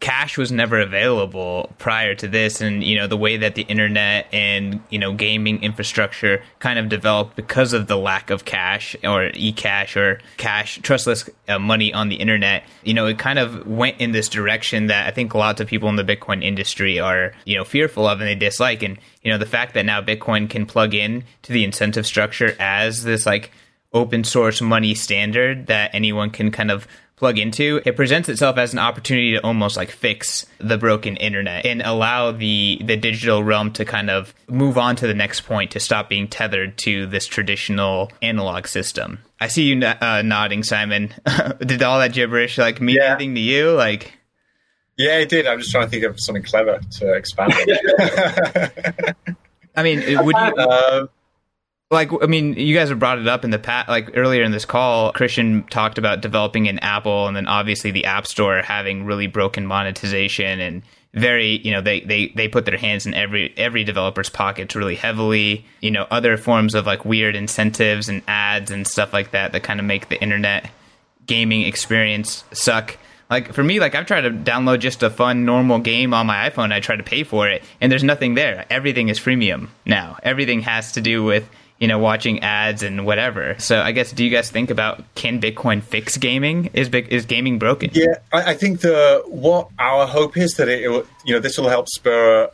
cash 0.00 0.38
was 0.38 0.52
never 0.52 0.80
available 0.80 1.72
prior 1.78 2.14
to 2.14 2.28
this, 2.28 2.60
and 2.60 2.82
you 2.82 2.96
know 2.96 3.06
the 3.06 3.16
way 3.16 3.36
that 3.36 3.54
the 3.54 3.62
internet 3.62 4.26
and 4.32 4.80
you 4.90 4.98
know 4.98 5.12
gaming 5.12 5.62
infrastructure 5.62 6.42
kind 6.58 6.78
of 6.78 6.88
developed 6.88 7.36
because 7.36 7.72
of 7.72 7.86
the 7.86 7.96
lack 7.96 8.30
of 8.30 8.44
cash 8.44 8.96
or 9.04 9.30
e-cash 9.34 9.96
or 9.96 10.20
cash 10.36 10.78
trustless 10.82 11.28
uh, 11.48 11.58
money 11.58 11.92
on 11.92 12.08
the 12.08 12.16
internet. 12.16 12.64
You 12.84 12.94
know, 12.94 13.06
it 13.06 13.18
kind 13.18 13.38
of 13.38 13.66
went 13.66 14.00
in 14.00 14.12
this 14.12 14.28
direction 14.28 14.86
that 14.88 15.06
I 15.06 15.10
think 15.10 15.34
lots 15.34 15.60
of 15.60 15.66
people 15.66 15.88
in 15.88 15.96
the 15.96 16.04
Bitcoin 16.04 16.44
industry 16.44 17.00
are 17.00 17.32
you 17.44 17.56
know 17.56 17.64
fearful 17.64 18.06
of 18.06 18.20
and 18.20 18.28
they 18.28 18.34
dislike, 18.34 18.82
and 18.82 18.98
you 19.22 19.30
know 19.32 19.38
the 19.38 19.46
fact 19.46 19.74
that 19.74 19.86
now 19.86 20.02
Bitcoin 20.02 20.48
can 20.48 20.66
plug 20.66 20.94
in 20.94 21.24
to 21.42 21.52
the 21.52 21.64
incentive 21.64 22.06
structure 22.06 22.54
as 22.58 23.04
this 23.04 23.26
like 23.26 23.50
open 23.92 24.24
source 24.24 24.60
money 24.60 24.94
standard 24.94 25.68
that 25.68 25.90
anyone 25.94 26.30
can 26.30 26.50
kind 26.50 26.70
of 26.70 26.86
plug 27.16 27.38
into, 27.38 27.80
it 27.86 27.96
presents 27.96 28.28
itself 28.28 28.58
as 28.58 28.72
an 28.72 28.78
opportunity 28.78 29.32
to 29.32 29.42
almost 29.42 29.76
like 29.76 29.90
fix 29.90 30.46
the 30.58 30.76
broken 30.76 31.16
internet 31.16 31.64
and 31.64 31.82
allow 31.82 32.30
the 32.30 32.80
the 32.84 32.96
digital 32.96 33.42
realm 33.42 33.72
to 33.72 33.84
kind 33.84 34.10
of 34.10 34.34
move 34.48 34.76
on 34.76 34.96
to 34.96 35.06
the 35.06 35.14
next 35.14 35.40
point 35.42 35.70
to 35.70 35.80
stop 35.80 36.08
being 36.08 36.28
tethered 36.28 36.76
to 36.78 37.06
this 37.06 37.26
traditional 37.26 38.12
analog 38.20 38.66
system. 38.66 39.18
I 39.40 39.48
see 39.48 39.64
you 39.64 39.84
uh, 39.84 40.22
nodding, 40.24 40.62
Simon. 40.62 41.12
Did 41.60 41.82
all 41.82 41.98
that 41.98 42.12
gibberish 42.12 42.58
like 42.58 42.80
mean 42.80 42.96
yeah. 42.96 43.14
anything 43.14 43.34
to 43.34 43.40
you? 43.40 43.72
Like, 43.72 44.12
yeah, 44.96 45.18
it 45.18 45.28
did. 45.28 45.46
I'm 45.46 45.58
just 45.58 45.70
trying 45.70 45.84
to 45.84 45.90
think 45.90 46.04
of 46.04 46.18
something 46.18 46.42
clever 46.42 46.80
to 46.98 47.12
expand. 47.12 47.52
On. 47.52 49.36
I 49.76 49.82
mean, 49.82 50.24
would 50.24 50.34
you? 50.36 50.54
Uh, 50.56 51.06
like 51.90 52.10
i 52.22 52.26
mean 52.26 52.54
you 52.54 52.74
guys 52.74 52.88
have 52.88 52.98
brought 52.98 53.18
it 53.18 53.28
up 53.28 53.44
in 53.44 53.50
the 53.50 53.58
past 53.58 53.88
like 53.88 54.10
earlier 54.14 54.42
in 54.42 54.50
this 54.50 54.64
call 54.64 55.12
christian 55.12 55.62
talked 55.64 55.98
about 55.98 56.20
developing 56.20 56.66
in 56.66 56.78
apple 56.80 57.26
and 57.28 57.36
then 57.36 57.46
obviously 57.46 57.90
the 57.90 58.04
app 58.04 58.26
store 58.26 58.60
having 58.62 59.04
really 59.04 59.26
broken 59.26 59.66
monetization 59.66 60.60
and 60.60 60.82
very 61.16 61.60
you 61.64 61.72
know 61.72 61.80
they 61.80 62.00
they 62.00 62.28
they 62.28 62.46
put 62.46 62.66
their 62.66 62.76
hands 62.76 63.06
in 63.06 63.14
every 63.14 63.52
every 63.56 63.82
developer's 63.84 64.28
pockets 64.28 64.76
really 64.76 64.94
heavily. 64.94 65.64
You 65.80 65.90
know 65.90 66.06
other 66.10 66.36
forms 66.36 66.74
of 66.74 66.86
like 66.86 67.04
weird 67.04 67.34
incentives 67.34 68.08
and 68.08 68.22
ads 68.28 68.70
and 68.70 68.86
stuff 68.86 69.12
like 69.12 69.30
that 69.30 69.52
that 69.52 69.62
kind 69.62 69.80
of 69.80 69.86
make 69.86 70.08
the 70.08 70.20
internet 70.20 70.70
gaming 71.24 71.62
experience 71.62 72.44
suck. 72.52 72.98
Like 73.30 73.54
for 73.54 73.64
me 73.64 73.80
like 73.80 73.94
i've 73.94 74.06
tried 74.06 74.20
to 74.20 74.30
download 74.30 74.78
just 74.78 75.02
a 75.02 75.10
fun 75.10 75.44
normal 75.44 75.80
game 75.80 76.14
on 76.14 76.26
my 76.28 76.48
iphone 76.48 76.70
i 76.70 76.78
try 76.78 76.94
to 76.94 77.02
pay 77.02 77.24
for 77.24 77.48
it 77.48 77.64
and 77.80 77.90
there's 77.90 78.04
nothing 78.04 78.34
there. 78.34 78.66
Everything 78.70 79.08
is 79.08 79.18
freemium 79.18 79.68
now. 79.86 80.18
Everything 80.22 80.60
has 80.60 80.92
to 80.92 81.00
do 81.00 81.24
with 81.24 81.48
you 81.78 81.88
know, 81.88 81.98
watching 81.98 82.40
ads 82.40 82.82
and 82.82 83.04
whatever. 83.04 83.56
So 83.58 83.80
I 83.80 83.92
guess, 83.92 84.12
do 84.12 84.24
you 84.24 84.30
guys 84.30 84.50
think 84.50 84.70
about 84.70 85.02
can 85.14 85.40
Bitcoin 85.40 85.82
fix 85.82 86.16
gaming? 86.16 86.70
Is 86.72 86.88
is 86.88 87.26
gaming 87.26 87.58
broken? 87.58 87.90
Yeah, 87.92 88.18
I, 88.32 88.52
I 88.52 88.54
think 88.54 88.80
the 88.80 89.22
what 89.26 89.68
our 89.78 90.06
hope 90.06 90.36
is 90.36 90.54
that 90.54 90.68
it, 90.68 90.82
it 90.82 91.06
you 91.24 91.34
know 91.34 91.40
this 91.40 91.58
will 91.58 91.68
help 91.68 91.88
spur 91.88 92.50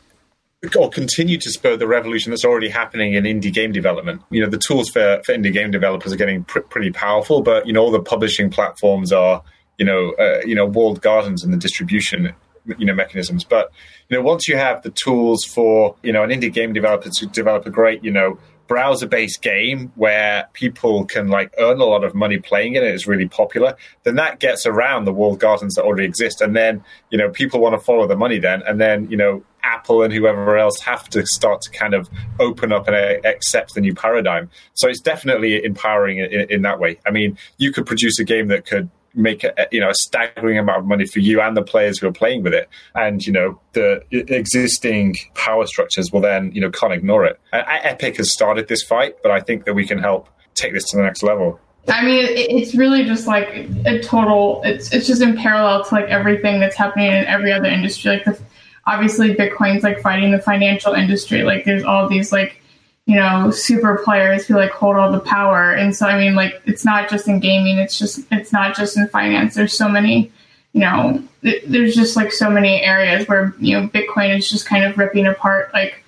or 0.76 0.88
continue 0.88 1.38
to 1.38 1.50
spur 1.50 1.76
the 1.76 1.88
revolution 1.88 2.30
that's 2.30 2.44
already 2.44 2.68
happening 2.68 3.14
in 3.14 3.24
indie 3.24 3.52
game 3.52 3.72
development. 3.72 4.22
You 4.30 4.42
know, 4.42 4.48
the 4.48 4.58
tools 4.58 4.88
for, 4.90 5.20
for 5.24 5.34
indie 5.34 5.52
game 5.52 5.72
developers 5.72 6.12
are 6.12 6.16
getting 6.16 6.44
pr- 6.44 6.60
pretty 6.60 6.92
powerful, 6.92 7.42
but 7.42 7.66
you 7.66 7.72
know, 7.72 7.82
all 7.82 7.90
the 7.90 8.02
publishing 8.02 8.50
platforms 8.50 9.12
are 9.12 9.42
you 9.78 9.84
know 9.84 10.12
uh, 10.12 10.40
you 10.44 10.54
know 10.54 10.66
walled 10.66 11.00
gardens 11.00 11.44
in 11.44 11.50
the 11.50 11.56
distribution 11.56 12.34
you 12.78 12.86
know 12.86 12.94
mechanisms. 12.94 13.44
But 13.44 13.72
you 14.08 14.16
know, 14.16 14.22
once 14.22 14.48
you 14.48 14.56
have 14.56 14.82
the 14.82 14.90
tools 14.90 15.44
for 15.44 15.96
you 16.02 16.12
know 16.12 16.22
an 16.22 16.30
indie 16.30 16.52
game 16.52 16.72
developer 16.72 17.08
to 17.08 17.26
develop 17.26 17.66
a 17.66 17.70
great 17.70 18.04
you 18.04 18.10
know 18.10 18.38
browser 18.66 19.06
based 19.06 19.42
game 19.42 19.92
where 19.96 20.48
people 20.52 21.04
can 21.04 21.28
like 21.28 21.52
earn 21.58 21.80
a 21.80 21.84
lot 21.84 22.04
of 22.04 22.14
money 22.14 22.38
playing 22.38 22.74
it 22.74 22.82
and 22.82 22.92
it's 22.92 23.06
really 23.06 23.28
popular, 23.28 23.76
then 24.04 24.16
that 24.16 24.38
gets 24.40 24.66
around 24.66 25.04
the 25.04 25.12
walled 25.12 25.40
gardens 25.40 25.74
that 25.74 25.84
already 25.84 26.04
exist. 26.04 26.40
And 26.40 26.56
then, 26.56 26.84
you 27.10 27.18
know, 27.18 27.30
people 27.30 27.60
want 27.60 27.74
to 27.74 27.80
follow 27.80 28.06
the 28.06 28.16
money 28.16 28.38
then. 28.38 28.62
And 28.62 28.80
then, 28.80 29.10
you 29.10 29.16
know, 29.16 29.44
Apple 29.62 30.02
and 30.02 30.12
whoever 30.12 30.56
else 30.56 30.80
have 30.80 31.08
to 31.10 31.26
start 31.26 31.62
to 31.62 31.70
kind 31.70 31.94
of 31.94 32.08
open 32.40 32.72
up 32.72 32.88
and 32.88 32.96
accept 33.24 33.74
the 33.74 33.80
new 33.80 33.94
paradigm. 33.94 34.50
So 34.74 34.88
it's 34.88 35.00
definitely 35.00 35.64
empowering 35.64 36.18
in, 36.18 36.50
in 36.50 36.62
that 36.62 36.78
way. 36.78 36.98
I 37.06 37.10
mean, 37.10 37.38
you 37.58 37.72
could 37.72 37.86
produce 37.86 38.18
a 38.18 38.24
game 38.24 38.48
that 38.48 38.66
could 38.66 38.90
make 39.14 39.44
a, 39.44 39.54
you 39.70 39.80
know 39.80 39.90
a 39.90 39.94
staggering 39.94 40.58
amount 40.58 40.78
of 40.78 40.86
money 40.86 41.06
for 41.06 41.20
you 41.20 41.40
and 41.40 41.56
the 41.56 41.62
players 41.62 41.98
who 41.98 42.06
are 42.06 42.12
playing 42.12 42.42
with 42.42 42.54
it 42.54 42.68
and 42.94 43.26
you 43.26 43.32
know 43.32 43.58
the 43.72 44.02
existing 44.10 45.16
power 45.34 45.66
structures 45.66 46.10
will 46.12 46.20
then 46.20 46.50
you 46.52 46.60
know 46.60 46.70
can't 46.70 46.92
ignore 46.92 47.24
it 47.24 47.38
epic 47.52 48.16
has 48.16 48.32
started 48.32 48.68
this 48.68 48.82
fight 48.82 49.16
but 49.22 49.30
i 49.30 49.40
think 49.40 49.64
that 49.64 49.74
we 49.74 49.86
can 49.86 49.98
help 49.98 50.28
take 50.54 50.72
this 50.72 50.84
to 50.84 50.96
the 50.96 51.02
next 51.02 51.22
level 51.22 51.60
I 51.88 52.04
mean, 52.04 52.24
it's 52.28 52.76
really 52.76 53.04
just 53.04 53.26
like 53.26 53.48
a 53.86 54.00
total. 54.00 54.62
It's 54.64 54.92
it's 54.92 55.04
just 55.04 55.20
in 55.20 55.36
parallel 55.36 55.84
to 55.84 55.94
like 55.96 56.04
everything 56.04 56.60
that's 56.60 56.76
happening 56.76 57.06
in 57.08 57.24
every 57.24 57.52
other 57.52 57.66
industry. 57.66 58.12
Like, 58.12 58.24
the, 58.24 58.38
obviously, 58.86 59.34
Bitcoin's 59.34 59.82
like 59.82 60.00
fighting 60.00 60.30
the 60.30 60.38
financial 60.38 60.94
industry. 60.94 61.42
Like, 61.42 61.64
there's 61.64 61.82
all 61.82 62.08
these 62.08 62.30
like 62.30 62.61
you 63.06 63.16
know, 63.16 63.50
super 63.50 64.00
players 64.04 64.46
who 64.46 64.54
like 64.54 64.70
hold 64.70 64.96
all 64.96 65.10
the 65.10 65.20
power. 65.20 65.72
And 65.72 65.94
so, 65.94 66.06
I 66.06 66.18
mean, 66.18 66.34
like, 66.34 66.62
it's 66.66 66.84
not 66.84 67.10
just 67.10 67.26
in 67.26 67.40
gaming. 67.40 67.78
It's 67.78 67.98
just, 67.98 68.20
it's 68.30 68.52
not 68.52 68.76
just 68.76 68.96
in 68.96 69.08
finance. 69.08 69.54
There's 69.54 69.76
so 69.76 69.88
many, 69.88 70.30
you 70.72 70.80
know, 70.80 71.22
th- 71.42 71.64
there's 71.66 71.96
just 71.96 72.16
like 72.16 72.32
so 72.32 72.48
many 72.48 72.80
areas 72.82 73.26
where, 73.26 73.54
you 73.58 73.78
know, 73.78 73.88
Bitcoin 73.88 74.36
is 74.36 74.48
just 74.48 74.66
kind 74.66 74.84
of 74.84 74.96
ripping 74.96 75.26
apart 75.26 75.72
like 75.72 76.04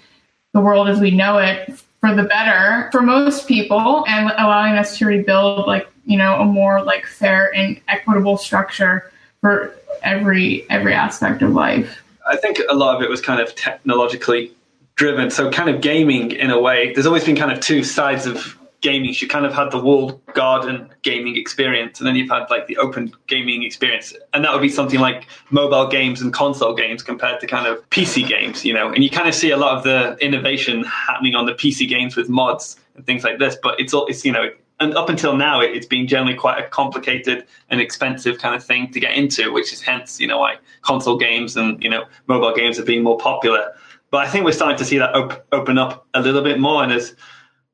the 0.53 0.61
world 0.61 0.89
as 0.89 1.01
we 1.01 1.11
know 1.11 1.39
it 1.39 1.77
for 2.01 2.15
the 2.15 2.23
better 2.23 2.89
for 2.93 3.03
most 3.03 3.49
people 3.49 4.05
and 4.07 4.31
allowing 4.39 4.75
us 4.75 4.97
to 4.99 5.07
rebuild 5.07 5.67
like, 5.67 5.89
you 6.07 6.17
know, 6.17 6.37
a 6.37 6.45
more 6.45 6.83
like 6.83 7.07
fair 7.07 7.53
and 7.57 7.81
equitable 7.89 8.37
structure 8.37 9.11
for 9.41 9.75
every, 10.03 10.65
every 10.71 10.95
aspect 10.95 11.43
of 11.43 11.53
life. 11.53 12.03
I 12.27 12.37
think 12.37 12.61
a 12.69 12.75
lot 12.75 12.95
of 12.97 13.03
it 13.03 13.11
was 13.11 13.21
kind 13.21 13.41
of 13.41 13.55
technologically 13.57 14.53
driven. 14.97 15.31
So 15.31 15.51
kind 15.51 15.69
of 15.69 15.81
gaming 15.81 16.33
in 16.33 16.51
a 16.51 16.61
way. 16.61 16.93
There's 16.93 17.07
always 17.07 17.25
been 17.25 17.37
kind 17.37 17.53
of 17.53 17.61
two 17.61 17.83
sides 17.83 18.27
of 18.27 18.59
gaming. 18.81 19.15
You 19.19 19.27
kind 19.27 19.47
of 19.47 19.53
had 19.53 19.71
the 19.71 19.81
walled 19.81 20.25
garden 20.35 20.89
gaming 21.03 21.37
experience, 21.37 21.99
and 21.99 22.07
then 22.07 22.15
you've 22.15 22.31
had 22.31 22.49
like 22.51 22.67
the 22.67 22.77
open 22.77 23.13
gaming 23.27 23.65
experience, 23.65 24.15
and 24.33 24.45
that 24.45 24.53
would 24.53 24.63
be 24.63 24.69
something 24.69 25.01
like 25.01 25.27
mobile 25.51 25.89
games 25.89 26.21
and 26.21 26.33
console 26.33 26.75
games 26.75 27.03
compared 27.03 27.41
to 27.41 27.47
kind 27.47 27.67
of 27.67 27.89
PC 27.91 28.29
games, 28.29 28.65
you 28.65 28.73
know. 28.73 28.93
And 28.93 29.03
you 29.03 29.11
kind 29.11 29.29
of 29.29 29.35
see 29.35 29.51
a 29.51 29.57
lot 29.57 29.77
of 29.77 29.83
the 29.83 30.17
innovation 30.25 30.85
happening 30.85 31.35
on 31.35 31.47
the 31.47 31.55
PC 31.55 31.89
games 31.89 32.15
with 32.15 32.29
mods 32.29 32.77
and 32.95 33.05
things 33.05 33.25
like 33.25 33.39
this. 33.39 33.57
But 33.61 33.81
it's 33.81 33.93
all 33.93 34.07
it's 34.07 34.25
you 34.25 34.33
know. 34.33 34.51
And 34.81 34.97
up 34.97 35.09
until 35.09 35.37
now, 35.37 35.61
it's 35.61 35.87
been 35.87 36.09
generally 36.09 36.35
quite 36.35 36.59
a 36.59 36.69
complicated 36.69 37.47
and 37.71 37.81
expensive 37.81 38.39
kind 38.39 38.57
of 38.57 38.63
thing 38.63 38.91
to 38.91 38.99
get 38.99 39.15
into, 39.15 39.53
which 39.53 39.73
is 39.73 39.81
hence, 39.81 40.21
you 40.21 40.27
know, 40.27 40.39
why 40.39 40.57
console 40.83 41.17
games 41.17 41.57
and 41.57 41.83
you 41.83 41.89
know 41.89 42.05
mobile 42.27 42.55
games 42.55 42.77
have 42.77 42.87
been 42.87 43.03
more 43.03 43.17
popular. 43.17 43.73
But 44.15 44.25
I 44.25 44.31
think 44.31 44.45
we're 44.45 44.53
starting 44.53 44.79
to 44.79 44.85
see 44.85 44.99
that 44.99 45.13
op- 45.13 45.45
open 45.51 45.77
up 45.77 46.07
a 46.15 46.21
little 46.21 46.41
bit 46.41 46.61
more. 46.61 46.85
And 46.85 46.93
as 46.93 47.17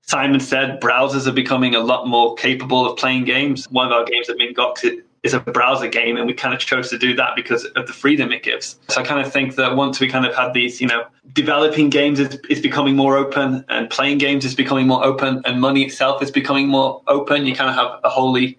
Simon 0.01 0.41
said, 0.41 0.81
browsers 0.81 1.27
are 1.27 1.33
becoming 1.33 1.75
a 1.75 1.81
lot 1.81 2.09
more 2.09 2.35
capable 2.35 2.91
of 2.91 2.97
playing 2.97 3.25
games. 3.25 3.67
One 3.71 3.85
of 3.85 3.93
our 3.93 4.07
games 4.07 4.31
at 4.31 4.39
Mint 4.39 4.57
Gox 4.57 4.83
is 5.23 5.35
a 5.35 5.41
browser 5.41 5.87
game, 5.87 6.17
and 6.17 6.27
we 6.27 6.33
kind 6.33 6.55
of 6.55 6.61
chose 6.61 6.89
to 6.89 6.97
do 6.97 7.15
that 7.17 7.37
because 7.37 7.67
of 7.67 7.87
the 7.87 7.93
freedom 7.93 8.33
it 8.33 8.43
gives. 8.43 8.81
So 8.89 9.03
I 9.03 9.05
kind 9.05 9.21
of 9.21 9.31
think 9.31 9.57
that 9.57 9.77
once 9.77 10.01
we 10.01 10.09
kind 10.09 10.25
of 10.25 10.35
had 10.35 10.55
these, 10.55 10.81
you 10.81 10.87
know, 10.87 11.05
developing 11.35 11.91
games 11.91 12.19
is, 12.19 12.41
is 12.49 12.63
becoming 12.63 12.97
more 12.97 13.19
open, 13.19 13.63
and 13.69 13.91
playing 13.91 14.17
games 14.17 14.47
is 14.47 14.55
becoming 14.55 14.87
more 14.87 15.05
open, 15.05 15.43
and 15.45 15.61
money 15.61 15.85
itself 15.85 16.23
is 16.23 16.31
becoming 16.31 16.69
more 16.69 17.03
open. 17.07 17.45
You 17.45 17.55
kind 17.55 17.69
of 17.69 17.77
have 17.77 18.01
a 18.03 18.09
holy 18.09 18.57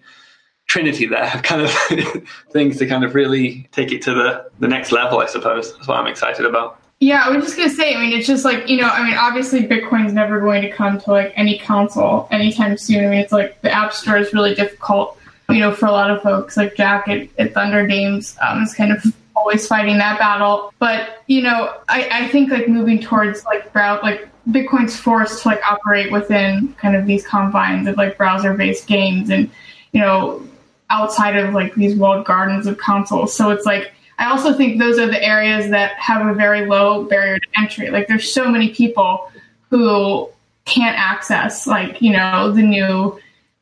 trinity 0.68 1.06
there 1.06 1.32
of 1.34 1.42
kind 1.42 1.62
of 1.62 1.72
things 2.52 2.76
to 2.76 2.86
kind 2.86 3.02
of 3.02 3.16
really 3.16 3.68
take 3.72 3.90
it 3.90 4.02
to 4.02 4.14
the, 4.14 4.48
the 4.60 4.68
next 4.68 4.92
level, 4.92 5.18
I 5.18 5.26
suppose. 5.26 5.74
That's 5.74 5.88
what 5.88 5.98
I'm 5.98 6.06
excited 6.06 6.46
about. 6.46 6.78
Yeah, 7.02 7.24
I 7.24 7.30
was 7.30 7.44
just 7.44 7.56
gonna 7.56 7.68
say. 7.68 7.94
I 7.94 8.00
mean, 8.00 8.12
it's 8.16 8.28
just 8.28 8.44
like 8.44 8.68
you 8.68 8.76
know. 8.76 8.88
I 8.88 9.02
mean, 9.04 9.14
obviously, 9.14 9.66
Bitcoin's 9.66 10.12
never 10.12 10.38
going 10.40 10.62
to 10.62 10.70
come 10.70 11.00
to 11.00 11.10
like 11.10 11.32
any 11.34 11.58
console 11.58 12.28
anytime 12.30 12.78
soon. 12.78 13.04
I 13.04 13.08
mean, 13.08 13.18
it's 13.18 13.32
like 13.32 13.60
the 13.62 13.72
App 13.72 13.92
Store 13.92 14.16
is 14.16 14.32
really 14.32 14.54
difficult 14.54 15.18
you 15.52 15.60
know, 15.60 15.72
for 15.72 15.86
a 15.86 15.92
lot 15.92 16.10
of 16.10 16.22
folks 16.22 16.56
like 16.56 16.74
Jack 16.76 17.08
at, 17.08 17.28
at 17.38 17.54
THNDR 17.54 17.88
Games 17.88 18.36
um, 18.40 18.62
is 18.62 18.74
kind 18.74 18.92
of 18.92 19.04
always 19.36 19.66
fighting 19.66 19.98
that 19.98 20.18
battle. 20.18 20.72
But 20.78 21.22
you 21.26 21.42
know, 21.42 21.74
I, 21.88 22.08
I 22.10 22.28
think 22.28 22.50
like 22.50 22.68
moving 22.68 23.00
towards 23.00 23.44
like 23.44 23.72
brow 23.72 24.00
like 24.02 24.28
Bitcoin's 24.48 24.96
forced 24.96 25.42
to 25.42 25.48
like 25.48 25.60
operate 25.68 26.10
within 26.10 26.74
kind 26.74 26.96
of 26.96 27.06
these 27.06 27.26
confines 27.26 27.86
of 27.86 27.96
like 27.96 28.16
browser 28.16 28.54
based 28.54 28.86
games 28.86 29.30
and 29.30 29.50
you 29.92 30.00
know 30.00 30.46
outside 30.90 31.36
of 31.36 31.54
like 31.54 31.74
these 31.74 31.96
walled 31.96 32.24
gardens 32.24 32.66
of 32.66 32.78
consoles. 32.78 33.36
So 33.36 33.50
it's 33.50 33.66
like 33.66 33.92
I 34.22 34.30
also 34.30 34.54
think 34.54 34.78
those 34.78 35.00
are 35.00 35.06
the 35.06 35.20
areas 35.20 35.68
that 35.70 35.94
have 35.94 36.24
a 36.24 36.32
very 36.32 36.66
low 36.66 37.02
barrier 37.02 37.40
to 37.40 37.46
entry. 37.56 37.90
Like 37.90 38.06
there's 38.06 38.32
so 38.32 38.48
many 38.48 38.70
people 38.72 39.28
who 39.68 40.28
can't 40.64 40.96
access 40.96 41.66
like 41.66 42.00
you 42.00 42.12
know 42.12 42.52
the 42.52 42.62
new 42.62 43.18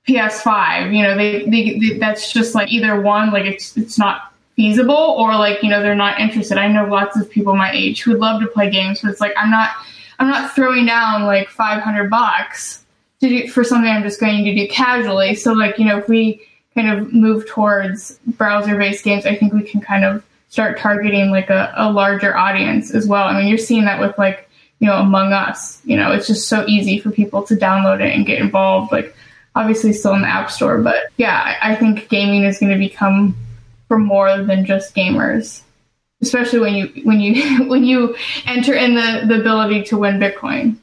PS5. 0.07 0.94
You 0.94 1.03
know, 1.03 1.16
they, 1.16 1.46
they, 1.46 1.79
they, 1.79 1.99
that's 1.99 2.31
just 2.31 2.55
like 2.55 2.70
either 2.70 3.01
one, 3.01 3.33
like 3.33 3.46
it's 3.46 3.75
it's 3.79 3.99
not 3.99 4.35
feasible, 4.55 4.94
or 4.94 5.35
like 5.35 5.62
you 5.62 5.70
know 5.70 5.81
they're 5.81 5.94
not 5.94 6.20
interested. 6.20 6.59
I 6.59 6.68
know 6.68 6.85
lots 6.85 7.16
of 7.16 7.31
people 7.31 7.55
my 7.57 7.73
age 7.73 8.03
who 8.03 8.11
would 8.11 8.20
love 8.20 8.42
to 8.42 8.46
play 8.46 8.68
games, 8.68 9.01
but 9.01 9.11
it's 9.11 9.20
like 9.20 9.33
I'm 9.38 9.51
not 9.51 9.70
I'm 10.18 10.29
not 10.29 10.55
throwing 10.55 10.85
down 10.85 11.25
like 11.25 11.49
500 11.49 12.11
bucks 12.11 12.85
to 13.20 13.29
do 13.31 13.49
for 13.49 13.64
something 13.64 13.90
I'm 13.90 14.03
just 14.03 14.20
going 14.20 14.44
to 14.44 14.55
do 14.55 14.68
casually. 14.68 15.37
So 15.37 15.55
like 15.55 15.79
you 15.79 15.87
know 15.87 15.96
if 15.96 16.09
we 16.09 16.46
kind 16.75 16.90
of 16.90 17.14
move 17.14 17.46
towards 17.49 18.18
browser 18.27 18.77
based 18.77 19.05
games, 19.05 19.25
I 19.25 19.37
think 19.37 19.55
we 19.55 19.62
can 19.62 19.81
kind 19.81 20.05
of 20.05 20.23
start 20.51 20.79
targeting 20.79 21.31
like 21.31 21.49
a, 21.49 21.73
a 21.77 21.91
larger 21.91 22.37
audience 22.37 22.95
as 22.95 23.07
well. 23.07 23.25
I 23.25 23.39
mean, 23.39 23.49
you're 23.49 23.59
seeing 23.59 23.87
that 23.87 24.01
with 24.01 24.17
like 24.19 24.49
you 24.79 24.87
know 24.87 24.99
Among 24.99 25.33
Us. 25.33 25.81
You 25.85 25.97
know, 25.97 26.13
it's 26.13 26.27
just 26.27 26.49
so 26.49 26.67
easy 26.69 27.01
for 27.01 27.11
people 27.11 27.43
to 27.45 27.57
download 27.57 28.01
it 28.01 28.15
and 28.15 28.27
get 28.27 28.41
involved. 28.41 28.93
Like 28.93 29.17
obviously 29.55 29.93
still 29.93 30.15
in 30.15 30.23
the 30.23 30.29
App 30.29 30.51
Store. 30.51 30.79
But 30.79 31.05
yeah, 31.17 31.57
I, 31.61 31.73
I 31.73 31.77
think 31.77 32.09
gaming 32.09 32.45
is 32.45 32.59
going 32.59 32.73
to 32.73 32.79
become 32.79 33.37
for 33.89 33.99
more 33.99 34.43
than 34.43 34.65
just 34.65 34.95
gamers, 34.95 35.63
especially 36.23 36.61
when 36.61 36.75
you 36.75 37.03
when 37.05 37.21
you 37.21 37.65
when 37.69 37.85
you 37.85 38.17
enter 38.47 38.75
in 38.75 38.95
the 38.95 39.25
the 39.27 39.41
ability 39.41 39.85
to 39.85 39.99
win 39.99 40.19
Bitcoin. 40.19 40.77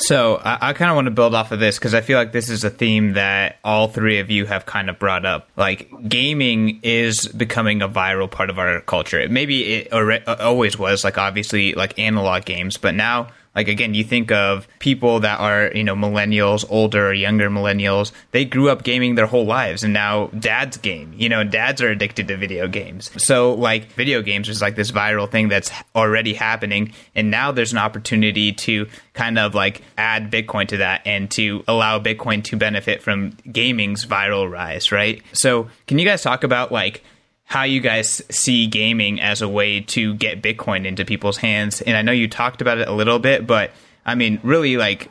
So 0.00 0.36
I, 0.36 0.70
I 0.70 0.72
kind 0.72 0.90
of 0.90 0.94
want 0.94 1.06
to 1.06 1.10
build 1.10 1.34
off 1.34 1.52
of 1.52 1.60
this 1.60 1.78
because 1.78 1.94
I 1.94 2.00
feel 2.00 2.18
like 2.18 2.32
this 2.32 2.48
is 2.48 2.64
a 2.64 2.70
theme 2.70 3.14
that 3.14 3.58
all 3.62 3.88
three 3.88 4.18
of 4.18 4.30
you 4.30 4.46
have 4.46 4.66
kind 4.66 4.88
of 4.88 4.98
brought 4.98 5.26
up. 5.26 5.48
Like 5.56 5.90
gaming 6.08 6.80
is 6.82 7.28
becoming 7.28 7.82
a 7.82 7.88
viral 7.88 8.30
part 8.30 8.50
of 8.50 8.58
our 8.58 8.80
culture. 8.80 9.26
Maybe 9.28 9.74
it 9.74 9.92
uh, 9.92 10.36
always 10.40 10.78
was, 10.78 11.04
like 11.04 11.18
obviously 11.18 11.74
like 11.74 11.98
analog 11.98 12.44
games, 12.44 12.76
but 12.76 12.94
now 12.94 13.28
like 13.54 13.68
again, 13.68 13.94
you 13.94 14.04
think 14.04 14.30
of 14.30 14.68
people 14.78 15.20
that 15.20 15.40
are, 15.40 15.72
you 15.74 15.82
know, 15.82 15.96
millennials, 15.96 16.64
older 16.68 17.08
or 17.08 17.12
younger 17.12 17.50
millennials, 17.50 18.12
they 18.30 18.44
grew 18.44 18.70
up 18.70 18.84
gaming 18.84 19.16
their 19.16 19.26
whole 19.26 19.44
lives 19.44 19.82
and 19.82 19.92
now 19.92 20.28
dads 20.28 20.76
game. 20.76 21.12
You 21.16 21.28
know, 21.28 21.42
dads 21.42 21.82
are 21.82 21.88
addicted 21.88 22.28
to 22.28 22.36
video 22.36 22.68
games. 22.68 23.10
So 23.22 23.54
like 23.54 23.92
video 23.92 24.22
games 24.22 24.48
is 24.48 24.62
like 24.62 24.76
this 24.76 24.92
viral 24.92 25.28
thing 25.28 25.48
that's 25.48 25.70
already 25.96 26.34
happening 26.34 26.92
and 27.14 27.30
now 27.30 27.50
there's 27.50 27.72
an 27.72 27.78
opportunity 27.78 28.52
to 28.52 28.86
kind 29.14 29.38
of 29.38 29.54
like 29.54 29.82
add 29.98 30.30
Bitcoin 30.30 30.68
to 30.68 30.78
that 30.78 31.02
and 31.04 31.30
to 31.32 31.64
allow 31.66 31.98
Bitcoin 31.98 32.44
to 32.44 32.56
benefit 32.56 33.02
from 33.02 33.36
gaming's 33.50 34.06
viral 34.06 34.50
rise, 34.50 34.92
right? 34.92 35.22
So, 35.32 35.68
can 35.86 35.98
you 35.98 36.04
guys 36.04 36.22
talk 36.22 36.44
about 36.44 36.72
like 36.72 37.02
how 37.50 37.64
you 37.64 37.80
guys 37.80 38.22
see 38.30 38.68
gaming 38.68 39.20
as 39.20 39.42
a 39.42 39.48
way 39.48 39.80
to 39.80 40.14
get 40.14 40.40
Bitcoin 40.40 40.86
into 40.86 41.04
people's 41.04 41.36
hands. 41.36 41.80
And 41.80 41.96
I 41.96 42.02
know 42.02 42.12
you 42.12 42.28
talked 42.28 42.62
about 42.62 42.78
it 42.78 42.86
a 42.86 42.92
little 42.92 43.18
bit, 43.18 43.44
but 43.44 43.72
I 44.06 44.14
mean, 44.14 44.38
really, 44.44 44.76
like, 44.76 45.10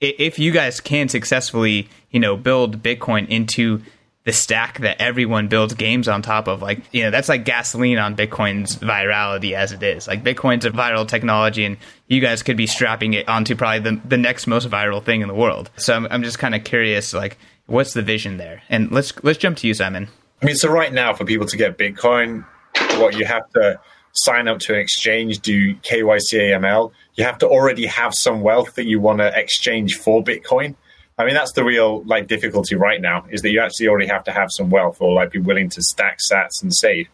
if 0.00 0.40
you 0.40 0.50
guys 0.50 0.80
can 0.80 1.08
successfully, 1.08 1.88
you 2.10 2.18
know, 2.18 2.36
build 2.36 2.82
Bitcoin 2.82 3.28
into 3.28 3.80
the 4.24 4.32
stack 4.32 4.80
that 4.80 5.00
everyone 5.00 5.46
builds 5.46 5.72
games 5.74 6.08
on 6.08 6.20
top 6.20 6.48
of, 6.48 6.62
like, 6.62 6.80
you 6.90 7.04
know, 7.04 7.12
that's 7.12 7.28
like 7.28 7.44
gasoline 7.44 7.98
on 7.98 8.16
Bitcoin's 8.16 8.74
virality 8.78 9.52
as 9.52 9.70
it 9.70 9.80
is. 9.84 10.08
Like, 10.08 10.24
Bitcoin's 10.24 10.64
a 10.64 10.72
viral 10.72 11.06
technology, 11.06 11.64
and 11.64 11.76
you 12.08 12.20
guys 12.20 12.42
could 12.42 12.56
be 12.56 12.66
strapping 12.66 13.14
it 13.14 13.28
onto 13.28 13.54
probably 13.54 13.88
the, 13.88 14.00
the 14.04 14.18
next 14.18 14.48
most 14.48 14.68
viral 14.68 15.00
thing 15.00 15.20
in 15.20 15.28
the 15.28 15.34
world. 15.34 15.70
So 15.76 15.94
I'm, 15.94 16.08
I'm 16.10 16.24
just 16.24 16.40
kind 16.40 16.56
of 16.56 16.64
curious, 16.64 17.14
like, 17.14 17.38
what's 17.66 17.94
the 17.94 18.02
vision 18.02 18.36
there? 18.36 18.62
And 18.68 18.90
let's 18.90 19.12
let's 19.22 19.38
jump 19.38 19.58
to 19.58 19.68
you, 19.68 19.74
Simon. 19.74 20.08
I 20.40 20.46
mean, 20.46 20.54
so 20.54 20.70
right 20.70 20.92
now, 20.92 21.14
for 21.14 21.24
people 21.24 21.46
to 21.46 21.56
get 21.56 21.78
Bitcoin, 21.78 22.44
what 22.98 23.16
you 23.16 23.24
have 23.24 23.48
to 23.50 23.80
sign 24.12 24.48
up 24.48 24.58
to 24.60 24.74
an 24.74 24.80
exchange, 24.80 25.40
do 25.40 25.74
KYC 25.76 26.52
AML, 26.52 26.92
you 27.14 27.24
have 27.24 27.38
to 27.38 27.48
already 27.48 27.86
have 27.86 28.14
some 28.14 28.40
wealth 28.40 28.74
that 28.76 28.86
you 28.86 29.00
want 29.00 29.18
to 29.18 29.36
exchange 29.38 29.94
for 29.96 30.22
Bitcoin. 30.22 30.76
I 31.18 31.24
mean, 31.24 31.34
that's 31.34 31.52
the 31.52 31.64
real 31.64 32.04
like 32.04 32.28
difficulty 32.28 32.76
right 32.76 33.00
now 33.00 33.26
is 33.30 33.42
that 33.42 33.50
you 33.50 33.60
actually 33.60 33.88
already 33.88 34.06
have 34.06 34.22
to 34.24 34.32
have 34.32 34.50
some 34.52 34.70
wealth 34.70 34.98
or 35.00 35.12
like 35.12 35.32
be 35.32 35.40
willing 35.40 35.68
to 35.70 35.82
stack 35.82 36.18
sats 36.18 36.62
and 36.62 36.72
save. 36.72 37.08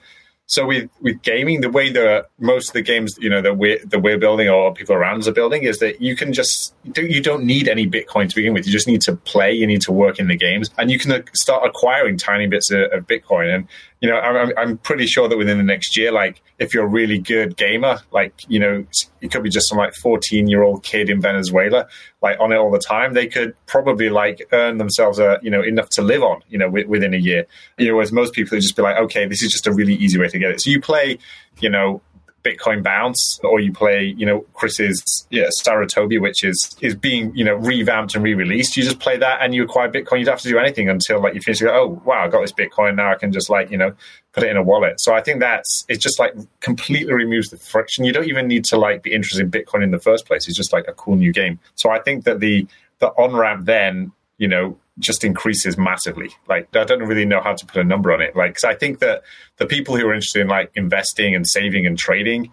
So 0.46 0.66
with 0.66 0.90
with 1.00 1.22
gaming, 1.22 1.62
the 1.62 1.70
way 1.70 1.90
that 1.92 2.26
most 2.38 2.68
of 2.68 2.74
the 2.74 2.82
games 2.82 3.16
you 3.18 3.30
know 3.30 3.40
that 3.40 3.56
we're 3.56 3.82
that 3.86 4.00
we're 4.00 4.18
building 4.18 4.48
or 4.48 4.74
people 4.74 4.94
around 4.94 5.20
us 5.20 5.28
are 5.28 5.32
building 5.32 5.62
is 5.62 5.78
that 5.78 6.02
you 6.02 6.14
can 6.14 6.34
just 6.34 6.74
you 6.96 7.22
don't 7.22 7.44
need 7.44 7.66
any 7.66 7.86
Bitcoin 7.86 8.28
to 8.28 8.34
begin 8.34 8.52
with. 8.52 8.66
You 8.66 8.72
just 8.72 8.86
need 8.86 9.00
to 9.02 9.16
play. 9.16 9.52
You 9.52 9.66
need 9.66 9.80
to 9.82 9.92
work 9.92 10.18
in 10.18 10.28
the 10.28 10.36
games, 10.36 10.68
and 10.76 10.90
you 10.90 10.98
can 10.98 11.24
start 11.34 11.66
acquiring 11.66 12.18
tiny 12.18 12.46
bits 12.46 12.70
of, 12.70 12.92
of 12.92 13.06
Bitcoin. 13.06 13.54
And 13.54 13.68
you 14.04 14.10
know, 14.10 14.18
I'm, 14.18 14.52
I'm 14.58 14.76
pretty 14.76 15.06
sure 15.06 15.30
that 15.30 15.38
within 15.38 15.56
the 15.56 15.64
next 15.64 15.96
year, 15.96 16.12
like 16.12 16.42
if 16.58 16.74
you're 16.74 16.84
a 16.84 16.86
really 16.86 17.18
good 17.18 17.56
gamer, 17.56 18.00
like 18.12 18.34
you 18.48 18.60
know, 18.60 18.84
it 19.22 19.30
could 19.32 19.42
be 19.42 19.48
just 19.48 19.66
some 19.66 19.78
like 19.78 19.94
14 19.94 20.46
year 20.46 20.62
old 20.62 20.84
kid 20.84 21.08
in 21.08 21.22
Venezuela, 21.22 21.88
like 22.20 22.38
on 22.38 22.52
it 22.52 22.56
all 22.56 22.70
the 22.70 22.78
time. 22.78 23.14
They 23.14 23.26
could 23.26 23.54
probably 23.64 24.10
like 24.10 24.46
earn 24.52 24.76
themselves 24.76 25.18
a 25.18 25.38
you 25.40 25.50
know 25.50 25.62
enough 25.62 25.88
to 25.92 26.02
live 26.02 26.22
on, 26.22 26.42
you 26.50 26.58
know, 26.58 26.66
w- 26.66 26.86
within 26.86 27.14
a 27.14 27.16
year. 27.16 27.46
You 27.78 27.88
know, 27.88 27.94
whereas 27.94 28.12
most 28.12 28.34
people 28.34 28.54
would 28.56 28.62
just 28.62 28.76
be 28.76 28.82
like, 28.82 28.98
okay, 28.98 29.26
this 29.26 29.42
is 29.42 29.50
just 29.50 29.66
a 29.66 29.72
really 29.72 29.94
easy 29.94 30.18
way 30.18 30.28
to 30.28 30.38
get 30.38 30.50
it. 30.50 30.60
So 30.60 30.70
you 30.70 30.82
play, 30.82 31.18
you 31.60 31.70
know, 31.70 32.02
Bitcoin 32.44 32.82
Bounce, 32.82 33.40
or 33.42 33.58
you 33.58 33.72
play, 33.72 34.14
you 34.16 34.26
know, 34.26 34.40
Chris's 34.52 35.26
yeah, 35.30 35.48
Sarutobi, 35.64 36.20
which 36.20 36.44
is 36.44 36.76
is 36.80 36.94
being, 36.94 37.34
you 37.34 37.44
know, 37.44 37.54
revamped 37.54 38.14
and 38.14 38.22
re-released. 38.22 38.76
You 38.76 38.82
just 38.82 39.00
play 39.00 39.16
that 39.16 39.38
and 39.40 39.54
you 39.54 39.64
acquire 39.64 39.90
Bitcoin. 39.90 40.18
You 40.18 40.26
don't 40.26 40.34
have 40.34 40.42
to 40.42 40.48
do 40.48 40.58
anything 40.58 40.88
until 40.88 41.22
like 41.22 41.34
you 41.34 41.40
finish. 41.40 41.60
You 41.60 41.68
go, 41.68 41.74
oh 41.74 42.02
wow, 42.04 42.24
I 42.24 42.28
got 42.28 42.42
this 42.42 42.52
Bitcoin 42.52 42.96
now. 42.96 43.10
I 43.10 43.14
can 43.16 43.32
just 43.32 43.48
like 43.48 43.70
you 43.70 43.78
know 43.78 43.94
put 44.32 44.44
it 44.44 44.50
in 44.50 44.56
a 44.56 44.62
wallet. 44.62 45.00
So 45.00 45.14
I 45.14 45.22
think 45.22 45.40
that's 45.40 45.84
it. 45.88 46.00
Just 46.00 46.18
like 46.18 46.34
completely 46.60 47.14
removes 47.14 47.48
the 47.48 47.56
friction. 47.56 48.04
You 48.04 48.12
don't 48.12 48.28
even 48.28 48.46
need 48.46 48.64
to 48.66 48.76
like 48.76 49.02
be 49.02 49.12
interested 49.12 49.40
in 49.42 49.50
Bitcoin 49.50 49.82
in 49.82 49.90
the 49.90 49.98
first 49.98 50.26
place. 50.26 50.46
It's 50.46 50.56
just 50.56 50.72
like 50.72 50.86
a 50.86 50.92
cool 50.92 51.16
new 51.16 51.32
game. 51.32 51.58
So 51.76 51.90
I 51.90 51.98
think 52.00 52.24
that 52.24 52.40
the 52.40 52.66
the 52.98 53.08
on 53.08 53.34
ramp 53.34 53.64
then, 53.64 54.12
you 54.38 54.48
know, 54.48 54.78
just 54.98 55.24
increases 55.24 55.76
massively. 55.76 56.30
Like 56.48 56.74
I 56.76 56.84
don't 56.84 57.02
really 57.02 57.24
know 57.24 57.40
how 57.40 57.54
to 57.54 57.66
put 57.66 57.80
a 57.80 57.84
number 57.84 58.12
on 58.12 58.20
it. 58.20 58.36
Like 58.36 58.62
I 58.64 58.74
think 58.74 59.00
that 59.00 59.22
the 59.56 59.66
people 59.66 59.96
who 59.96 60.06
are 60.06 60.14
interested 60.14 60.40
in 60.40 60.48
like 60.48 60.70
investing 60.74 61.34
and 61.34 61.46
saving 61.46 61.86
and 61.86 61.98
trading, 61.98 62.52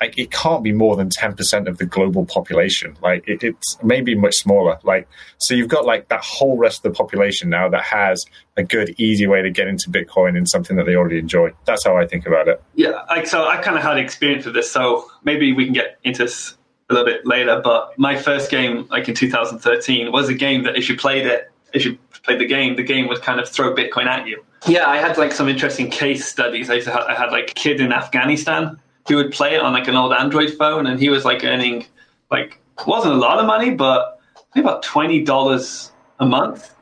like 0.00 0.18
it 0.18 0.30
can't 0.30 0.64
be 0.64 0.72
more 0.72 0.96
than 0.96 1.08
ten 1.10 1.34
percent 1.34 1.68
of 1.68 1.78
the 1.78 1.86
global 1.86 2.26
population. 2.26 2.96
Like 3.02 3.26
it, 3.28 3.42
it's 3.44 3.78
maybe 3.82 4.14
much 4.16 4.34
smaller. 4.34 4.78
Like 4.82 5.08
so 5.38 5.54
you've 5.54 5.68
got 5.68 5.84
like 5.84 6.08
that 6.08 6.24
whole 6.24 6.58
rest 6.58 6.84
of 6.84 6.92
the 6.92 6.96
population 6.96 7.50
now 7.50 7.68
that 7.68 7.82
has 7.82 8.24
a 8.56 8.64
good 8.64 8.94
easy 8.98 9.26
way 9.26 9.42
to 9.42 9.50
get 9.50 9.68
into 9.68 9.88
Bitcoin 9.88 10.36
and 10.36 10.48
something 10.48 10.76
that 10.76 10.86
they 10.86 10.96
already 10.96 11.18
enjoy. 11.18 11.52
That's 11.66 11.84
how 11.84 11.96
I 11.96 12.06
think 12.06 12.26
about 12.26 12.48
it. 12.48 12.62
Yeah, 12.74 13.02
like 13.08 13.28
so 13.28 13.46
I 13.46 13.58
kind 13.58 13.76
of 13.76 13.84
had 13.84 13.96
experience 13.98 14.44
with 14.44 14.54
this. 14.54 14.70
So 14.70 15.08
maybe 15.22 15.52
we 15.52 15.64
can 15.64 15.74
get 15.74 15.98
into 16.02 16.24
this 16.24 16.56
a 16.90 16.94
little 16.94 17.06
bit 17.06 17.24
later. 17.24 17.60
But 17.62 17.98
my 17.98 18.16
first 18.16 18.50
game, 18.50 18.86
like 18.90 19.08
in 19.08 19.14
2013, 19.14 20.10
was 20.12 20.28
a 20.28 20.34
game 20.34 20.64
that 20.64 20.76
if 20.76 20.88
you 20.88 20.96
played 20.96 21.26
it 21.26 21.50
if 21.76 21.84
you 21.84 21.98
played 22.22 22.40
the 22.40 22.46
game, 22.46 22.76
the 22.76 22.82
game 22.82 23.06
would 23.08 23.22
kind 23.22 23.38
of 23.38 23.48
throw 23.48 23.74
Bitcoin 23.74 24.06
at 24.06 24.26
you. 24.26 24.42
Yeah, 24.66 24.88
I 24.88 24.96
had 24.96 25.18
like 25.18 25.32
some 25.32 25.48
interesting 25.48 25.90
case 25.90 26.26
studies. 26.26 26.70
I, 26.70 26.80
had, 26.80 27.02
I 27.02 27.14
had 27.14 27.30
like 27.30 27.50
a 27.50 27.54
kid 27.54 27.80
in 27.80 27.92
Afghanistan 27.92 28.80
who 29.06 29.16
would 29.16 29.30
play 29.30 29.54
it 29.54 29.60
on 29.60 29.72
like 29.72 29.86
an 29.86 29.94
old 29.94 30.12
Android 30.12 30.54
phone, 30.54 30.86
and 30.86 30.98
he 30.98 31.08
was 31.10 31.24
like 31.24 31.44
earning 31.44 31.86
like 32.30 32.58
wasn't 32.86 33.14
a 33.14 33.16
lot 33.16 33.38
of 33.38 33.46
money, 33.46 33.70
but 33.70 34.18
about 34.56 34.82
twenty 34.82 35.22
dollars 35.22 35.92
a 36.18 36.26
month, 36.26 36.74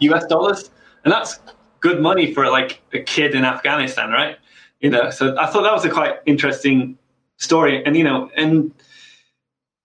US 0.00 0.24
dollars, 0.26 0.70
and 1.04 1.12
that's 1.12 1.38
good 1.80 2.00
money 2.00 2.32
for 2.32 2.50
like 2.50 2.80
a 2.92 3.00
kid 3.00 3.34
in 3.34 3.44
Afghanistan, 3.44 4.10
right? 4.10 4.36
You 4.80 4.90
know, 4.90 5.10
so 5.10 5.36
I 5.38 5.46
thought 5.46 5.62
that 5.62 5.72
was 5.72 5.84
a 5.84 5.90
quite 5.90 6.16
interesting 6.26 6.98
story, 7.36 7.84
and 7.84 7.96
you 7.96 8.02
know, 8.02 8.30
and 8.34 8.72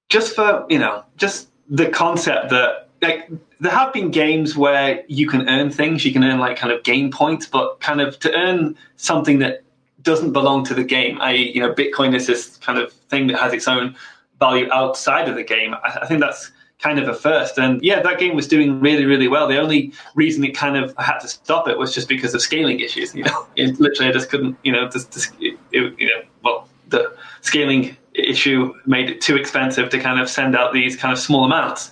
just 0.09 0.35
for 0.35 0.65
you 0.69 0.79
know, 0.79 1.03
just 1.17 1.49
the 1.69 1.89
concept 1.89 2.49
that 2.49 2.82
like 3.03 3.29
there 3.59 3.71
have 3.71 3.93
been 3.93 4.09
games 4.09 4.57
where 4.57 5.03
you 5.07 5.27
can 5.27 5.47
earn 5.47 5.69
things, 5.69 6.03
you 6.05 6.11
can 6.11 6.23
earn 6.23 6.39
like 6.39 6.57
kind 6.57 6.73
of 6.73 6.83
game 6.83 7.11
points, 7.11 7.45
but 7.45 7.79
kind 7.79 8.01
of 8.01 8.17
to 8.19 8.33
earn 8.33 8.75
something 8.97 9.39
that 9.39 9.63
doesn't 10.01 10.33
belong 10.33 10.65
to 10.65 10.73
the 10.73 10.83
game, 10.83 11.19
i.e., 11.21 11.51
you 11.53 11.61
know, 11.61 11.73
Bitcoin 11.73 12.15
is 12.15 12.27
this 12.27 12.57
kind 12.57 12.77
of 12.79 12.91
thing 12.91 13.27
that 13.27 13.39
has 13.39 13.53
its 13.53 13.67
own 13.67 13.95
value 14.39 14.69
outside 14.71 15.29
of 15.29 15.35
the 15.35 15.43
game. 15.43 15.73
I, 15.75 15.99
I 16.01 16.07
think 16.07 16.19
that's 16.19 16.51
kind 16.79 16.99
of 16.99 17.07
a 17.07 17.13
first. 17.13 17.57
And 17.57 17.81
yeah, 17.81 18.01
that 18.01 18.19
game 18.19 18.35
was 18.35 18.47
doing 18.47 18.79
really, 18.79 19.05
really 19.05 19.29
well. 19.29 19.47
The 19.47 19.57
only 19.57 19.93
reason 20.15 20.43
it 20.43 20.51
kind 20.51 20.75
of 20.75 20.93
had 20.97 21.19
to 21.19 21.27
stop 21.27 21.67
it 21.69 21.77
was 21.77 21.93
just 21.93 22.09
because 22.09 22.33
of 22.33 22.41
scaling 22.41 22.81
issues. 22.81 23.15
You 23.15 23.23
know, 23.23 23.47
it, 23.55 23.79
literally, 23.79 24.09
I 24.09 24.13
just 24.13 24.29
couldn't. 24.29 24.57
You 24.63 24.73
know, 24.73 24.89
just, 24.89 25.11
just 25.13 25.31
it, 25.39 25.57
you 25.71 26.07
know, 26.07 26.21
well, 26.43 26.67
the 26.89 27.15
scaling 27.41 27.95
issue 28.13 28.73
made 28.85 29.09
it 29.09 29.21
too 29.21 29.35
expensive 29.35 29.89
to 29.89 29.99
kind 29.99 30.19
of 30.19 30.29
send 30.29 30.55
out 30.55 30.73
these 30.73 30.95
kind 30.95 31.11
of 31.11 31.17
small 31.19 31.45
amounts. 31.45 31.89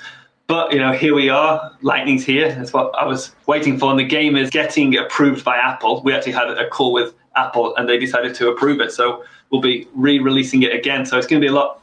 But 0.51 0.73
you 0.73 0.79
know, 0.79 0.91
here 0.91 1.15
we 1.15 1.29
are. 1.29 1.71
Lightning's 1.81 2.25
here. 2.25 2.53
That's 2.53 2.73
what 2.73 2.93
I 2.93 3.05
was 3.05 3.33
waiting 3.47 3.79
for. 3.79 3.89
And 3.89 3.97
the 3.97 4.03
game 4.03 4.35
is 4.35 4.49
getting 4.49 4.97
approved 4.97 5.45
by 5.45 5.55
Apple. 5.55 6.01
We 6.03 6.13
actually 6.13 6.33
had 6.33 6.49
a 6.49 6.67
call 6.67 6.91
with 6.91 7.13
Apple, 7.37 7.73
and 7.77 7.87
they 7.87 7.97
decided 7.97 8.35
to 8.35 8.49
approve 8.49 8.81
it. 8.81 8.91
So 8.91 9.23
we'll 9.49 9.61
be 9.61 9.87
re-releasing 9.95 10.63
it 10.63 10.75
again. 10.75 11.05
So 11.05 11.17
it's 11.17 11.25
going 11.25 11.41
to 11.41 11.45
be 11.45 11.49
a 11.49 11.55
lot 11.55 11.79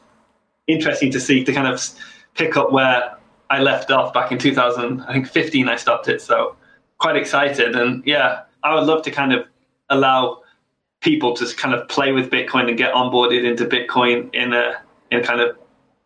interesting 0.67 1.11
to 1.13 1.19
see 1.19 1.45
to 1.45 1.53
kind 1.55 1.67
of 1.67 1.83
pick 2.35 2.59
up 2.59 2.71
where 2.71 3.17
I 3.49 3.63
left 3.63 3.91
off 3.91 4.13
back 4.13 4.33
in 4.33 4.39
2000. 4.39 5.01
I 5.01 5.15
think 5.15 5.29
15. 5.29 5.67
I 5.67 5.77
stopped 5.77 6.07
it. 6.07 6.21
So 6.21 6.55
quite 6.99 7.17
excited. 7.17 7.75
And 7.75 8.03
yeah, 8.05 8.43
I 8.63 8.75
would 8.75 8.85
love 8.85 9.03
to 9.05 9.11
kind 9.11 9.33
of 9.33 9.47
allow 9.89 10.43
people 11.01 11.35
to 11.37 11.57
kind 11.57 11.75
of 11.75 11.89
play 11.89 12.13
with 12.13 12.29
Bitcoin 12.29 12.69
and 12.69 12.77
get 12.77 12.93
onboarded 12.93 13.49
into 13.51 13.65
Bitcoin 13.65 14.29
in 14.35 14.53
a 14.53 14.75
in 15.11 15.23
kind 15.23 15.41
of 15.41 15.57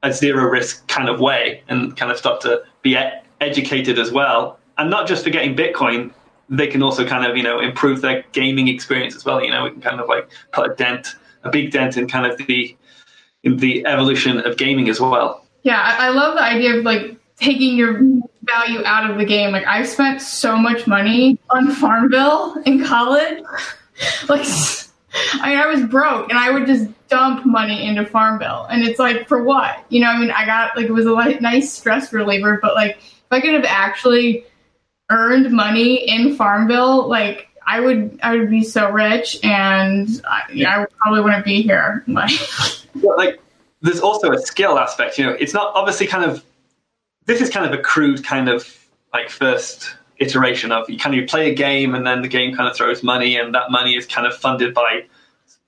a 0.03 0.13
zero 0.13 0.45
risk 0.45 0.87
kind 0.89 1.09
of 1.09 1.21
way 1.21 1.63
and 1.69 1.97
kind 1.97 2.11
of 2.11 2.19
start 2.19 2.41
to 2.43 2.63
be 2.83 2.97
educated 3.41 3.99
as 3.99 4.11
well. 4.11 4.59
And 4.79 4.91
not 4.91 5.07
just 5.07 5.25
for 5.25 5.31
getting 5.31 5.55
Bitcoin, 5.55 6.13
they 6.49 6.67
can 6.67 6.83
also 6.83 7.07
kind 7.07 7.25
of, 7.25 7.37
you 7.37 7.43
know, 7.43 7.61
improve 7.61 8.01
their 8.01 8.25
gaming 8.33 8.69
experience 8.69 9.15
as 9.15 9.25
well. 9.25 9.43
You 9.43 9.51
know, 9.51 9.65
we 9.65 9.71
can 9.71 9.81
kind 9.81 10.01
of 10.01 10.09
like 10.09 10.29
put 10.53 10.71
a 10.71 10.75
dent, 10.75 11.15
a 11.45 11.51
big 11.51 11.71
dent 11.71 11.97
in 11.97 12.09
kind 12.09 12.31
of 12.31 12.39
the 12.47 12.77
in 13.43 13.57
the 13.57 13.85
evolution 13.87 14.39
of 14.41 14.57
gaming 14.57 14.89
as 14.89 15.01
well. 15.01 15.45
Yeah, 15.63 15.81
I 15.99 16.11
love 16.11 16.35
the 16.35 16.43
idea 16.43 16.77
of 16.77 16.85
like 16.85 17.17
taking 17.37 17.77
your 17.77 18.01
value 18.45 18.85
out 18.85 19.11
of 19.11 19.19
the 19.19 19.25
game. 19.25 19.51
Like 19.53 19.67
I've 19.67 19.89
spent 19.89 20.21
so 20.21 20.57
much 20.57 20.87
money 20.87 21.39
on 21.51 21.73
Farmville 21.73 22.57
in 22.65 22.85
college. 22.85 23.43
like 24.29 24.47
I 25.15 25.51
mean, 25.51 25.59
I 25.59 25.67
was 25.67 25.83
broke 25.85 26.31
and 26.31 26.39
I 26.39 26.51
would 26.51 26.67
just 26.67 26.89
dump 27.09 27.45
money 27.45 27.87
into 27.87 28.07
Farmville. 28.07 28.67
And 28.71 28.83
it's 28.83 28.99
like, 28.99 29.29
for 29.29 29.43
what? 29.43 29.85
You 29.89 30.01
know, 30.01 30.09
I 30.09 30.19
mean, 30.19 30.31
I 30.31 30.47
got 30.47 30.77
like, 30.77 30.87
it 30.87 30.93
was 30.93 31.07
a 31.07 31.41
nice 31.41 31.73
stress 31.73 32.13
reliever, 32.13 32.59
but 32.61 32.75
like, 32.75 32.97
if 32.97 33.27
I 33.31 33.41
could 33.41 33.55
have 33.55 33.65
actually 33.65 34.45
earned 35.11 35.53
money 35.53 36.09
in 36.09 36.37
Farmville, 36.37 37.09
like, 37.09 37.49
I 37.67 37.81
would, 37.81 38.19
I 38.23 38.37
would 38.37 38.51
be 38.51 38.65
so 38.65 38.91
rich 38.91 39.39
and 39.45 40.09
I, 40.29 40.43
yeah, 40.53 40.83
I 40.83 40.87
probably 40.99 41.21
wouldn't 41.21 41.45
be 41.45 41.63
here. 41.63 42.03
Like, 42.09 42.33
like, 42.95 43.41
there's 43.83 44.01
also 44.01 44.33
a 44.33 44.39
skill 44.39 44.79
aspect, 44.79 45.19
you 45.19 45.27
know, 45.27 45.33
it's 45.33 45.53
not 45.53 45.73
obviously 45.75 46.07
kind 46.07 46.25
of, 46.25 46.45
this 47.27 47.41
is 47.41 47.51
kind 47.51 47.67
of 47.67 47.79
a 47.79 47.83
crude 47.83 48.25
kind 48.25 48.49
of 48.49 48.67
like 49.13 49.29
first 49.29 49.97
iteration 50.23 50.73
of 50.73 50.89
you 50.89 50.99
kind 50.99 51.19
of 51.19 51.29
play 51.29 51.51
a 51.51 51.55
game 51.55 51.95
and 51.95 52.07
then 52.07 52.23
the 52.23 52.29
game 52.29 52.55
kind 52.55 52.69
of 52.69 52.77
throws 52.77 53.03
money 53.03 53.37
and 53.37 53.55
that 53.55 53.71
money 53.71 53.97
is 53.97 54.07
kind 54.07 54.27
of 54.27 54.35
funded 54.35 54.73
by 54.73 55.05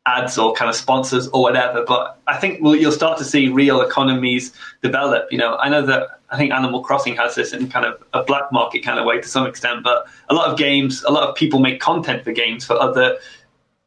ads 0.06 0.36
or 0.38 0.52
kind 0.54 0.68
of 0.68 0.76
sponsors 0.76 1.28
or 1.28 1.42
whatever. 1.42 1.84
But 1.86 2.18
I 2.26 2.36
think 2.36 2.62
well, 2.62 2.76
you'll 2.76 2.92
start 2.92 3.18
to 3.18 3.24
see 3.24 3.48
real 3.48 3.80
economies 3.80 4.52
develop. 4.82 5.30
You 5.30 5.38
know, 5.38 5.56
I 5.56 5.68
know 5.68 5.84
that 5.86 6.20
I 6.30 6.36
think 6.36 6.52
Animal 6.52 6.82
Crossing 6.82 7.16
has 7.16 7.34
this 7.34 7.52
in 7.52 7.68
kind 7.68 7.86
of 7.86 8.02
a 8.12 8.22
black 8.22 8.50
market 8.52 8.84
kind 8.84 8.98
of 8.98 9.04
way 9.04 9.20
to 9.20 9.28
some 9.28 9.46
extent, 9.46 9.82
but 9.82 10.06
a 10.28 10.34
lot 10.34 10.50
of 10.50 10.58
games, 10.58 11.02
a 11.04 11.10
lot 11.10 11.28
of 11.28 11.34
people 11.34 11.58
make 11.58 11.80
content 11.80 12.24
for 12.24 12.32
games 12.32 12.64
for 12.64 12.74
other 12.74 13.18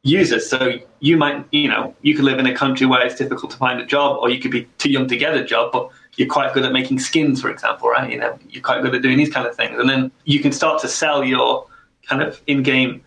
users. 0.03 0.49
So 0.49 0.79
you 0.99 1.17
might, 1.17 1.45
you 1.51 1.67
know, 1.67 1.95
you 2.01 2.15
could 2.15 2.25
live 2.25 2.39
in 2.39 2.45
a 2.45 2.55
country 2.55 2.87
where 2.87 3.05
it's 3.05 3.15
difficult 3.15 3.51
to 3.51 3.57
find 3.57 3.79
a 3.79 3.85
job, 3.85 4.17
or 4.21 4.29
you 4.29 4.39
could 4.39 4.51
be 4.51 4.67
too 4.77 4.89
young 4.89 5.07
to 5.07 5.17
get 5.17 5.35
a 5.35 5.43
job, 5.43 5.71
but 5.71 5.89
you're 6.17 6.27
quite 6.27 6.53
good 6.53 6.65
at 6.65 6.73
making 6.73 6.99
skins, 6.99 7.41
for 7.41 7.49
example, 7.49 7.89
right? 7.89 8.11
You 8.11 8.17
know, 8.17 8.37
you're 8.49 8.63
quite 8.63 8.81
good 8.81 8.93
at 8.93 9.01
doing 9.01 9.17
these 9.17 9.31
kind 9.31 9.47
of 9.47 9.55
things, 9.55 9.79
and 9.79 9.87
then 9.89 10.11
you 10.25 10.39
can 10.39 10.51
start 10.51 10.81
to 10.81 10.87
sell 10.87 11.23
your 11.23 11.67
kind 12.07 12.21
of 12.21 12.41
in-game 12.47 13.01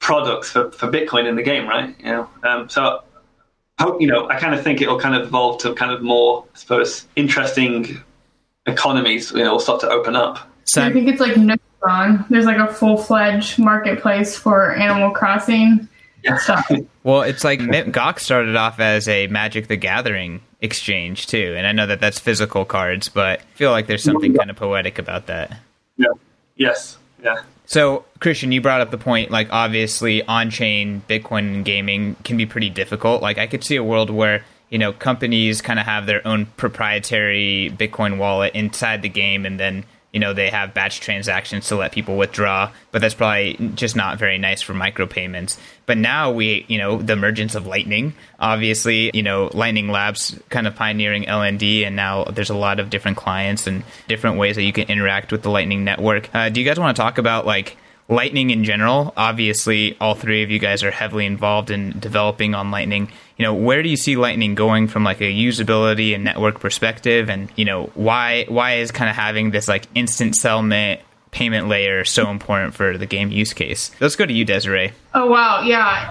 products 0.00 0.50
for, 0.50 0.70
for 0.72 0.88
Bitcoin 0.88 1.28
in 1.28 1.36
the 1.36 1.42
game, 1.42 1.68
right? 1.68 1.94
You 2.00 2.06
know, 2.06 2.30
um, 2.42 2.68
so 2.68 3.02
hope 3.78 4.00
you 4.00 4.08
know. 4.08 4.28
I 4.28 4.38
kind 4.38 4.54
of 4.54 4.62
think 4.62 4.82
it'll 4.82 4.98
kind 4.98 5.14
of 5.14 5.28
evolve 5.28 5.60
to 5.62 5.74
kind 5.74 5.92
of 5.92 6.02
more, 6.02 6.44
I 6.52 6.58
suppose, 6.58 7.06
interesting 7.14 8.02
economies. 8.66 9.30
You 9.30 9.44
know, 9.44 9.52
will 9.52 9.60
start 9.60 9.80
to 9.82 9.88
open 9.88 10.16
up. 10.16 10.40
So 10.64 10.82
I 10.82 10.92
think 10.92 11.08
it's 11.08 11.20
like 11.20 11.34
Nookazon. 11.34 12.28
There's 12.28 12.46
like 12.46 12.58
a 12.58 12.72
full-fledged 12.72 13.58
marketplace 13.60 14.36
for 14.36 14.74
Animal 14.74 15.12
Crossing. 15.12 15.88
Yeah. 16.24 16.38
well, 17.04 17.22
it's 17.22 17.44
like 17.44 17.60
Gox 17.60 18.20
started 18.20 18.56
off 18.56 18.80
as 18.80 19.06
a 19.06 19.28
Magic 19.28 19.68
the 19.68 19.76
Gathering 19.76 20.42
exchange 20.60 21.26
too, 21.26 21.54
and 21.56 21.66
I 21.66 21.72
know 21.72 21.86
that 21.86 22.00
that's 22.00 22.18
physical 22.18 22.64
cards, 22.64 23.08
but 23.08 23.40
I 23.40 23.42
feel 23.54 23.70
like 23.70 23.86
there's 23.86 24.02
something 24.02 24.34
kind 24.34 24.50
of 24.50 24.56
poetic 24.56 24.98
about 24.98 25.26
that. 25.26 25.58
Yeah. 25.96 26.08
Yes. 26.56 26.98
Yeah. 27.22 27.42
So, 27.66 28.04
Christian, 28.18 28.50
you 28.52 28.60
brought 28.60 28.80
up 28.80 28.90
the 28.90 28.98
point 28.98 29.30
like 29.30 29.48
obviously 29.52 30.22
on-chain 30.24 31.02
Bitcoin 31.08 31.54
and 31.54 31.64
gaming 31.64 32.16
can 32.24 32.36
be 32.36 32.46
pretty 32.46 32.68
difficult. 32.68 33.22
Like 33.22 33.38
I 33.38 33.46
could 33.46 33.62
see 33.62 33.76
a 33.76 33.84
world 33.84 34.10
where 34.10 34.44
you 34.70 34.78
know 34.78 34.92
companies 34.92 35.62
kind 35.62 35.78
of 35.78 35.86
have 35.86 36.06
their 36.06 36.26
own 36.26 36.46
proprietary 36.46 37.72
Bitcoin 37.76 38.18
wallet 38.18 38.54
inside 38.54 39.02
the 39.02 39.08
game, 39.08 39.46
and 39.46 39.58
then 39.58 39.84
you 40.12 40.20
know 40.20 40.32
they 40.32 40.50
have 40.50 40.74
batch 40.74 41.00
transactions 41.00 41.68
to 41.68 41.76
let 41.76 41.92
people 41.92 42.16
withdraw 42.16 42.70
but 42.92 43.00
that's 43.00 43.14
probably 43.14 43.54
just 43.74 43.94
not 43.94 44.18
very 44.18 44.38
nice 44.38 44.60
for 44.60 44.74
micropayments. 44.74 45.56
But 45.86 45.98
now 45.98 46.32
we 46.32 46.64
you 46.68 46.78
know 46.78 47.00
the 47.00 47.12
emergence 47.12 47.54
of 47.54 47.66
lightning 47.66 48.14
obviously 48.38 49.10
you 49.14 49.22
know 49.22 49.50
lightning 49.52 49.88
labs 49.88 50.38
kind 50.48 50.66
of 50.66 50.74
pioneering 50.74 51.24
lnd 51.24 51.86
and 51.86 51.96
now 51.96 52.24
there's 52.24 52.50
a 52.50 52.54
lot 52.54 52.80
of 52.80 52.90
different 52.90 53.16
clients 53.16 53.66
and 53.66 53.84
different 54.08 54.38
ways 54.38 54.56
that 54.56 54.64
you 54.64 54.72
can 54.72 54.88
interact 54.88 55.32
with 55.32 55.42
the 55.42 55.50
lightning 55.50 55.84
network. 55.84 56.32
Uh, 56.34 56.48
do 56.48 56.60
you 56.60 56.66
guys 56.66 56.78
want 56.78 56.96
to 56.96 57.00
talk 57.00 57.18
about 57.18 57.46
like 57.46 57.76
Lightning 58.10 58.50
in 58.50 58.64
general, 58.64 59.14
obviously, 59.16 59.96
all 60.00 60.16
three 60.16 60.42
of 60.42 60.50
you 60.50 60.58
guys 60.58 60.82
are 60.82 60.90
heavily 60.90 61.26
involved 61.26 61.70
in 61.70 61.96
developing 62.00 62.56
on 62.56 62.72
Lightning. 62.72 63.08
You 63.36 63.44
know, 63.44 63.54
where 63.54 63.84
do 63.84 63.88
you 63.88 63.96
see 63.96 64.16
Lightning 64.16 64.56
going 64.56 64.88
from 64.88 65.04
like 65.04 65.20
a 65.20 65.32
usability 65.32 66.12
and 66.12 66.24
network 66.24 66.58
perspective, 66.58 67.30
and 67.30 67.48
you 67.54 67.64
know, 67.64 67.90
why 67.94 68.46
why 68.48 68.78
is 68.78 68.90
kind 68.90 69.08
of 69.08 69.14
having 69.14 69.52
this 69.52 69.68
like 69.68 69.86
instant 69.94 70.34
settlement 70.34 71.00
payment 71.30 71.68
layer 71.68 72.04
so 72.04 72.28
important 72.30 72.74
for 72.74 72.98
the 72.98 73.06
game 73.06 73.30
use 73.30 73.52
case? 73.52 73.92
Let's 74.00 74.16
go 74.16 74.26
to 74.26 74.32
you, 74.32 74.44
Desiree. 74.44 74.90
Oh 75.14 75.26
wow, 75.26 75.62
yeah, 75.62 76.10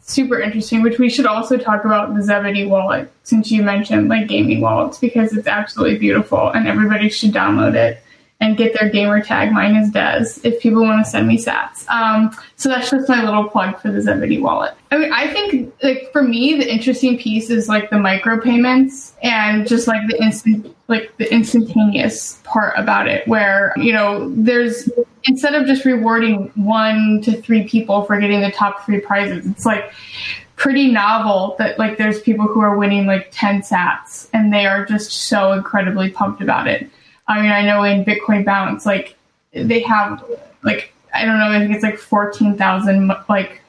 super 0.00 0.40
interesting. 0.40 0.82
Which 0.82 0.98
we 0.98 1.10
should 1.10 1.26
also 1.26 1.58
talk 1.58 1.84
about 1.84 2.14
the 2.14 2.22
Zebedee 2.22 2.64
wallet 2.64 3.12
since 3.22 3.50
you 3.50 3.62
mentioned 3.62 4.08
like 4.08 4.28
gaming 4.28 4.62
wallets 4.62 4.98
because 4.98 5.34
it's 5.36 5.46
absolutely 5.46 5.98
beautiful 5.98 6.48
and 6.48 6.66
everybody 6.66 7.10
should 7.10 7.32
download 7.32 7.74
it 7.74 8.02
and 8.42 8.56
get 8.56 8.76
their 8.78 8.90
gamer 8.90 9.22
tag. 9.22 9.52
Mine 9.52 9.76
is 9.76 9.90
Des. 9.90 10.40
If 10.42 10.60
people 10.60 10.82
want 10.82 11.04
to 11.04 11.08
send 11.08 11.28
me 11.28 11.38
sats, 11.38 11.88
um, 11.88 12.36
so 12.56 12.68
that's 12.68 12.90
just 12.90 13.08
my 13.08 13.22
little 13.22 13.48
plug 13.48 13.80
for 13.80 13.92
the 13.92 14.02
Zebedee 14.02 14.40
wallet. 14.40 14.74
I 14.90 14.98
mean, 14.98 15.12
I 15.12 15.32
think 15.32 15.72
like 15.80 16.10
for 16.10 16.24
me, 16.24 16.56
the 16.56 16.70
interesting 16.70 17.16
piece 17.16 17.50
is 17.50 17.68
like 17.68 17.88
the 17.90 17.96
micropayments 17.96 19.12
and 19.22 19.66
just 19.66 19.86
like 19.86 20.00
the 20.08 20.20
instant, 20.20 20.74
like 20.88 21.16
the 21.18 21.32
instantaneous 21.32 22.40
part 22.42 22.74
about 22.76 23.06
it, 23.06 23.26
where 23.28 23.72
you 23.76 23.92
know 23.92 24.28
there's 24.34 24.90
instead 25.22 25.54
of 25.54 25.64
just 25.68 25.84
rewarding 25.84 26.50
one 26.56 27.20
to 27.22 27.40
three 27.40 27.68
people 27.68 28.02
for 28.02 28.18
getting 28.18 28.40
the 28.40 28.50
top 28.50 28.84
three 28.84 28.98
prizes, 28.98 29.46
it's 29.46 29.64
like 29.64 29.92
pretty 30.56 30.90
novel 30.90 31.54
that 31.58 31.78
like 31.78 31.96
there's 31.96 32.20
people 32.20 32.46
who 32.46 32.60
are 32.60 32.76
winning 32.76 33.06
like 33.06 33.28
10 33.32 33.62
sats 33.62 34.28
and 34.32 34.52
they 34.52 34.64
are 34.64 34.84
just 34.84 35.10
so 35.10 35.52
incredibly 35.52 36.08
pumped 36.08 36.40
about 36.40 36.68
it 36.68 36.88
I 37.28 37.40
mean, 37.40 37.50
I 37.50 37.64
know 37.64 37.82
in 37.84 38.04
Bitcoin 38.04 38.44
Bounce, 38.44 38.84
like 38.86 39.16
they 39.52 39.80
have 39.80 40.24
like 40.62 40.92
I 41.14 41.24
don't 41.24 41.38
know, 41.38 41.50
I 41.50 41.58
think 41.58 41.74
it's 41.74 41.82
like 41.82 41.98
fourteen 41.98 42.56
thousand 42.56 43.12
like 43.28 43.60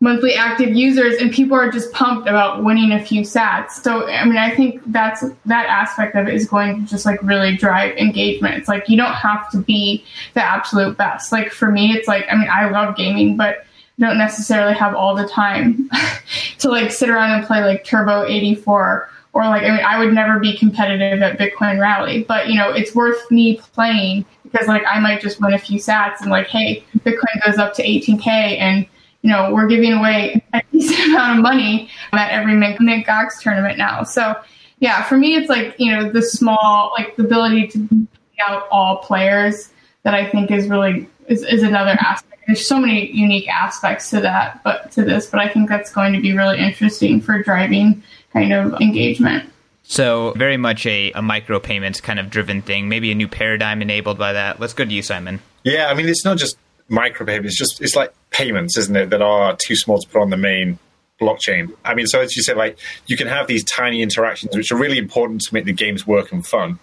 monthly 0.00 0.34
active 0.34 0.74
users, 0.74 1.20
and 1.20 1.32
people 1.32 1.56
are 1.56 1.70
just 1.70 1.92
pumped 1.92 2.28
about 2.28 2.64
winning 2.64 2.92
a 2.92 3.04
few 3.04 3.22
Sats. 3.22 3.70
So 3.70 4.08
I 4.08 4.24
mean, 4.24 4.36
I 4.36 4.54
think 4.54 4.82
that's 4.86 5.24
that 5.46 5.66
aspect 5.66 6.16
of 6.16 6.28
it 6.28 6.34
is 6.34 6.48
going 6.48 6.84
to 6.84 6.90
just 6.90 7.06
like 7.06 7.22
really 7.22 7.56
drive 7.56 7.96
engagement. 7.96 8.56
It's 8.56 8.68
like 8.68 8.88
you 8.88 8.96
don't 8.96 9.14
have 9.14 9.50
to 9.52 9.58
be 9.58 10.04
the 10.34 10.42
absolute 10.42 10.96
best. 10.96 11.32
Like 11.32 11.50
for 11.50 11.70
me, 11.70 11.92
it's 11.92 12.08
like 12.08 12.26
I 12.30 12.36
mean, 12.36 12.48
I 12.50 12.68
love 12.70 12.96
gaming, 12.96 13.36
but 13.36 13.64
don't 13.98 14.18
necessarily 14.18 14.74
have 14.74 14.94
all 14.94 15.14
the 15.14 15.28
time 15.28 15.88
to 16.58 16.68
like 16.68 16.90
sit 16.90 17.08
around 17.08 17.38
and 17.38 17.46
play 17.46 17.62
like 17.62 17.84
Turbo 17.84 18.24
84 18.26 19.08
or 19.32 19.44
like 19.44 19.62
I 19.62 19.70
mean 19.70 19.84
I 19.84 19.98
would 19.98 20.12
never 20.12 20.38
be 20.38 20.56
competitive 20.56 21.22
at 21.22 21.38
Bitcoin 21.38 21.80
Rally, 21.80 22.24
but 22.24 22.48
you 22.48 22.56
know 22.56 22.70
it's 22.70 22.94
worth 22.94 23.30
me 23.30 23.56
playing 23.56 24.24
because 24.44 24.68
like 24.68 24.82
I 24.86 25.00
might 25.00 25.20
just 25.20 25.40
win 25.40 25.54
a 25.54 25.58
few 25.58 25.78
sats 25.78 26.20
and 26.20 26.30
like 26.30 26.48
hey 26.48 26.84
Bitcoin 26.98 27.44
goes 27.44 27.58
up 27.58 27.74
to 27.74 27.82
18k 27.82 28.26
and 28.26 28.86
you 29.22 29.30
know 29.30 29.52
we're 29.52 29.68
giving 29.68 29.92
away 29.92 30.44
a 30.52 30.62
decent 30.72 31.00
amount 31.08 31.38
of 31.38 31.42
money 31.42 31.88
at 32.12 32.30
every 32.30 32.54
Mint, 32.54 32.80
Mint 32.80 33.06
Gox 33.06 33.40
tournament 33.40 33.78
now. 33.78 34.02
So 34.02 34.34
yeah, 34.80 35.02
for 35.04 35.16
me 35.16 35.36
it's 35.36 35.48
like 35.48 35.74
you 35.78 35.92
know 35.92 36.10
the 36.10 36.22
small 36.22 36.92
like 36.98 37.16
the 37.16 37.24
ability 37.24 37.68
to 37.68 38.06
out 38.46 38.66
all 38.70 38.98
players 38.98 39.70
that 40.02 40.14
I 40.14 40.28
think 40.28 40.50
is 40.50 40.68
really 40.68 41.08
is, 41.28 41.44
is 41.44 41.62
another 41.62 41.96
aspect. 42.00 42.42
There's 42.46 42.66
so 42.66 42.78
many 42.78 43.10
unique 43.12 43.48
aspects 43.48 44.10
to 44.10 44.20
that, 44.20 44.62
but 44.64 44.90
to 44.92 45.04
this, 45.04 45.26
but 45.26 45.40
I 45.40 45.48
think 45.48 45.68
that's 45.68 45.92
going 45.92 46.12
to 46.12 46.20
be 46.20 46.36
really 46.36 46.58
interesting 46.58 47.20
for 47.20 47.40
driving 47.40 48.02
kind 48.32 48.52
of 48.52 48.80
engagement. 48.80 49.48
So 49.82 50.32
very 50.36 50.56
much 50.56 50.86
a, 50.86 51.10
a 51.12 51.20
micropayments 51.20 52.02
kind 52.02 52.18
of 52.18 52.30
driven 52.30 52.62
thing, 52.62 52.88
maybe 52.88 53.10
a 53.10 53.14
new 53.14 53.28
paradigm 53.28 53.82
enabled 53.82 54.18
by 54.18 54.32
that. 54.32 54.60
Let's 54.60 54.74
go 54.74 54.84
to 54.84 54.92
you, 54.92 55.02
Simon. 55.02 55.40
Yeah, 55.64 55.88
I 55.88 55.94
mean 55.94 56.08
it's 56.08 56.24
not 56.24 56.38
just 56.38 56.56
micropayments, 56.90 57.46
it's 57.46 57.58
just 57.58 57.80
it's 57.80 57.96
like 57.96 58.12
payments, 58.30 58.76
isn't 58.76 58.96
it, 58.96 59.10
that 59.10 59.22
are 59.22 59.56
too 59.56 59.76
small 59.76 59.98
to 59.98 60.08
put 60.08 60.20
on 60.20 60.30
the 60.30 60.36
main 60.36 60.78
blockchain. 61.20 61.72
I 61.84 61.94
mean, 61.94 62.06
so 62.06 62.20
as 62.20 62.36
you 62.36 62.42
said, 62.42 62.56
like 62.56 62.78
you 63.06 63.16
can 63.16 63.28
have 63.28 63.46
these 63.46 63.64
tiny 63.64 64.02
interactions 64.02 64.56
which 64.56 64.72
are 64.72 64.76
really 64.76 64.98
important 64.98 65.42
to 65.42 65.54
make 65.54 65.64
the 65.64 65.72
games 65.72 66.06
work 66.06 66.32
and 66.32 66.46
fun. 66.46 66.78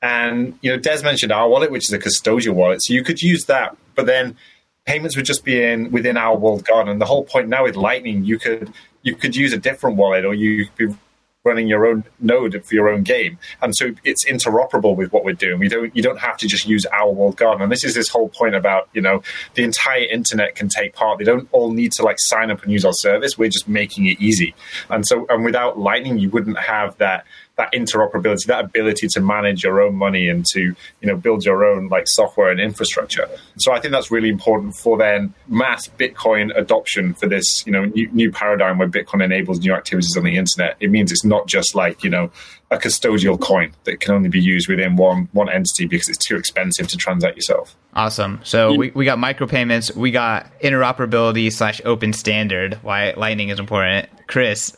And 0.00 0.58
you 0.62 0.70
know, 0.70 0.78
Des 0.78 1.02
mentioned 1.02 1.32
our 1.32 1.48
wallet, 1.48 1.70
which 1.70 1.88
is 1.88 1.92
a 1.92 1.98
custodial 1.98 2.54
wallet, 2.54 2.82
so 2.82 2.92
you 2.92 3.04
could 3.04 3.20
use 3.20 3.44
that, 3.46 3.76
but 3.94 4.06
then 4.06 4.36
payments 4.84 5.16
would 5.16 5.26
just 5.26 5.44
be 5.44 5.62
in 5.62 5.90
within 5.90 6.16
our 6.16 6.36
walled 6.36 6.64
garden. 6.64 6.90
And 6.92 7.00
the 7.00 7.06
whole 7.06 7.24
point 7.24 7.48
now 7.48 7.64
with 7.64 7.76
Lightning, 7.76 8.24
you 8.24 8.38
could 8.38 8.72
you 9.02 9.14
could 9.14 9.36
use 9.36 9.52
a 9.52 9.58
different 9.58 9.96
wallet, 9.96 10.24
or 10.24 10.34
you 10.34 10.66
could 10.66 10.76
be 10.76 10.96
running 11.44 11.66
your 11.66 11.86
own 11.86 12.04
node 12.20 12.64
for 12.64 12.74
your 12.74 12.88
own 12.88 13.02
game, 13.02 13.38
and 13.60 13.74
so 13.74 13.92
it's 14.04 14.24
interoperable 14.24 14.96
with 14.96 15.12
what 15.12 15.24
we're 15.24 15.34
doing. 15.34 15.58
We 15.58 15.68
don't 15.68 15.94
you 15.94 16.02
don't 16.02 16.20
have 16.20 16.36
to 16.38 16.46
just 16.46 16.66
use 16.66 16.86
our 16.86 17.10
walled 17.10 17.36
garden. 17.36 17.62
And 17.62 17.72
this 17.72 17.84
is 17.84 17.94
this 17.94 18.08
whole 18.08 18.28
point 18.28 18.54
about 18.54 18.88
you 18.92 19.02
know 19.02 19.22
the 19.54 19.64
entire 19.64 20.04
internet 20.04 20.54
can 20.54 20.68
take 20.68 20.94
part. 20.94 21.18
They 21.18 21.24
don't 21.24 21.48
all 21.52 21.72
need 21.72 21.92
to 21.92 22.02
like 22.02 22.16
sign 22.18 22.50
up 22.50 22.62
and 22.62 22.72
use 22.72 22.84
our 22.84 22.92
service. 22.92 23.36
We're 23.36 23.50
just 23.50 23.68
making 23.68 24.06
it 24.06 24.20
easy. 24.20 24.54
And 24.88 25.06
so 25.06 25.26
and 25.28 25.44
without 25.44 25.78
Lightning, 25.78 26.18
you 26.18 26.30
wouldn't 26.30 26.58
have 26.58 26.96
that 26.98 27.24
that 27.56 27.72
interoperability, 27.72 28.46
that 28.46 28.64
ability 28.64 29.08
to 29.08 29.20
manage 29.20 29.62
your 29.62 29.80
own 29.80 29.94
money 29.94 30.28
and 30.28 30.44
to 30.46 30.60
you 30.60 31.08
know 31.08 31.16
build 31.16 31.44
your 31.44 31.64
own 31.64 31.88
like 31.88 32.04
software 32.06 32.50
and 32.50 32.60
infrastructure. 32.60 33.28
So 33.58 33.72
I 33.72 33.80
think 33.80 33.92
that's 33.92 34.10
really 34.10 34.30
important 34.30 34.74
for 34.76 34.96
then 34.96 35.34
mass 35.48 35.88
Bitcoin 35.88 36.56
adoption 36.56 37.14
for 37.14 37.26
this 37.26 37.64
you 37.66 37.72
know 37.72 37.84
new, 37.84 38.08
new 38.12 38.32
paradigm 38.32 38.78
where 38.78 38.88
Bitcoin 38.88 39.22
enables 39.22 39.60
new 39.60 39.74
activities 39.74 40.16
on 40.16 40.24
the 40.24 40.36
internet. 40.36 40.76
It 40.80 40.90
means 40.90 41.12
it's 41.12 41.24
not 41.24 41.46
just 41.46 41.74
like 41.74 42.02
you 42.02 42.10
know 42.10 42.30
a 42.70 42.78
custodial 42.78 43.38
coin 43.38 43.72
that 43.84 44.00
can 44.00 44.14
only 44.14 44.30
be 44.30 44.40
used 44.40 44.68
within 44.68 44.96
one 44.96 45.28
one 45.32 45.50
entity 45.50 45.86
because 45.86 46.08
it's 46.08 46.24
too 46.26 46.36
expensive 46.36 46.88
to 46.88 46.96
transact 46.96 47.36
yourself. 47.36 47.76
Awesome. 47.94 48.40
So 48.44 48.74
we, 48.74 48.90
we 48.90 49.04
got 49.04 49.18
micropayments, 49.18 49.94
we 49.94 50.10
got 50.10 50.58
interoperability 50.60 51.52
slash 51.52 51.82
open 51.84 52.14
standard. 52.14 52.78
Why 52.82 53.12
Lightning 53.12 53.50
is 53.50 53.58
important. 53.58 54.08
Chris, 54.26 54.74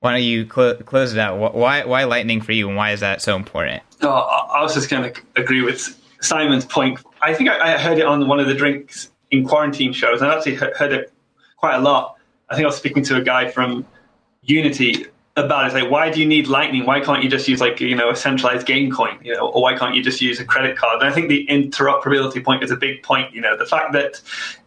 why 0.00 0.12
don't 0.12 0.22
you 0.22 0.48
cl- 0.48 0.76
close 0.76 1.12
it 1.12 1.18
out? 1.18 1.54
Why 1.54 1.84
why 1.84 2.04
Lightning 2.04 2.40
for 2.40 2.52
you, 2.52 2.68
and 2.68 2.76
why 2.76 2.92
is 2.92 3.00
that 3.00 3.20
so 3.20 3.36
important? 3.36 3.82
Oh, 4.02 4.10
I 4.10 4.62
was 4.62 4.74
just 4.74 4.88
going 4.88 5.12
to 5.12 5.20
agree 5.36 5.62
with 5.62 5.98
Simon's 6.20 6.64
point. 6.64 7.00
I 7.20 7.34
think 7.34 7.50
I, 7.50 7.74
I 7.74 7.78
heard 7.78 7.98
it 7.98 8.06
on 8.06 8.28
one 8.28 8.38
of 8.38 8.46
the 8.46 8.54
drinks 8.54 9.10
in 9.30 9.46
quarantine 9.46 9.92
shows. 9.92 10.22
I 10.22 10.34
actually 10.34 10.54
heard 10.54 10.92
it 10.92 11.12
quite 11.56 11.76
a 11.76 11.80
lot. 11.80 12.16
I 12.48 12.54
think 12.54 12.64
I 12.64 12.68
was 12.68 12.76
speaking 12.76 13.02
to 13.04 13.16
a 13.16 13.22
guy 13.22 13.50
from 13.50 13.84
Unity 14.42 15.06
about 15.38 15.64
it. 15.64 15.66
It's 15.66 15.74
like, 15.74 15.90
why 15.90 16.10
do 16.10 16.20
you 16.20 16.26
need 16.26 16.48
Lightning? 16.48 16.84
Why 16.84 17.00
can't 17.00 17.22
you 17.22 17.30
just 17.30 17.48
use 17.48 17.60
like 17.60 17.80
you 17.80 17.94
know 17.94 18.10
a 18.10 18.16
centralized 18.16 18.66
game 18.66 18.90
coin? 18.90 19.18
You 19.22 19.34
know, 19.34 19.48
or 19.48 19.62
why 19.62 19.76
can't 19.76 19.94
you 19.94 20.02
just 20.02 20.20
use 20.20 20.40
a 20.40 20.44
credit 20.44 20.76
card? 20.76 21.00
And 21.00 21.10
I 21.10 21.14
think 21.14 21.28
the 21.28 21.46
interoperability 21.46 22.44
point 22.44 22.62
is 22.62 22.70
a 22.70 22.76
big 22.76 23.02
point. 23.02 23.32
You 23.34 23.40
know, 23.40 23.56
the 23.56 23.66
fact 23.66 23.92
that 23.92 24.20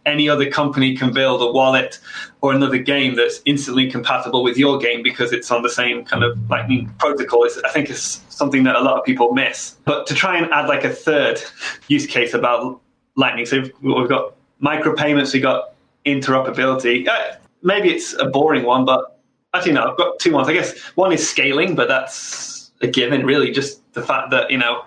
any 0.06 0.28
other 0.28 0.50
company 0.50 0.96
can 0.96 1.12
build 1.12 1.42
a 1.42 1.52
wallet 1.52 1.98
or 2.40 2.52
another 2.52 2.78
game 2.78 3.14
that's 3.14 3.40
instantly 3.44 3.90
compatible 3.90 4.42
with 4.42 4.56
your 4.56 4.78
game 4.78 5.02
because 5.02 5.32
it's 5.32 5.50
on 5.50 5.62
the 5.62 5.70
same 5.70 6.04
kind 6.04 6.24
of 6.24 6.38
Lightning 6.50 6.92
protocol 6.98 7.44
is, 7.44 7.60
I 7.64 7.70
think, 7.70 7.88
is 7.88 8.22
something 8.28 8.64
that 8.64 8.74
a 8.74 8.80
lot 8.80 8.98
of 8.98 9.04
people 9.04 9.32
miss. 9.32 9.76
But 9.84 10.06
to 10.08 10.14
try 10.14 10.36
and 10.36 10.52
add 10.52 10.68
like 10.68 10.84
a 10.84 10.90
third 10.90 11.40
use 11.88 12.06
case 12.06 12.34
about 12.34 12.80
Lightning, 13.16 13.46
so 13.46 13.62
we've 13.80 14.08
got 14.08 14.34
micropayments, 14.62 15.32
we've 15.32 15.42
got 15.42 15.74
interoperability. 16.06 17.06
Uh, 17.06 17.36
maybe 17.62 17.90
it's 17.90 18.14
a 18.14 18.26
boring 18.26 18.64
one, 18.64 18.84
but 18.84 19.11
actually, 19.54 19.72
no, 19.72 19.90
I've 19.90 19.96
got 19.96 20.18
two 20.18 20.32
ones. 20.32 20.48
I 20.48 20.52
guess 20.52 20.78
one 20.94 21.12
is 21.12 21.28
scaling, 21.28 21.74
but 21.74 21.88
that's 21.88 22.70
a 22.80 22.86
given, 22.86 23.24
really. 23.24 23.50
Just 23.50 23.80
the 23.94 24.02
fact 24.02 24.30
that 24.30 24.50
you 24.50 24.58
know, 24.58 24.84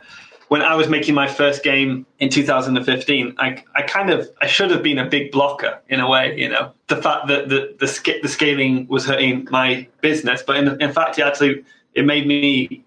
when 0.49 0.61
I 0.61 0.75
was 0.75 0.89
making 0.89 1.15
my 1.15 1.27
first 1.27 1.63
game 1.63 2.05
in 2.19 2.29
2015, 2.29 3.35
I, 3.37 3.63
I 3.75 3.81
kind 3.83 4.09
of 4.09 4.29
I 4.41 4.47
should 4.47 4.71
have 4.71 4.83
been 4.83 4.99
a 4.99 5.05
big 5.05 5.31
blocker 5.31 5.79
in 5.89 5.99
a 5.99 6.09
way. 6.09 6.37
You 6.37 6.49
know, 6.49 6.71
the 6.87 6.97
fact 6.97 7.27
that 7.27 7.49
the 7.49 7.75
the, 7.79 8.19
the 8.21 8.27
scaling 8.27 8.87
was 8.87 9.05
hurting 9.05 9.47
my 9.51 9.87
business, 10.01 10.43
but 10.45 10.57
in, 10.57 10.81
in 10.81 10.91
fact, 10.91 11.19
it 11.19 11.23
actually 11.23 11.63
it 11.93 12.05
made 12.05 12.27
me 12.27 12.83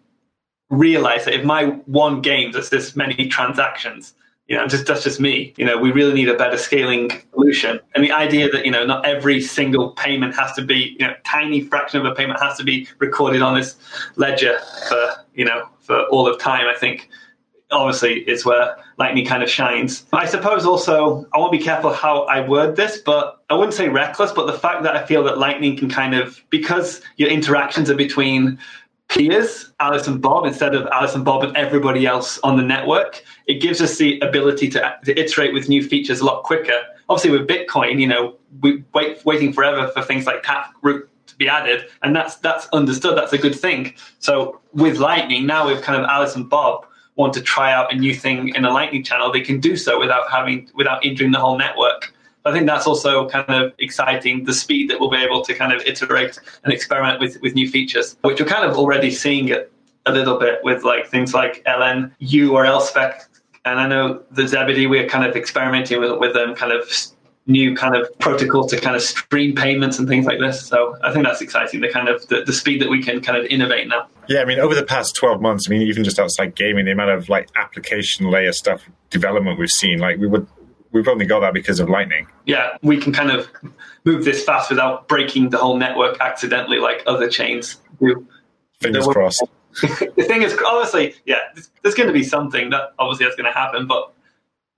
realize 0.71 1.25
that 1.25 1.35
if 1.35 1.45
my 1.45 1.65
one 1.87 2.21
game 2.21 2.51
does 2.51 2.71
this 2.71 2.95
many 2.95 3.27
transactions 3.29 4.13
you 4.49 4.57
know, 4.57 4.67
just 4.67 4.87
that's 4.87 5.05
just 5.05 5.21
me. 5.21 5.53
You 5.57 5.67
know, 5.67 5.77
we 5.77 5.93
really 5.93 6.15
need 6.15 6.29
a 6.29 6.37
better 6.37 6.57
scaling 6.57 7.11
solution. 7.33 7.79
And 7.95 8.03
the 8.03 8.13
idea 8.13 8.51
that 8.51 8.65
you 8.65 8.71
know, 8.71 8.85
not 8.85 9.05
every 9.05 9.43
single 9.43 9.91
payment 9.91 10.35
has 10.35 10.53
to 10.55 10.63
be, 10.63 10.97
you 10.99 11.07
know, 11.07 11.15
tiny 11.25 11.61
fraction 11.61 12.01
of 12.01 12.07
a 12.07 12.15
payment 12.15 12.41
has 12.41 12.57
to 12.57 12.65
be 12.65 12.89
recorded 12.99 13.43
on 13.43 13.55
this 13.55 13.77
ledger 14.17 14.59
for 14.89 15.15
you 15.35 15.45
know 15.45 15.69
for 15.81 16.03
all 16.07 16.27
of 16.27 16.41
time. 16.41 16.67
I 16.67 16.75
think 16.75 17.09
obviously 17.71 18.21
is 18.21 18.47
where 18.47 18.77
Lightning 18.97 19.27
kind 19.27 19.43
of 19.43 19.51
shines. 19.51 20.07
I 20.15 20.25
suppose 20.25 20.65
also 20.65 21.27
I 21.35 21.39
want 21.39 21.53
to 21.53 21.59
be 21.59 21.63
careful 21.63 21.93
how 21.93 22.23
I 22.23 22.47
word 22.47 22.77
this, 22.77 22.99
but 22.99 23.43
I 23.51 23.55
wouldn't 23.55 23.75
say 23.75 23.91
reckless, 23.91 24.33
but 24.33 24.47
the 24.47 24.59
fact 24.59 24.83
that 24.83 24.97
I 24.97 25.05
feel 25.05 25.23
that 25.25 25.37
Lightning 25.37 25.77
can 25.77 25.91
kind 25.91 26.15
of 26.15 26.43
because 26.49 27.03
your 27.17 27.29
interactions 27.29 27.91
are 27.91 27.97
between 27.97 28.59
peers, 29.09 29.73
Alice 29.81 30.07
and 30.07 30.21
Bob, 30.21 30.47
instead 30.47 30.75
of 30.75 30.87
Alice 30.93 31.15
and 31.15 31.25
Bob 31.25 31.43
and 31.43 31.57
everybody 31.57 32.07
else 32.07 32.39
on 32.41 32.57
the 32.57 32.63
network. 32.63 33.23
It 33.47 33.61
gives 33.61 33.81
us 33.81 33.97
the 33.97 34.21
ability 34.21 34.69
to, 34.71 34.99
to 35.05 35.19
iterate 35.19 35.53
with 35.53 35.69
new 35.69 35.83
features 35.83 36.21
a 36.21 36.25
lot 36.25 36.45
quicker. 36.45 36.79
Obviously, 37.09 37.31
with 37.39 37.49
Bitcoin, 37.49 38.01
you 38.01 38.07
know, 38.07 38.37
we 38.61 38.85
wait 38.95 39.25
waiting 39.25 39.53
forever 39.53 39.89
for 39.89 40.03
things 40.03 40.27
like 40.27 40.43
Taproot 40.43 41.09
to 41.27 41.37
be 41.37 41.49
added, 41.49 41.87
and 42.03 42.15
that's 42.15 42.37
that's 42.37 42.69
understood. 42.69 43.17
That's 43.17 43.33
a 43.33 43.39
good 43.39 43.59
thing. 43.59 43.95
So 44.19 44.61
with 44.73 44.99
Lightning, 44.99 45.47
now 45.47 45.67
with 45.67 45.83
kind 45.83 46.01
of 46.01 46.07
Alice 46.09 46.37
and 46.37 46.49
Bob 46.49 46.87
want 47.17 47.33
to 47.33 47.43
try 47.43 47.73
out 47.73 47.93
a 47.93 47.97
new 47.97 48.15
thing 48.15 48.51
in 48.55 48.65
a 48.65 48.71
Lightning 48.71 49.03
channel, 49.03 49.33
they 49.33 49.41
can 49.41 49.59
do 49.59 49.77
so 49.77 49.99
without 49.99 50.31
having 50.31 50.71
without 50.75 51.05
injuring 51.05 51.33
the 51.33 51.41
whole 51.41 51.57
network. 51.57 52.13
I 52.49 52.53
think 52.53 52.67
that's 52.67 52.87
also 52.87 53.29
kind 53.29 53.49
of 53.49 53.73
exciting, 53.79 54.45
the 54.45 54.55
speed 54.55 54.91
that 54.91 55.01
we'll 55.01 55.11
be 55.11 55.23
able 55.23 55.43
to 55.45 55.55
kind 55.55 55.73
of 55.73 55.83
iterate 55.83 56.39
and 56.65 56.73
experiment 56.73 57.21
with, 57.21 57.41
with 57.43 57.55
new 57.55 57.69
features, 57.69 58.17
which 58.23 58.41
we're 58.41 58.47
kind 58.47 58.69
of 58.69 58.77
already 58.77 59.11
seeing 59.11 59.49
it 59.49 59.73
a 60.07 60.13
little 60.13 60.39
bit 60.39 60.61
with 60.63 60.85
like 60.85 61.07
things 61.09 61.35
like 61.35 61.63
LNU 61.65 62.53
or 62.53 62.65
LSpec. 62.65 63.25
And 63.65 63.79
I 63.79 63.87
know 63.87 64.23
the 64.31 64.49
Zebedee, 64.49 64.87
we're 64.87 65.09
kind 65.09 65.25
of 65.25 65.37
experimenting 65.37 66.01
with, 66.01 66.19
with 66.19 66.33
them 66.33 66.55
kind 66.55 66.73
of 66.73 66.89
new 67.47 67.75
kind 67.75 67.97
of 67.97 68.07
protocol 68.19 68.67
to 68.69 68.79
kind 68.79 68.95
of 68.95 69.03
stream 69.03 69.55
payments 69.55 69.99
and 69.99 70.07
things 70.07 70.27
like 70.27 70.39
this. 70.39 70.67
So 70.67 70.97
I 71.03 71.13
think 71.13 71.25
that's 71.25 71.41
exciting, 71.41 71.81
the 71.81 71.89
kind 71.89 72.09
of 72.09 72.27
the, 72.29 72.45
the, 72.45 72.53
speed 72.53 72.81
that 72.83 72.91
we 72.91 73.03
can 73.03 73.23
kind 73.23 73.39
of 73.39 73.47
innovate 73.47 73.89
now. 73.89 74.07
Yeah, 74.29 74.41
I 74.41 74.45
mean, 74.45 74.61
over 74.61 74.75
the 74.75 74.85
past 74.85 75.17
12 75.17 75.41
months, 75.41 75.67
I 75.67 75.71
mean, 75.71 75.83
even 75.83 76.05
just 76.05 76.19
outside 76.19 76.55
gaming, 76.55 76.85
the 76.85 76.93
amount 76.93 77.11
of 77.11 77.31
like 77.31 77.49
application 77.57 78.31
layer 78.31 78.53
stuff 78.53 78.89
development 79.09 79.59
we've 79.59 79.71
seen, 79.71 79.99
like 79.99 80.19
we 80.19 80.27
would 80.27 80.47
we've 80.93 81.09
only 81.09 81.27
got 81.27 81.41
that 81.41 81.55
because 81.55 81.81
of 81.81 81.89
Lightning. 81.89 82.27
Yeah, 82.47 82.77
we 82.83 82.99
can 82.99 83.13
kind 83.13 83.31
of 83.31 83.49
move 84.05 84.25
this 84.25 84.45
fast 84.45 84.71
without 84.71 85.09
breaking 85.09 85.51
the 85.51 85.59
whole 85.59 85.77
network 85.77 86.21
accidentally, 86.21 86.79
like 86.79 87.03
other 87.07 87.29
chains 87.29 87.77
do. 88.01 88.27
Fingers 88.81 89.07
crossed. 89.07 89.45
the 89.83 90.25
thing 90.27 90.43
is, 90.43 90.57
obviously, 90.65 91.15
yeah, 91.25 91.39
there's 91.83 91.95
going 91.95 92.07
to 92.07 92.13
be 92.13 92.23
something 92.23 92.71
that 92.71 92.93
obviously 92.99 93.27
that's 93.27 93.37
going 93.37 93.53
to 93.53 93.59
happen, 93.59 93.87
but 93.87 94.13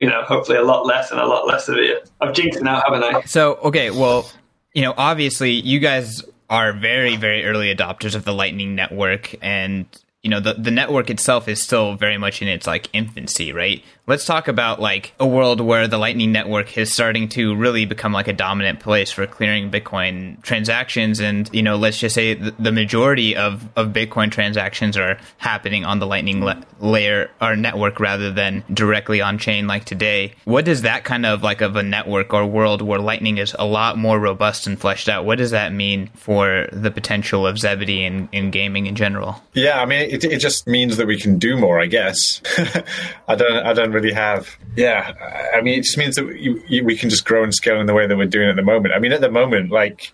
you 0.00 0.08
know, 0.08 0.22
hopefully 0.22 0.56
a 0.56 0.62
lot 0.62 0.86
less 0.86 1.10
and 1.10 1.20
a 1.20 1.26
lot 1.26 1.46
less 1.46 1.68
of 1.68 1.76
it. 1.76 2.10
I've 2.20 2.32
jinxed 2.32 2.58
it 2.58 2.62
now, 2.62 2.82
haven't 2.82 3.04
I? 3.04 3.20
So, 3.22 3.56
okay, 3.56 3.90
well, 3.90 4.30
you 4.72 4.82
know, 4.82 4.94
obviously, 4.96 5.52
you 5.52 5.78
guys 5.78 6.24
are 6.48 6.72
very, 6.72 7.16
very 7.16 7.44
early 7.44 7.74
adopters 7.74 8.14
of 8.14 8.24
the 8.24 8.32
Lightning 8.32 8.74
Network, 8.74 9.34
and 9.42 9.86
you 10.22 10.30
know 10.30 10.40
the 10.40 10.54
the 10.54 10.70
network 10.70 11.10
itself 11.10 11.48
is 11.48 11.62
still 11.62 11.94
very 11.94 12.18
much 12.18 12.42
in 12.42 12.48
its 12.48 12.66
like 12.66 12.88
infancy 12.92 13.52
right 13.52 13.82
let's 14.10 14.24
talk 14.24 14.48
about 14.48 14.80
like 14.80 15.12
a 15.20 15.26
world 15.26 15.60
where 15.60 15.86
the 15.86 15.96
lightning 15.96 16.32
network 16.32 16.76
is 16.76 16.92
starting 16.92 17.28
to 17.28 17.54
really 17.54 17.84
become 17.84 18.12
like 18.12 18.26
a 18.26 18.32
dominant 18.32 18.80
place 18.80 19.12
for 19.12 19.24
clearing 19.24 19.70
bitcoin 19.70 20.42
transactions. 20.42 21.20
And 21.20 21.48
you 21.52 21.62
know 21.62 21.76
let's 21.76 21.96
just 21.96 22.16
say 22.16 22.34
the 22.34 22.72
majority 22.72 23.36
of 23.36 23.68
of 23.76 23.90
bitcoin 23.92 24.32
transactions 24.32 24.96
are 24.96 25.16
happening 25.38 25.84
on 25.84 26.00
the 26.00 26.06
lightning 26.06 26.40
la- 26.40 26.60
layer 26.80 27.30
or 27.40 27.54
network 27.54 28.00
rather 28.00 28.32
than 28.32 28.64
directly 28.74 29.20
on 29.20 29.38
chain 29.38 29.68
like 29.68 29.84
today. 29.84 30.34
What 30.44 30.64
does 30.64 30.82
that 30.82 31.04
kind 31.04 31.24
of 31.24 31.44
like 31.44 31.60
of 31.60 31.76
a 31.76 31.82
network 31.84 32.34
or 32.34 32.44
world 32.44 32.82
where 32.82 32.98
lightning 32.98 33.38
is 33.38 33.54
a 33.60 33.64
lot 33.64 33.96
more 33.96 34.18
robust 34.18 34.66
and 34.66 34.80
fleshed 34.80 35.08
out 35.08 35.24
what 35.24 35.38
does 35.38 35.52
that 35.52 35.72
mean 35.72 36.08
for 36.14 36.68
the 36.72 36.90
potential 36.90 37.46
of 37.46 37.58
zebedee 37.58 38.04
in, 38.04 38.28
in 38.32 38.50
gaming 38.50 38.86
in 38.86 38.96
general? 38.96 39.40
Yeah 39.54 39.80
i 39.80 39.86
mean 39.86 40.10
it, 40.10 40.24
it 40.24 40.38
just 40.38 40.66
means 40.66 40.96
that 40.96 41.06
we 41.06 41.16
can 41.16 41.38
do 41.38 41.56
more, 41.56 41.78
I 41.78 41.86
guess. 41.86 42.42
I 43.28 43.36
don't, 43.36 43.66
I 43.66 43.72
don't 43.72 43.92
really 43.92 43.99
have. 44.08 44.56
Yeah, 44.76 45.14
I 45.54 45.60
mean, 45.60 45.78
it 45.78 45.82
just 45.82 45.98
means 45.98 46.16
that 46.16 46.40
you, 46.40 46.62
you, 46.68 46.84
we 46.84 46.96
can 46.96 47.10
just 47.10 47.24
grow 47.24 47.42
and 47.42 47.54
scale 47.54 47.80
in 47.80 47.86
the 47.86 47.94
way 47.94 48.06
that 48.06 48.16
we're 48.16 48.26
doing 48.26 48.48
at 48.48 48.56
the 48.56 48.62
moment. 48.62 48.94
I 48.94 48.98
mean, 48.98 49.12
at 49.12 49.20
the 49.20 49.30
moment, 49.30 49.70
like 49.70 50.12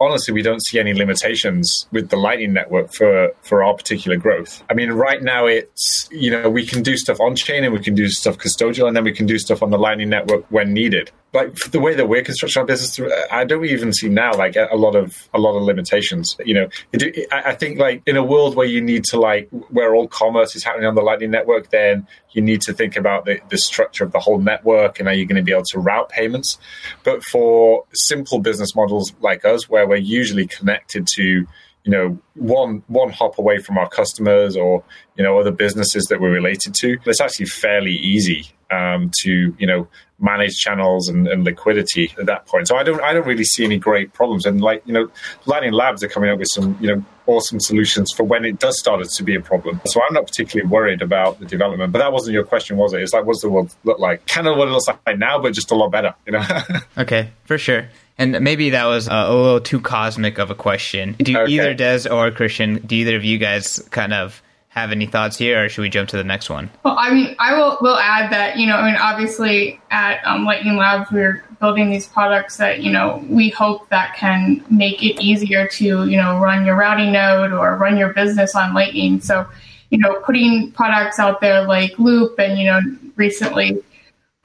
honestly, 0.00 0.32
we 0.32 0.42
don't 0.42 0.64
see 0.64 0.78
any 0.78 0.94
limitations 0.94 1.86
with 1.92 2.08
the 2.08 2.16
Lightning 2.16 2.52
Network 2.52 2.92
for 2.92 3.32
for 3.42 3.62
our 3.62 3.74
particular 3.74 4.16
growth. 4.16 4.62
I 4.70 4.74
mean, 4.74 4.90
right 4.90 5.22
now 5.22 5.46
it's 5.46 6.08
you 6.10 6.30
know 6.30 6.48
we 6.48 6.66
can 6.66 6.82
do 6.82 6.96
stuff 6.96 7.20
on 7.20 7.36
chain 7.36 7.64
and 7.64 7.72
we 7.72 7.80
can 7.80 7.94
do 7.94 8.08
stuff 8.08 8.38
custodial, 8.38 8.88
and 8.88 8.96
then 8.96 9.04
we 9.04 9.12
can 9.12 9.26
do 9.26 9.38
stuff 9.38 9.62
on 9.62 9.70
the 9.70 9.78
Lightning 9.78 10.08
Network 10.08 10.44
when 10.50 10.72
needed. 10.72 11.10
Like 11.32 11.54
the 11.70 11.78
way 11.78 11.94
that 11.94 12.08
we're 12.08 12.22
constructing 12.22 12.60
our 12.60 12.66
business, 12.66 12.98
uh, 12.98 13.26
I 13.30 13.44
don't 13.44 13.64
even 13.64 13.92
see 13.92 14.08
now 14.08 14.34
like 14.34 14.56
a 14.56 14.74
lot 14.74 14.96
of 14.96 15.28
a 15.32 15.38
lot 15.38 15.56
of 15.56 15.62
limitations. 15.62 16.36
You 16.44 16.54
know, 16.54 16.68
it, 16.92 17.28
I 17.32 17.54
think 17.54 17.78
like 17.78 18.02
in 18.06 18.16
a 18.16 18.24
world 18.24 18.56
where 18.56 18.66
you 18.66 18.80
need 18.80 19.04
to 19.04 19.20
like 19.20 19.48
where 19.68 19.94
all 19.94 20.08
commerce 20.08 20.56
is 20.56 20.64
happening 20.64 20.86
on 20.86 20.96
the 20.96 21.02
Lightning 21.02 21.30
Network, 21.30 21.70
then 21.70 22.06
you 22.32 22.42
need 22.42 22.62
to 22.62 22.72
think 22.72 22.96
about 22.96 23.26
the, 23.26 23.40
the 23.48 23.58
structure 23.58 24.02
of 24.02 24.12
the 24.12 24.18
whole 24.18 24.40
network 24.40 24.98
and 24.98 25.08
are 25.08 25.14
you 25.14 25.24
going 25.24 25.36
to 25.36 25.42
be 25.42 25.52
able 25.52 25.64
to 25.64 25.78
route 25.78 26.08
payments. 26.08 26.58
But 27.04 27.22
for 27.22 27.84
simple 27.92 28.40
business 28.40 28.74
models 28.74 29.12
like 29.20 29.44
us, 29.44 29.68
where 29.68 29.86
we're 29.86 29.96
usually 29.96 30.46
connected 30.46 31.06
to 31.16 31.46
you 31.84 31.90
know 31.90 32.18
one 32.34 32.82
one 32.88 33.10
hop 33.10 33.38
away 33.38 33.58
from 33.58 33.78
our 33.78 33.88
customers 33.88 34.56
or 34.56 34.82
you 35.16 35.24
know 35.24 35.38
other 35.38 35.50
businesses 35.50 36.04
that 36.04 36.20
we're 36.20 36.30
related 36.30 36.74
to 36.74 36.98
it's 37.06 37.20
actually 37.20 37.46
fairly 37.46 37.92
easy 37.92 38.50
um, 38.70 39.10
to 39.20 39.54
you 39.58 39.66
know 39.66 39.88
manage 40.18 40.54
channels 40.56 41.08
and, 41.08 41.26
and, 41.26 41.44
liquidity 41.44 42.12
at 42.18 42.26
that 42.26 42.46
point. 42.46 42.68
So 42.68 42.76
i 42.76 42.82
don't 42.82 43.00
i 43.00 43.14
don't 43.14 43.26
really 43.26 43.44
see 43.44 43.64
any 43.64 43.78
great 43.78 44.12
problems. 44.12 44.46
And 44.46 44.60
like 44.60 44.82
you 44.86 44.92
know 44.92 45.10
lightning 45.46 45.72
labs 45.72 46.02
are 46.04 46.08
coming 46.08 46.30
up 46.30 46.38
with 46.38 46.48
some 46.52 46.76
you 46.80 46.94
know 46.94 47.04
awesome 47.26 47.60
solutions 47.60 48.12
for 48.14 48.24
when 48.24 48.44
it 48.44 48.58
does 48.58 48.78
start 48.78 49.02
to 49.08 49.22
be 49.22 49.34
a 49.34 49.40
problem. 49.40 49.80
So 49.86 50.00
i'm 50.02 50.14
not 50.14 50.26
particularly 50.26 50.68
worried 50.70 51.02
about 51.02 51.40
the 51.40 51.46
development. 51.46 51.92
But 51.92 52.00
that 52.00 52.12
wasn't 52.12 52.34
your 52.34 52.44
question 52.44 52.76
was 52.76 52.92
it? 52.92 53.00
It's 53.02 53.12
like 53.12 53.24
what's 53.24 53.40
the 53.40 53.48
world 53.48 53.74
look 53.84 53.98
like? 53.98 54.26
Kind 54.26 54.46
of 54.46 54.56
what 54.56 54.68
it 54.68 54.72
looks 54.72 54.88
like 54.88 55.18
now 55.18 55.40
but 55.40 55.52
just 55.52 55.70
a 55.70 55.74
lot 55.74 55.90
better 55.90 56.14
you 56.26 56.32
know? 56.32 56.46
Okay 56.98 57.30
for 57.44 57.58
sure. 57.58 57.88
And 58.18 58.38
maybe 58.42 58.70
that 58.70 58.84
was 58.84 59.08
a, 59.08 59.12
a 59.12 59.34
little 59.34 59.62
too 59.62 59.80
cosmic 59.80 60.36
of 60.36 60.50
a 60.50 60.54
question. 60.54 61.14
Do 61.14 61.38
okay. 61.38 61.52
either 61.52 61.72
Des 61.72 62.06
or 62.06 62.30
Christian, 62.30 62.76
do 62.86 62.94
either 62.96 63.16
of 63.16 63.24
you 63.24 63.38
guys 63.38 63.78
kind 63.90 64.12
of 64.12 64.42
have 64.70 64.92
any 64.92 65.06
thoughts 65.06 65.36
here, 65.36 65.64
or 65.64 65.68
should 65.68 65.82
we 65.82 65.90
jump 65.90 66.08
to 66.08 66.16
the 66.16 66.24
next 66.24 66.48
one? 66.48 66.70
Well, 66.84 66.96
I 66.96 67.12
mean, 67.12 67.34
I 67.38 67.58
will 67.58 67.76
will 67.80 67.98
add 67.98 68.32
that 68.32 68.56
you 68.56 68.66
know, 68.66 68.76
I 68.76 68.86
mean, 68.90 69.00
obviously 69.00 69.80
at 69.90 70.24
um, 70.24 70.44
Lightning 70.44 70.76
Labs, 70.76 71.10
we're 71.10 71.44
building 71.60 71.90
these 71.90 72.06
products 72.06 72.56
that 72.56 72.80
you 72.80 72.92
know 72.92 73.22
we 73.28 73.50
hope 73.50 73.88
that 73.88 74.14
can 74.14 74.64
make 74.70 75.02
it 75.02 75.20
easier 75.20 75.66
to 75.66 76.06
you 76.06 76.16
know 76.16 76.38
run 76.38 76.64
your 76.64 76.76
routing 76.76 77.12
node 77.12 77.52
or 77.52 77.76
run 77.76 77.98
your 77.98 78.14
business 78.14 78.54
on 78.54 78.72
Lightning. 78.72 79.20
So, 79.20 79.44
you 79.90 79.98
know, 79.98 80.20
putting 80.20 80.70
products 80.70 81.18
out 81.18 81.40
there 81.40 81.66
like 81.66 81.98
Loop 81.98 82.38
and 82.38 82.56
you 82.56 82.66
know 82.66 82.80
recently 83.16 83.82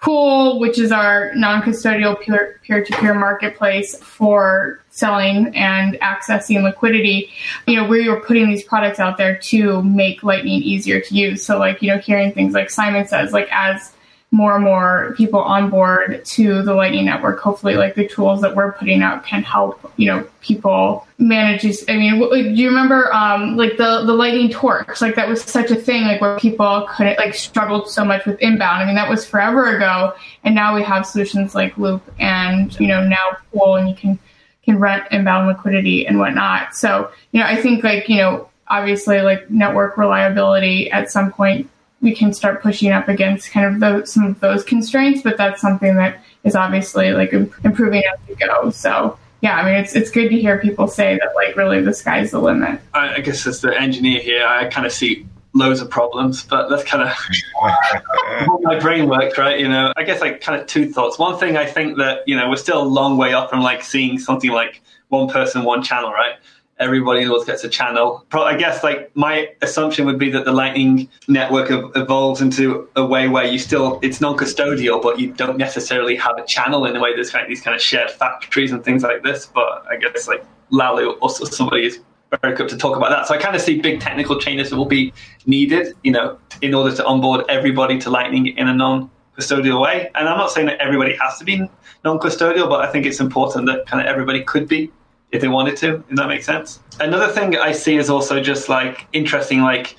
Pool, 0.05 0.59
which 0.59 0.77
is 0.77 0.91
our 0.91 1.33
non-custodial 1.33 2.21
peer 2.21 2.83
to 2.83 2.97
peer 2.97 3.15
marketplace 3.15 3.97
for 4.03 4.79
selling 4.91 5.47
and 5.55 5.95
accessing 5.95 6.61
liquidity, 6.61 7.31
you 7.65 7.75
know, 7.75 7.87
we 7.87 8.07
were 8.07 8.21
putting 8.21 8.47
these 8.47 8.63
products 8.63 8.99
out 8.99 9.17
there 9.17 9.35
to 9.35 9.81
make 9.81 10.21
Lightning 10.21 10.61
easier 10.61 11.01
to 11.01 11.15
use. 11.15 11.43
So, 11.43 11.57
like, 11.57 11.81
you 11.81 11.89
know, 11.89 11.97
hearing 11.97 12.31
things 12.33 12.53
like 12.53 12.69
Simon 12.69 13.07
says, 13.07 13.33
like, 13.33 13.47
as 13.51 13.94
more 14.35 14.53
and 14.55 14.65
more 14.65 15.13
people 15.15 15.39
on 15.39 15.69
board 15.69 16.23
to 16.25 16.61
the 16.61 16.73
Lightning 16.73 17.05
Network. 17.05 17.39
Hopefully, 17.39 17.75
like 17.75 17.95
the 17.95 18.05
tools 18.05 18.41
that 18.41 18.53
we're 18.53 18.73
putting 18.73 19.01
out 19.01 19.25
can 19.25 19.41
help, 19.41 19.79
you 19.95 20.07
know, 20.07 20.27
people 20.41 21.07
manage 21.17 21.61
these. 21.61 21.87
I 21.87 21.95
mean, 21.95 22.19
do 22.19 22.61
you 22.61 22.67
remember, 22.67 23.13
um, 23.13 23.55
like 23.55 23.77
the, 23.77 24.03
the 24.05 24.13
Lightning 24.13 24.49
Torch? 24.49 24.99
Like 24.99 25.15
that 25.15 25.29
was 25.29 25.41
such 25.41 25.71
a 25.71 25.75
thing, 25.75 26.03
like 26.03 26.19
where 26.19 26.37
people 26.37 26.85
couldn't, 26.91 27.17
like 27.17 27.33
struggled 27.33 27.89
so 27.89 28.03
much 28.03 28.25
with 28.25 28.37
inbound. 28.41 28.83
I 28.83 28.85
mean, 28.85 28.95
that 28.95 29.09
was 29.09 29.25
forever 29.25 29.73
ago. 29.73 30.13
And 30.43 30.53
now 30.53 30.75
we 30.75 30.83
have 30.83 31.05
solutions 31.05 31.55
like 31.55 31.77
Loop 31.77 32.03
and, 32.19 32.77
you 32.77 32.87
know, 32.87 33.07
now 33.07 33.37
Pool 33.53 33.75
and 33.75 33.87
you 33.87 33.95
can, 33.95 34.19
can 34.63 34.77
rent 34.79 35.05
inbound 35.11 35.47
liquidity 35.47 36.05
and 36.05 36.19
whatnot. 36.19 36.75
So, 36.75 37.09
you 37.31 37.39
know, 37.39 37.45
I 37.45 37.55
think 37.55 37.85
like, 37.85 38.09
you 38.09 38.17
know, 38.17 38.49
obviously 38.67 39.21
like 39.21 39.49
network 39.49 39.95
reliability 39.95 40.91
at 40.91 41.09
some 41.09 41.31
point 41.31 41.69
we 42.01 42.13
can 42.13 42.33
start 42.33 42.61
pushing 42.61 42.91
up 42.91 43.07
against 43.07 43.51
kind 43.51 43.65
of 43.65 43.79
those, 43.79 44.11
some 44.11 44.25
of 44.25 44.39
those 44.39 44.63
constraints, 44.63 45.21
but 45.21 45.37
that's 45.37 45.61
something 45.61 45.95
that 45.95 46.21
is 46.43 46.55
obviously 46.55 47.13
like 47.13 47.33
improving 47.33 48.03
as 48.13 48.19
we 48.27 48.35
go. 48.35 48.69
So 48.69 49.17
yeah, 49.41 49.57
I 49.57 49.65
mean, 49.65 49.75
it's 49.75 49.95
it's 49.95 50.09
good 50.09 50.29
to 50.29 50.39
hear 50.39 50.57
people 50.59 50.87
say 50.87 51.19
that 51.19 51.35
like 51.35 51.55
really 51.55 51.81
the 51.81 51.93
sky's 51.93 52.31
the 52.31 52.39
limit. 52.39 52.79
I, 52.93 53.21
guess 53.21 53.45
as 53.45 53.61
the 53.61 53.79
engineer 53.79 54.19
here, 54.19 54.45
I 54.45 54.67
kind 54.69 54.87
of 54.87 54.91
see 54.91 55.25
loads 55.53 55.81
of 55.81 55.89
problems, 55.89 56.43
but 56.43 56.67
that's 56.67 56.83
kind 56.83 57.03
of 57.03 57.09
how 57.09 58.59
my 58.61 58.79
brain 58.79 59.07
works, 59.07 59.37
right? 59.37 59.59
You 59.59 59.69
know, 59.69 59.93
I 59.95 60.03
guess 60.03 60.19
like 60.19 60.41
kind 60.41 60.59
of 60.59 60.67
two 60.67 60.91
thoughts. 60.91 61.19
One 61.19 61.37
thing 61.37 61.57
I 61.57 61.65
think 61.65 61.97
that 61.97 62.27
you 62.27 62.35
know 62.35 62.49
we're 62.49 62.55
still 62.55 62.81
a 62.81 62.89
long 62.89 63.17
way 63.17 63.33
off 63.33 63.49
from 63.49 63.61
like 63.61 63.83
seeing 63.83 64.19
something 64.19 64.51
like 64.51 64.81
one 65.09 65.27
person, 65.27 65.63
one 65.63 65.83
channel, 65.83 66.11
right? 66.11 66.35
Everybody 66.77 67.21
in 67.21 67.27
the 67.27 67.33
world 67.33 67.45
gets 67.45 67.63
a 67.63 67.69
channel. 67.69 68.25
I 68.33 68.55
guess 68.57 68.83
like 68.83 69.15
my 69.15 69.49
assumption 69.61 70.05
would 70.05 70.19
be 70.19 70.29
that 70.31 70.43
the 70.43 70.51
Lightning 70.51 71.09
network 71.29 71.69
evolves 71.95 72.41
into 72.41 72.89
a 72.97 73.05
way 73.05 73.29
where 73.29 73.45
you 73.45 73.59
still 73.59 73.97
it's 74.01 74.19
non-custodial, 74.19 75.01
but 75.01 75.17
you 75.17 75.31
don't 75.31 75.57
necessarily 75.57 76.17
have 76.17 76.37
a 76.37 76.45
channel 76.45 76.85
in 76.85 76.93
the 76.93 76.99
way 76.99 77.15
there's 77.15 77.31
kind 77.31 77.43
of 77.43 77.49
these 77.49 77.61
kind 77.61 77.75
of 77.75 77.81
shared 77.81 78.11
factories 78.11 78.73
and 78.73 78.83
things 78.83 79.03
like 79.03 79.23
this. 79.23 79.45
But 79.45 79.85
I 79.89 79.95
guess 79.95 80.27
like 80.27 80.45
Laolu 80.69 81.17
or 81.21 81.29
somebody 81.29 81.85
is 81.85 81.99
very 82.41 82.55
good 82.55 82.67
to 82.67 82.75
talk 82.77 82.97
about 82.97 83.09
that. 83.09 83.25
So 83.27 83.35
I 83.35 83.37
kind 83.37 83.55
of 83.55 83.61
see 83.61 83.79
big 83.79 84.01
technical 84.01 84.37
changes 84.37 84.69
that 84.69 84.75
will 84.75 84.85
be 84.85 85.13
needed, 85.45 85.95
you 86.03 86.11
know, 86.11 86.37
in 86.61 86.73
order 86.73 86.93
to 86.93 87.05
onboard 87.05 87.45
everybody 87.47 87.97
to 87.99 88.09
Lightning 88.09 88.47
in 88.47 88.67
a 88.67 88.73
non-custodial 88.73 89.79
way. 89.79 90.11
And 90.15 90.27
I'm 90.27 90.37
not 90.37 90.51
saying 90.51 90.67
that 90.67 90.81
everybody 90.81 91.15
has 91.21 91.37
to 91.39 91.45
be 91.45 91.69
non-custodial, 92.03 92.67
but 92.67 92.81
I 92.81 92.91
think 92.91 93.05
it's 93.05 93.21
important 93.21 93.67
that 93.67 93.85
kind 93.85 94.01
of 94.01 94.07
everybody 94.07 94.43
could 94.43 94.67
be 94.67 94.91
if 95.35 95.41
they 95.41 95.47
wanted 95.47 95.77
to, 95.77 96.03
if 96.09 96.15
that 96.15 96.27
makes 96.27 96.45
sense. 96.45 96.79
Another 96.99 97.27
thing 97.31 97.57
I 97.57 97.71
see 97.71 97.97
is 97.97 98.09
also 98.09 98.41
just 98.41 98.69
like 98.69 99.07
interesting, 99.13 99.61
like, 99.61 99.95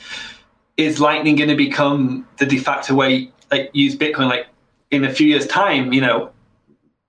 is 0.77 1.01
Lightning 1.01 1.37
going 1.37 1.49
to 1.49 1.57
become 1.57 2.27
the 2.39 2.47
de 2.47 2.59
facto 2.59 2.95
way 2.95 3.31
like 3.51 3.71
use 3.73 3.97
Bitcoin? 3.97 4.29
Like 4.29 4.47
in 4.91 5.05
a 5.05 5.13
few 5.13 5.27
years' 5.27 5.47
time, 5.47 5.93
you 5.93 6.01
know, 6.01 6.31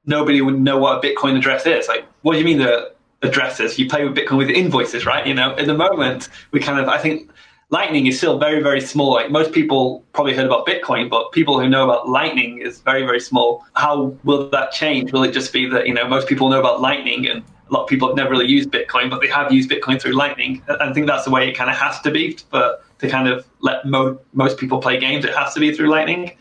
nobody 0.05 0.41
would 0.41 0.59
know 0.59 0.77
what 0.77 1.03
a 1.03 1.07
Bitcoin 1.07 1.37
address 1.37 1.65
is. 1.65 1.87
Like, 1.87 2.05
what 2.21 2.33
do 2.33 2.39
you 2.39 2.45
mean 2.45 2.59
the 2.59 2.93
addresses? 3.21 3.77
You 3.77 3.89
play 3.89 4.05
with 4.05 4.15
Bitcoin 4.15 4.37
with 4.37 4.49
invoices, 4.49 5.05
right? 5.05 5.25
You 5.25 5.33
know, 5.33 5.55
at 5.55 5.65
the 5.65 5.73
moment, 5.73 6.29
we 6.51 6.59
kind 6.59 6.79
of, 6.79 6.87
I 6.87 6.97
think 6.97 7.29
Lightning 7.69 8.05
is 8.07 8.17
still 8.17 8.39
very, 8.39 8.63
very 8.63 8.79
small. 8.79 9.11
Like 9.11 9.29
most 9.29 9.51
people 9.51 10.05
probably 10.13 10.33
heard 10.33 10.45
about 10.45 10.65
Bitcoin, 10.65 11.09
but 11.09 11.33
people 11.33 11.59
who 11.59 11.67
know 11.67 11.83
about 11.83 12.07
Lightning 12.07 12.59
is 12.59 12.79
very, 12.79 13.03
very 13.03 13.19
small. 13.19 13.65
How 13.73 14.15
will 14.23 14.49
that 14.51 14.71
change? 14.71 15.11
Will 15.11 15.23
it 15.23 15.33
just 15.33 15.51
be 15.51 15.67
that, 15.69 15.87
you 15.87 15.93
know, 15.93 16.07
most 16.07 16.29
people 16.29 16.47
know 16.49 16.59
about 16.59 16.79
Lightning 16.79 17.27
and 17.27 17.43
a 17.69 17.73
lot 17.73 17.83
of 17.83 17.89
people 17.89 18.07
have 18.07 18.15
never 18.15 18.29
really 18.31 18.47
used 18.47 18.71
Bitcoin, 18.71 19.09
but 19.09 19.21
they 19.21 19.27
have 19.27 19.51
used 19.51 19.69
Bitcoin 19.69 20.01
through 20.01 20.13
Lightning. 20.13 20.63
I 20.67 20.93
think 20.93 21.07
that's 21.07 21.25
the 21.25 21.31
way 21.31 21.49
it 21.49 21.53
kind 21.53 21.69
of 21.69 21.75
has 21.75 21.99
to 22.01 22.11
be. 22.11 22.37
But 22.49 22.83
to 22.99 23.09
kind 23.09 23.27
of 23.27 23.45
let 23.61 23.85
mo- 23.85 24.19
most 24.33 24.57
people 24.57 24.79
play 24.79 24.99
games, 24.99 25.25
it 25.25 25.35
has 25.35 25.53
to 25.53 25.59
be 25.59 25.73
through 25.73 25.89
Lightning. 25.89 26.31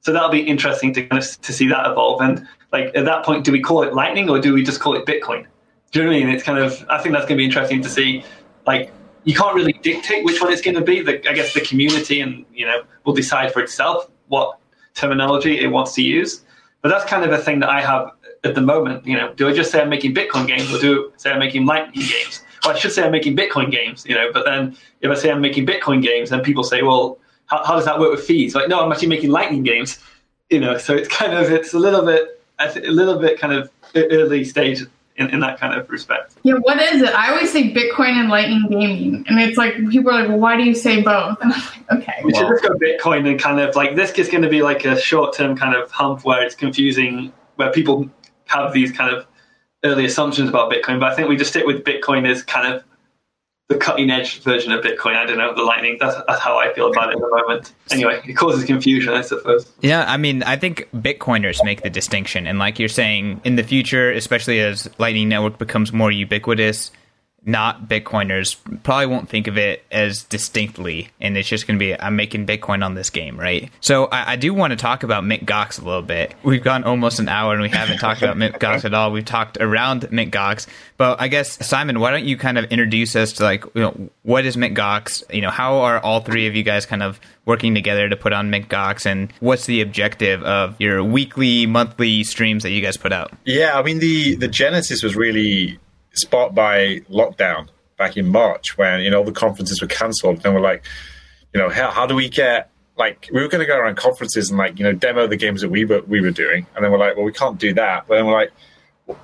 So 0.00 0.12
that'll 0.12 0.30
be 0.30 0.40
interesting 0.40 0.92
to 0.94 1.04
kind 1.04 1.22
of 1.22 1.40
to 1.42 1.52
see 1.52 1.66
that 1.68 1.90
evolve. 1.90 2.20
And 2.20 2.46
like 2.72 2.94
at 2.94 3.04
that 3.04 3.24
point, 3.24 3.44
do 3.44 3.52
we 3.52 3.60
call 3.60 3.82
it 3.82 3.94
Lightning 3.94 4.30
or 4.30 4.38
do 4.38 4.54
we 4.54 4.62
just 4.62 4.80
call 4.80 4.94
it 4.94 5.04
Bitcoin? 5.04 5.46
Do 5.90 6.00
you 6.00 6.04
know 6.04 6.12
what 6.12 6.16
I 6.16 6.24
mean? 6.24 6.28
It's 6.28 6.44
kind 6.44 6.58
of 6.58 6.84
I 6.88 6.98
think 6.98 7.14
that's 7.14 7.26
going 7.26 7.36
to 7.36 7.42
be 7.42 7.44
interesting 7.44 7.82
to 7.82 7.88
see. 7.88 8.24
Like 8.66 8.92
you 9.24 9.34
can't 9.34 9.54
really 9.54 9.72
dictate 9.72 10.24
which 10.24 10.40
one 10.40 10.52
it's 10.52 10.62
going 10.62 10.76
to 10.76 10.82
be. 10.82 11.02
The, 11.02 11.28
I 11.28 11.34
guess 11.34 11.52
the 11.54 11.60
community 11.60 12.20
and 12.20 12.44
you 12.54 12.66
know 12.66 12.82
will 13.04 13.14
decide 13.14 13.52
for 13.52 13.60
itself 13.60 14.08
what 14.28 14.58
terminology 14.94 15.58
it 15.58 15.68
wants 15.68 15.94
to 15.94 16.02
use. 16.02 16.44
But 16.82 16.90
that's 16.90 17.04
kind 17.04 17.24
of 17.24 17.32
a 17.32 17.38
thing 17.38 17.58
that 17.60 17.68
I 17.68 17.80
have 17.80 18.12
at 18.44 18.54
the 18.54 18.60
moment, 18.60 19.06
you 19.06 19.16
know, 19.16 19.32
do 19.34 19.48
I 19.48 19.52
just 19.52 19.70
say 19.70 19.80
I'm 19.80 19.88
making 19.88 20.14
Bitcoin 20.14 20.46
games 20.46 20.72
or 20.72 20.78
do 20.78 21.12
I 21.14 21.18
say 21.18 21.30
I'm 21.30 21.38
making 21.38 21.66
Lightning 21.66 22.06
games? 22.06 22.44
Well, 22.64 22.74
I 22.74 22.78
should 22.78 22.92
say 22.92 23.04
I'm 23.04 23.12
making 23.12 23.36
Bitcoin 23.36 23.70
games, 23.70 24.04
you 24.06 24.14
know, 24.14 24.30
but 24.32 24.44
then 24.44 24.76
if 25.00 25.10
I 25.10 25.14
say 25.14 25.30
I'm 25.30 25.40
making 25.40 25.66
Bitcoin 25.66 26.02
games, 26.02 26.30
then 26.30 26.40
people 26.40 26.64
say, 26.64 26.82
well, 26.82 27.18
how, 27.46 27.64
how 27.64 27.74
does 27.74 27.84
that 27.84 27.98
work 27.98 28.10
with 28.10 28.24
fees? 28.24 28.54
Like, 28.54 28.68
no, 28.68 28.80
I'm 28.80 28.90
actually 28.92 29.08
making 29.08 29.30
Lightning 29.30 29.62
games, 29.62 29.98
you 30.50 30.60
know, 30.60 30.76
so 30.78 30.94
it's 30.94 31.08
kind 31.08 31.34
of, 31.34 31.50
it's 31.50 31.74
a 31.74 31.78
little 31.78 32.04
bit, 32.04 32.40
a 32.58 32.90
little 32.90 33.18
bit 33.18 33.38
kind 33.38 33.52
of 33.52 33.70
early 33.94 34.44
stage 34.44 34.84
in, 35.18 35.30
in 35.30 35.40
that 35.40 35.58
kind 35.58 35.78
of 35.78 35.90
respect. 35.90 36.36
Yeah, 36.42 36.54
what 36.54 36.80
is 36.80 37.02
it? 37.02 37.14
I 37.14 37.30
always 37.30 37.52
say 37.52 37.72
Bitcoin 37.72 38.12
and 38.12 38.28
Lightning 38.28 38.66
Gaming, 38.70 39.24
and 39.28 39.40
it's 39.40 39.58
like 39.58 39.74
people 39.90 40.10
are 40.10 40.20
like, 40.20 40.28
"Well, 40.28 40.38
why 40.38 40.56
do 40.56 40.62
you 40.62 40.74
say 40.74 41.02
both?" 41.02 41.38
And 41.42 41.52
I'm 41.52 41.60
like, 41.60 41.92
"Okay." 42.00 42.14
We 42.24 42.32
well. 42.32 42.42
should 42.42 42.48
just 42.48 42.62
go 42.62 42.78
Bitcoin 42.78 43.28
and 43.28 43.38
kind 43.38 43.60
of 43.60 43.74
like 43.76 43.96
this 43.96 44.12
is 44.12 44.28
going 44.28 44.42
to 44.42 44.48
be 44.48 44.62
like 44.62 44.84
a 44.84 44.98
short 44.98 45.34
term 45.34 45.56
kind 45.56 45.74
of 45.74 45.90
hump 45.90 46.24
where 46.24 46.42
it's 46.42 46.54
confusing, 46.54 47.32
where 47.56 47.70
people 47.70 48.08
have 48.48 48.72
these 48.72 48.92
kind 48.92 49.14
of 49.14 49.26
early 49.84 50.04
assumptions 50.04 50.48
about 50.48 50.72
Bitcoin, 50.72 51.00
but 51.00 51.12
I 51.12 51.14
think 51.14 51.28
we 51.28 51.36
just 51.36 51.50
stick 51.50 51.64
with 51.64 51.84
Bitcoin 51.84 52.28
as 52.28 52.42
kind 52.42 52.74
of 52.74 52.82
the 53.68 53.76
cutting 53.76 54.10
edge 54.10 54.40
version 54.42 54.72
of 54.72 54.82
Bitcoin. 54.82 55.14
I 55.14 55.26
don't 55.26 55.38
know, 55.38 55.54
the 55.54 55.62
Lightning. 55.62 55.98
That's, 56.00 56.16
that's 56.26 56.40
how 56.40 56.58
I 56.58 56.72
feel 56.72 56.90
about 56.90 57.10
it 57.10 57.16
at 57.16 57.20
the 57.20 57.28
moment. 57.28 57.72
Anyway, 57.90 58.20
it 58.26 58.32
causes 58.32 58.64
confusion, 58.64 59.12
I 59.12 59.20
suppose. 59.20 59.70
Yeah, 59.80 60.04
I 60.08 60.16
mean, 60.16 60.42
I 60.42 60.56
think 60.56 60.88
Bitcoiners 60.96 61.62
make 61.62 61.82
the 61.82 61.90
distinction. 61.90 62.46
And 62.46 62.58
like 62.58 62.78
you're 62.78 62.88
saying, 62.88 63.42
in 63.44 63.56
the 63.56 63.62
future, 63.62 64.10
especially 64.10 64.60
as 64.60 64.88
Lightning 64.98 65.28
Network 65.28 65.58
becomes 65.58 65.92
more 65.92 66.10
ubiquitous, 66.10 66.90
not 67.44 67.88
Bitcoiners 67.88 68.56
probably 68.82 69.06
won't 69.06 69.28
think 69.28 69.46
of 69.46 69.56
it 69.56 69.84
as 69.90 70.24
distinctly, 70.24 71.10
and 71.20 71.36
it's 71.36 71.48
just 71.48 71.66
going 71.66 71.78
to 71.78 71.82
be 71.82 71.98
I'm 71.98 72.16
making 72.16 72.46
Bitcoin 72.46 72.84
on 72.84 72.94
this 72.94 73.10
game, 73.10 73.38
right? 73.38 73.70
So 73.80 74.06
I, 74.06 74.32
I 74.32 74.36
do 74.36 74.52
want 74.52 74.72
to 74.72 74.76
talk 74.76 75.02
about 75.02 75.24
Mint 75.24 75.46
Gox 75.46 75.80
a 75.80 75.84
little 75.84 76.02
bit. 76.02 76.34
We've 76.42 76.62
gone 76.62 76.84
almost 76.84 77.20
an 77.20 77.28
hour 77.28 77.52
and 77.52 77.62
we 77.62 77.68
haven't 77.68 77.98
talked 77.98 78.22
about 78.22 78.36
Mint 78.36 78.56
Gox 78.56 78.84
at 78.84 78.92
all. 78.92 79.12
We've 79.12 79.24
talked 79.24 79.56
around 79.58 80.10
Mint 80.10 80.32
Gox, 80.32 80.66
but 80.96 81.20
I 81.20 81.28
guess 81.28 81.64
Simon, 81.66 82.00
why 82.00 82.10
don't 82.10 82.24
you 82.24 82.36
kind 82.36 82.58
of 82.58 82.66
introduce 82.66 83.16
us 83.16 83.32
to 83.34 83.44
like 83.44 83.64
you 83.74 83.82
know 83.82 84.10
what 84.22 84.44
is 84.44 84.56
Mint 84.56 84.76
Gox? 84.76 85.22
You 85.32 85.40
know 85.40 85.50
how 85.50 85.78
are 85.78 85.98
all 86.00 86.20
three 86.20 86.46
of 86.48 86.54
you 86.54 86.62
guys 86.62 86.86
kind 86.86 87.02
of 87.02 87.20
working 87.44 87.74
together 87.74 88.08
to 88.08 88.16
put 88.16 88.32
on 88.34 88.50
Mint 88.50 88.68
Gox, 88.68 89.06
and 89.06 89.32
what's 89.40 89.64
the 89.64 89.80
objective 89.80 90.42
of 90.42 90.78
your 90.78 91.02
weekly, 91.02 91.64
monthly 91.66 92.24
streams 92.24 92.62
that 92.62 92.70
you 92.70 92.82
guys 92.82 92.98
put 92.98 93.12
out? 93.12 93.32
Yeah, 93.44 93.78
I 93.78 93.82
mean 93.82 94.00
the 94.00 94.34
the 94.36 94.48
genesis 94.48 95.02
was 95.02 95.16
really 95.16 95.78
sparked 96.18 96.54
by 96.54 97.00
lockdown 97.10 97.68
back 97.96 98.16
in 98.16 98.28
March 98.28 98.78
when 98.78 99.00
you 99.00 99.10
know 99.10 99.24
the 99.24 99.32
conferences 99.32 99.80
were 99.80 99.88
cancelled, 99.88 100.44
and 100.44 100.54
we're 100.54 100.60
like, 100.60 100.84
you 101.52 101.60
know, 101.60 101.68
how 101.68 101.90
how 101.90 102.06
do 102.06 102.14
we 102.14 102.28
get 102.28 102.70
like 102.96 103.28
we 103.32 103.40
were 103.40 103.48
going 103.48 103.60
to 103.60 103.66
go 103.66 103.78
around 103.78 103.96
conferences 103.96 104.50
and 104.50 104.58
like 104.58 104.78
you 104.78 104.84
know 104.84 104.92
demo 104.92 105.26
the 105.26 105.36
games 105.36 105.60
that 105.60 105.70
we 105.70 105.84
were 105.84 106.02
we 106.02 106.20
were 106.20 106.30
doing, 106.30 106.66
and 106.74 106.84
then 106.84 106.90
we're 106.92 106.98
like, 106.98 107.16
well, 107.16 107.24
we 107.24 107.32
can't 107.32 107.58
do 107.58 107.72
that. 107.74 108.06
But 108.06 108.16
then 108.16 108.26
we're 108.26 108.32
like, 108.32 108.52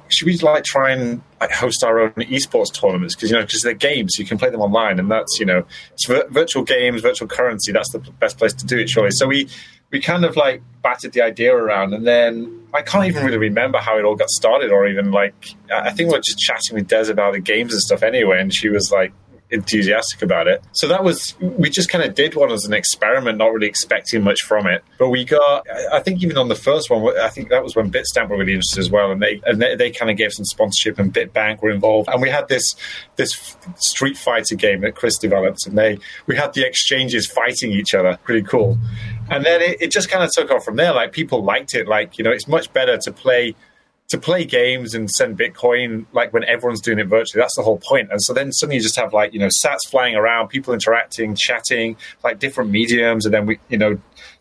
should 0.08 0.26
we 0.26 0.38
like 0.38 0.64
try 0.64 0.90
and 0.90 1.22
like 1.40 1.50
host 1.50 1.84
our 1.84 2.00
own 2.00 2.12
esports 2.12 2.72
tournaments? 2.72 3.14
Because 3.14 3.30
you 3.30 3.36
know 3.36 3.42
because 3.42 3.62
they're 3.62 3.74
games. 3.74 4.16
You 4.18 4.24
can 4.24 4.38
play 4.38 4.50
them 4.50 4.60
online 4.60 4.98
and 4.98 5.10
that's 5.10 5.38
you 5.38 5.46
know 5.46 5.64
it's 5.92 6.06
vir- 6.06 6.28
virtual 6.30 6.62
games 6.62 7.02
virtual 7.02 7.28
currency. 7.28 7.72
That's 7.72 7.90
the 7.90 7.98
best 7.98 8.38
place 8.38 8.54
to 8.54 8.66
do 8.66 8.78
it 8.78 8.88
surely. 8.88 9.10
So 9.10 9.26
we 9.26 9.48
we 9.90 10.00
kind 10.00 10.24
of 10.24 10.36
like 10.36 10.62
batted 10.82 11.12
the 11.12 11.22
idea 11.22 11.54
around 11.54 11.94
and 11.94 12.06
then 12.06 12.62
I 12.74 12.82
can't 12.82 13.06
even 13.06 13.24
really 13.24 13.38
remember 13.38 13.78
how 13.78 13.96
it 13.98 14.04
all 14.04 14.16
got 14.16 14.28
started 14.28 14.70
or 14.70 14.86
even 14.86 15.12
like 15.12 15.34
I 15.72 15.90
think 15.92 16.10
we 16.10 16.16
are 16.16 16.20
just 16.20 16.38
chatting 16.38 16.74
with 16.74 16.88
Des 16.88 17.10
about 17.10 17.32
the 17.34 17.40
games 17.40 17.72
and 17.72 17.80
stuff 17.80 18.02
anyway 18.02 18.40
and 18.40 18.54
she 18.54 18.68
was 18.68 18.90
like 18.90 19.12
enthusiastic 19.50 20.22
about 20.22 20.48
it. 20.48 20.62
So 20.72 20.88
that 20.88 21.04
was 21.04 21.34
we 21.40 21.70
just 21.70 21.88
kind 21.88 22.04
of 22.04 22.14
did 22.14 22.34
one 22.34 22.50
as 22.50 22.64
an 22.64 22.72
experiment, 22.72 23.38
not 23.38 23.52
really 23.52 23.66
expecting 23.66 24.22
much 24.22 24.42
from 24.42 24.66
it. 24.66 24.82
But 24.98 25.10
we 25.10 25.24
got, 25.24 25.66
I 25.92 26.00
think, 26.00 26.22
even 26.22 26.36
on 26.36 26.48
the 26.48 26.54
first 26.54 26.90
one, 26.90 27.16
I 27.18 27.28
think 27.28 27.50
that 27.50 27.62
was 27.62 27.76
when 27.76 27.90
Bitstamp 27.90 28.28
were 28.28 28.38
really 28.38 28.52
interested 28.52 28.80
as 28.80 28.90
well, 28.90 29.12
and 29.12 29.22
they 29.22 29.40
and 29.46 29.60
they, 29.60 29.76
they 29.76 29.90
kind 29.90 30.10
of 30.10 30.16
gave 30.16 30.32
some 30.32 30.44
sponsorship, 30.44 30.98
and 30.98 31.12
Bitbank 31.12 31.62
were 31.62 31.70
involved, 31.70 32.08
and 32.08 32.20
we 32.20 32.30
had 32.30 32.48
this 32.48 32.74
this 33.16 33.56
Street 33.76 34.16
Fighter 34.16 34.54
game 34.54 34.80
that 34.80 34.94
Chris 34.94 35.18
developed, 35.18 35.66
and 35.66 35.76
they 35.78 35.98
we 36.26 36.36
had 36.36 36.52
the 36.54 36.66
exchanges 36.66 37.26
fighting 37.26 37.72
each 37.72 37.94
other, 37.94 38.18
pretty 38.24 38.42
cool. 38.42 38.78
And 39.30 39.44
then 39.44 39.62
it, 39.62 39.80
it 39.80 39.90
just 39.90 40.10
kind 40.10 40.22
of 40.22 40.30
took 40.32 40.50
off 40.50 40.64
from 40.64 40.76
there. 40.76 40.92
Like 40.92 41.12
people 41.12 41.42
liked 41.42 41.74
it. 41.74 41.86
Like 41.86 42.18
you 42.18 42.24
know, 42.24 42.30
it's 42.30 42.48
much 42.48 42.72
better 42.72 42.98
to 42.98 43.12
play 43.12 43.54
to 44.14 44.20
play 44.20 44.44
games 44.44 44.94
and 44.94 45.10
send 45.10 45.36
Bitcoin 45.36 46.06
like 46.12 46.32
when 46.32 46.44
everyone's 46.44 46.80
doing 46.80 47.00
it 47.00 47.08
virtually. 47.08 47.40
That's 47.40 47.56
the 47.56 47.62
whole 47.62 47.78
point. 47.78 48.12
And 48.12 48.22
so 48.22 48.32
then 48.32 48.52
suddenly 48.52 48.76
you 48.76 48.82
just 48.82 48.96
have 48.96 49.12
like 49.12 49.32
you 49.32 49.40
know 49.40 49.48
sats 49.64 49.88
flying 49.90 50.14
around, 50.14 50.48
people 50.48 50.72
interacting, 50.72 51.34
chatting, 51.36 51.96
like 52.22 52.38
different 52.38 52.70
mediums, 52.70 53.26
and 53.26 53.34
then 53.34 53.46
we 53.46 53.58
you 53.68 53.78
know. 53.78 53.98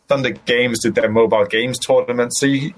THNDR 0.09 0.45
Games 0.45 0.79
did 0.79 0.95
their 0.95 1.09
mobile 1.09 1.45
games 1.45 1.79
tournament. 1.79 2.35
So 2.35 2.45
you, 2.45 2.73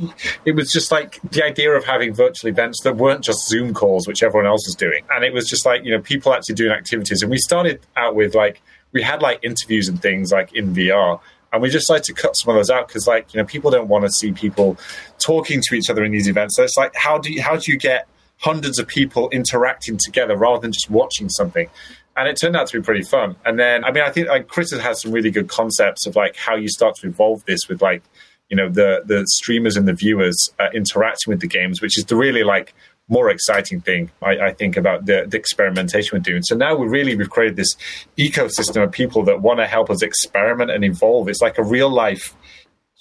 it 0.46 0.56
was 0.56 0.72
just 0.72 0.92
like 0.92 1.20
the 1.32 1.44
idea 1.44 1.72
of 1.72 1.84
having 1.84 2.14
virtual 2.14 2.50
events 2.50 2.84
that 2.84 2.96
weren't 2.98 3.24
just 3.24 3.48
Zoom 3.48 3.74
calls, 3.74 4.08
which 4.08 4.22
everyone 4.22 4.46
else 4.46 4.66
was 4.68 4.76
doing. 4.76 5.04
And 5.10 5.26
it 5.26 5.34
was 5.34 5.50
just 5.50 5.66
like, 5.66 5.84
you 5.84 5.92
know, 5.92 6.00
people 6.00 6.34
actually 6.34 6.56
doing 6.56 6.72
activities. 6.72 7.24
And 7.24 7.32
we 7.32 7.40
started 7.40 7.82
out 7.98 8.16
with 8.16 8.36
like, 8.36 8.62
we 8.92 9.02
had 9.02 9.24
like 9.24 9.40
interviews 9.42 9.90
and 9.90 10.00
things 10.00 10.32
like 10.32 10.54
in 10.54 10.74
VR 10.74 11.20
and 11.56 11.62
we 11.62 11.70
just 11.70 11.90
like 11.90 12.04
to 12.04 12.14
cut 12.14 12.36
some 12.36 12.52
of 12.52 12.58
those 12.58 12.70
out 12.70 12.88
because 12.88 13.08
like 13.08 13.34
you 13.34 13.40
know 13.40 13.46
people 13.46 13.72
don't 13.72 13.88
want 13.88 14.06
to 14.06 14.12
see 14.12 14.32
people 14.32 14.78
talking 15.20 15.62
to 15.62 15.76
each 15.76 15.90
other 15.90 16.04
in 16.04 16.12
these 16.12 16.28
events. 16.28 16.56
So 16.56 16.64
it's 16.64 16.78
like 16.78 16.94
how 16.96 17.18
do 17.18 17.32
you 17.32 17.42
how 17.42 17.56
do 17.56 17.72
you 17.72 17.78
get 17.78 18.08
hundreds 18.38 18.78
of 18.78 18.88
people 18.88 19.30
interacting 19.30 19.98
together 19.98 20.36
rather 20.36 20.62
than 20.62 20.72
just 20.72 20.90
watching 20.90 21.30
something? 21.30 21.70
And 22.18 22.28
it 22.30 22.38
turned 22.40 22.56
out 22.56 22.68
to 22.68 22.80
be 22.80 22.84
pretty 22.84 23.04
fun. 23.04 23.36
And 23.46 23.58
then 23.58 23.84
i 23.84 23.92
mean 23.92 24.04
i 24.04 24.12
think 24.12 24.28
like 24.28 24.48
chris 24.48 24.72
has 24.72 24.82
had 24.82 24.98
some 24.98 25.12
really 25.12 25.32
good 25.32 25.48
concepts 25.48 26.06
of 26.06 26.16
like 26.16 26.36
how 26.36 26.56
you 26.56 26.68
start 26.68 26.96
to 26.98 27.08
evolve 27.08 27.44
this 27.46 27.68
with 27.68 27.82
like 27.82 28.04
you 28.50 28.58
know 28.58 28.70
the 28.70 29.02
the 29.06 29.26
streamers 29.28 29.76
and 29.78 29.88
the 29.88 29.94
viewers 29.94 30.54
uh, 30.60 30.70
interacting 30.74 31.32
with 31.32 31.42
the 31.42 31.48
games 31.48 31.82
which 31.82 31.98
is 31.98 32.06
the 32.06 32.16
really 32.16 32.44
like 32.44 32.74
more 33.08 33.30
exciting 33.30 33.82
thing 33.82 34.12
I, 34.22 34.38
I, 34.40 34.54
think 34.54 34.78
about 34.78 35.06
the, 35.06 35.26
the 35.28 35.38
experimentation 35.38 36.18
we're 36.18 36.24
doing. 36.24 36.42
So 36.42 36.56
now 36.56 36.76
we 36.76 36.88
really 36.88 37.16
we've 37.16 37.30
created 37.30 37.56
this 37.56 37.76
ecosystem 38.18 38.84
of 38.84 38.92
people 38.92 39.24
that 39.26 39.42
want 39.42 39.60
to 39.60 39.68
help 39.68 39.90
us 39.90 40.02
experiment 40.02 40.72
and 40.72 40.84
evolve. 40.84 41.30
It's 41.30 41.42
like 41.42 41.58
a 41.58 41.64
real 41.64 41.90
life 41.90 42.36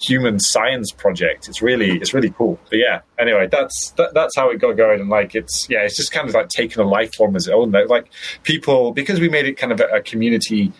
human 0.01 0.39
science 0.39 0.91
project. 0.91 1.47
It's 1.47 1.61
really 1.61 1.97
it's 1.97 2.13
really 2.13 2.29
cool. 2.29 2.59
But 2.69 2.77
yeah, 2.77 3.01
anyway, 3.17 3.47
that's 3.51 3.91
that, 3.97 4.13
that's 4.13 4.35
how 4.35 4.49
it 4.51 4.57
got 4.57 4.73
going. 4.73 5.01
And 5.01 5.09
like 5.09 5.33
it's 5.33 5.67
yeah, 5.69 5.79
it's 5.79 5.97
just 5.97 6.11
kind 6.11 6.27
of 6.27 6.35
like 6.35 6.49
taking 6.49 6.83
a 6.83 6.87
life 6.87 7.15
form 7.15 7.35
as 7.35 7.47
its 7.47 7.53
own. 7.53 7.71
Like 7.71 8.11
people 8.43 8.91
because 8.91 9.19
we 9.19 9.29
made 9.29 9.45
it 9.45 9.57
kind 9.57 9.73
of 9.73 9.79
a, 9.79 9.85
a 9.85 10.01
community 10.01 10.71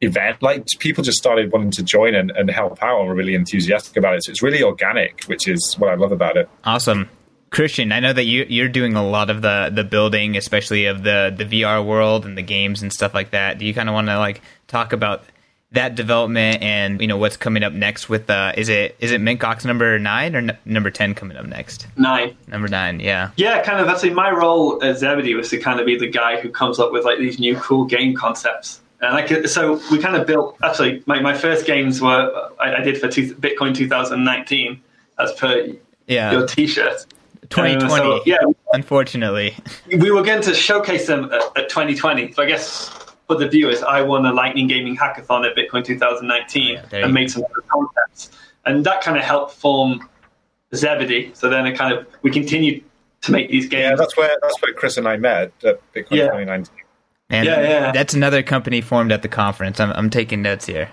event 0.00 0.40
like 0.42 0.64
people 0.78 1.02
just 1.02 1.18
started 1.18 1.50
wanting 1.50 1.72
to 1.72 1.82
join 1.82 2.14
and, 2.14 2.30
and 2.32 2.48
help 2.50 2.80
out 2.82 3.00
and 3.00 3.08
were 3.08 3.16
really 3.16 3.34
enthusiastic 3.34 3.96
about 3.96 4.14
it 4.14 4.22
so 4.22 4.30
it's 4.30 4.42
really 4.42 4.62
organic 4.62 5.24
which 5.24 5.48
is 5.48 5.74
what 5.76 5.90
i 5.90 5.96
love 5.96 6.12
about 6.12 6.36
it 6.36 6.48
awesome 6.62 7.10
Christian, 7.50 7.92
I 7.92 8.00
know 8.00 8.12
that 8.12 8.24
you 8.24 8.44
you're 8.48 8.68
doing 8.68 8.94
a 8.94 9.06
lot 9.06 9.30
of 9.30 9.42
the 9.42 9.70
the 9.72 9.84
building, 9.84 10.36
especially 10.36 10.86
of 10.86 11.02
the 11.02 11.34
the 11.36 11.44
VR 11.44 11.84
world 11.84 12.24
and 12.24 12.36
the 12.36 12.42
games 12.42 12.82
and 12.82 12.92
stuff 12.92 13.14
like 13.14 13.30
that. 13.30 13.58
Do 13.58 13.64
you 13.64 13.72
kind 13.72 13.88
of 13.88 13.94
want 13.94 14.08
to 14.08 14.18
like 14.18 14.42
talk 14.66 14.92
about 14.92 15.24
that 15.72 15.94
development 15.94 16.62
and 16.62 17.00
you 17.00 17.06
know 17.06 17.18
what's 17.18 17.36
coming 17.36 17.62
up 17.62 17.74
next 17.74 18.08
with 18.08 18.30
uh 18.30 18.52
is 18.56 18.70
it 18.70 18.96
is 19.00 19.12
it 19.12 19.20
Mint 19.20 19.38
Gox 19.38 19.66
number 19.66 19.98
nine 19.98 20.34
or 20.34 20.38
n- 20.38 20.58
number 20.64 20.90
10 20.90 21.14
coming 21.14 21.36
up 21.36 21.44
next? 21.44 21.86
Nine. 21.96 22.36
Number 22.46 22.68
nine 22.68 23.00
yeah. 23.00 23.30
Yeah 23.36 23.62
kind 23.62 23.78
of 23.78 23.88
actually 23.88 24.10
my 24.10 24.30
role 24.30 24.82
as 24.82 25.00
zebedee 25.00 25.34
was 25.34 25.50
to 25.50 25.58
kind 25.58 25.78
of 25.78 25.84
be 25.84 25.98
the 25.98 26.08
guy 26.08 26.40
who 26.40 26.48
comes 26.48 26.78
up 26.78 26.90
with 26.90 27.04
like 27.04 27.18
these 27.18 27.38
new 27.38 27.54
cool 27.56 27.84
game 27.84 28.14
concepts. 28.14 28.80
And 29.02 29.12
like 29.12 29.46
so 29.46 29.78
we 29.90 29.98
kind 29.98 30.16
of 30.16 30.26
built 30.26 30.56
actually 30.62 31.02
my, 31.06 31.20
my 31.20 31.36
first 31.36 31.66
games 31.66 32.00
were 32.00 32.50
I, 32.58 32.76
I 32.76 32.80
did 32.80 32.98
for 32.98 33.08
two, 33.08 33.34
bitcoin 33.34 33.74
2019 33.74 34.80
as 35.18 35.32
per 35.34 35.66
yeah. 36.06 36.32
your 36.32 36.46
t-shirt 36.46 37.04
2020. 37.50 37.92
Uh, 37.92 37.98
so, 37.98 38.22
yeah, 38.26 38.38
unfortunately, 38.72 39.56
we 39.98 40.10
were 40.10 40.22
going 40.22 40.42
to 40.42 40.54
showcase 40.54 41.06
them 41.06 41.32
at, 41.32 41.42
at, 41.56 41.68
2020. 41.68 42.32
So 42.32 42.42
I 42.42 42.46
guess 42.46 42.88
for 43.26 43.36
the 43.36 43.48
viewers, 43.48 43.82
I 43.82 44.02
won 44.02 44.26
a 44.26 44.32
Lightning 44.32 44.66
Gaming 44.66 44.96
Hackathon 44.96 45.48
at 45.48 45.56
Bitcoin 45.56 45.84
2019 45.84 46.74
yeah, 46.74 47.04
and 47.04 47.14
made 47.14 47.30
some 47.30 47.44
concepts, 47.68 48.30
and 48.66 48.84
that 48.84 49.02
kind 49.02 49.16
of 49.16 49.24
helped 49.24 49.54
form 49.54 50.08
Zebedee. 50.74 51.32
So 51.34 51.48
then 51.48 51.66
it 51.66 51.76
kind 51.76 51.92
of 51.92 52.06
we 52.22 52.30
continued 52.30 52.84
to 53.22 53.32
make 53.32 53.50
these 53.50 53.68
games. 53.68 53.82
Yeah, 53.82 53.96
that's 53.96 54.16
where 54.16 54.36
that's 54.42 54.60
where 54.62 54.72
Chris 54.74 54.96
and 54.96 55.08
I 55.08 55.16
met 55.16 55.52
at 55.64 55.80
Bitcoin 55.92 56.06
yeah. 56.10 56.24
2019. 56.26 56.74
And 57.30 57.46
yeah, 57.46 57.60
yeah. 57.60 57.92
That's 57.92 58.14
another 58.14 58.42
company 58.42 58.80
formed 58.80 59.12
at 59.12 59.22
the 59.22 59.28
conference. 59.28 59.80
I'm, 59.80 59.92
I'm 59.92 60.10
taking 60.10 60.40
notes 60.40 60.66
here. 60.66 60.90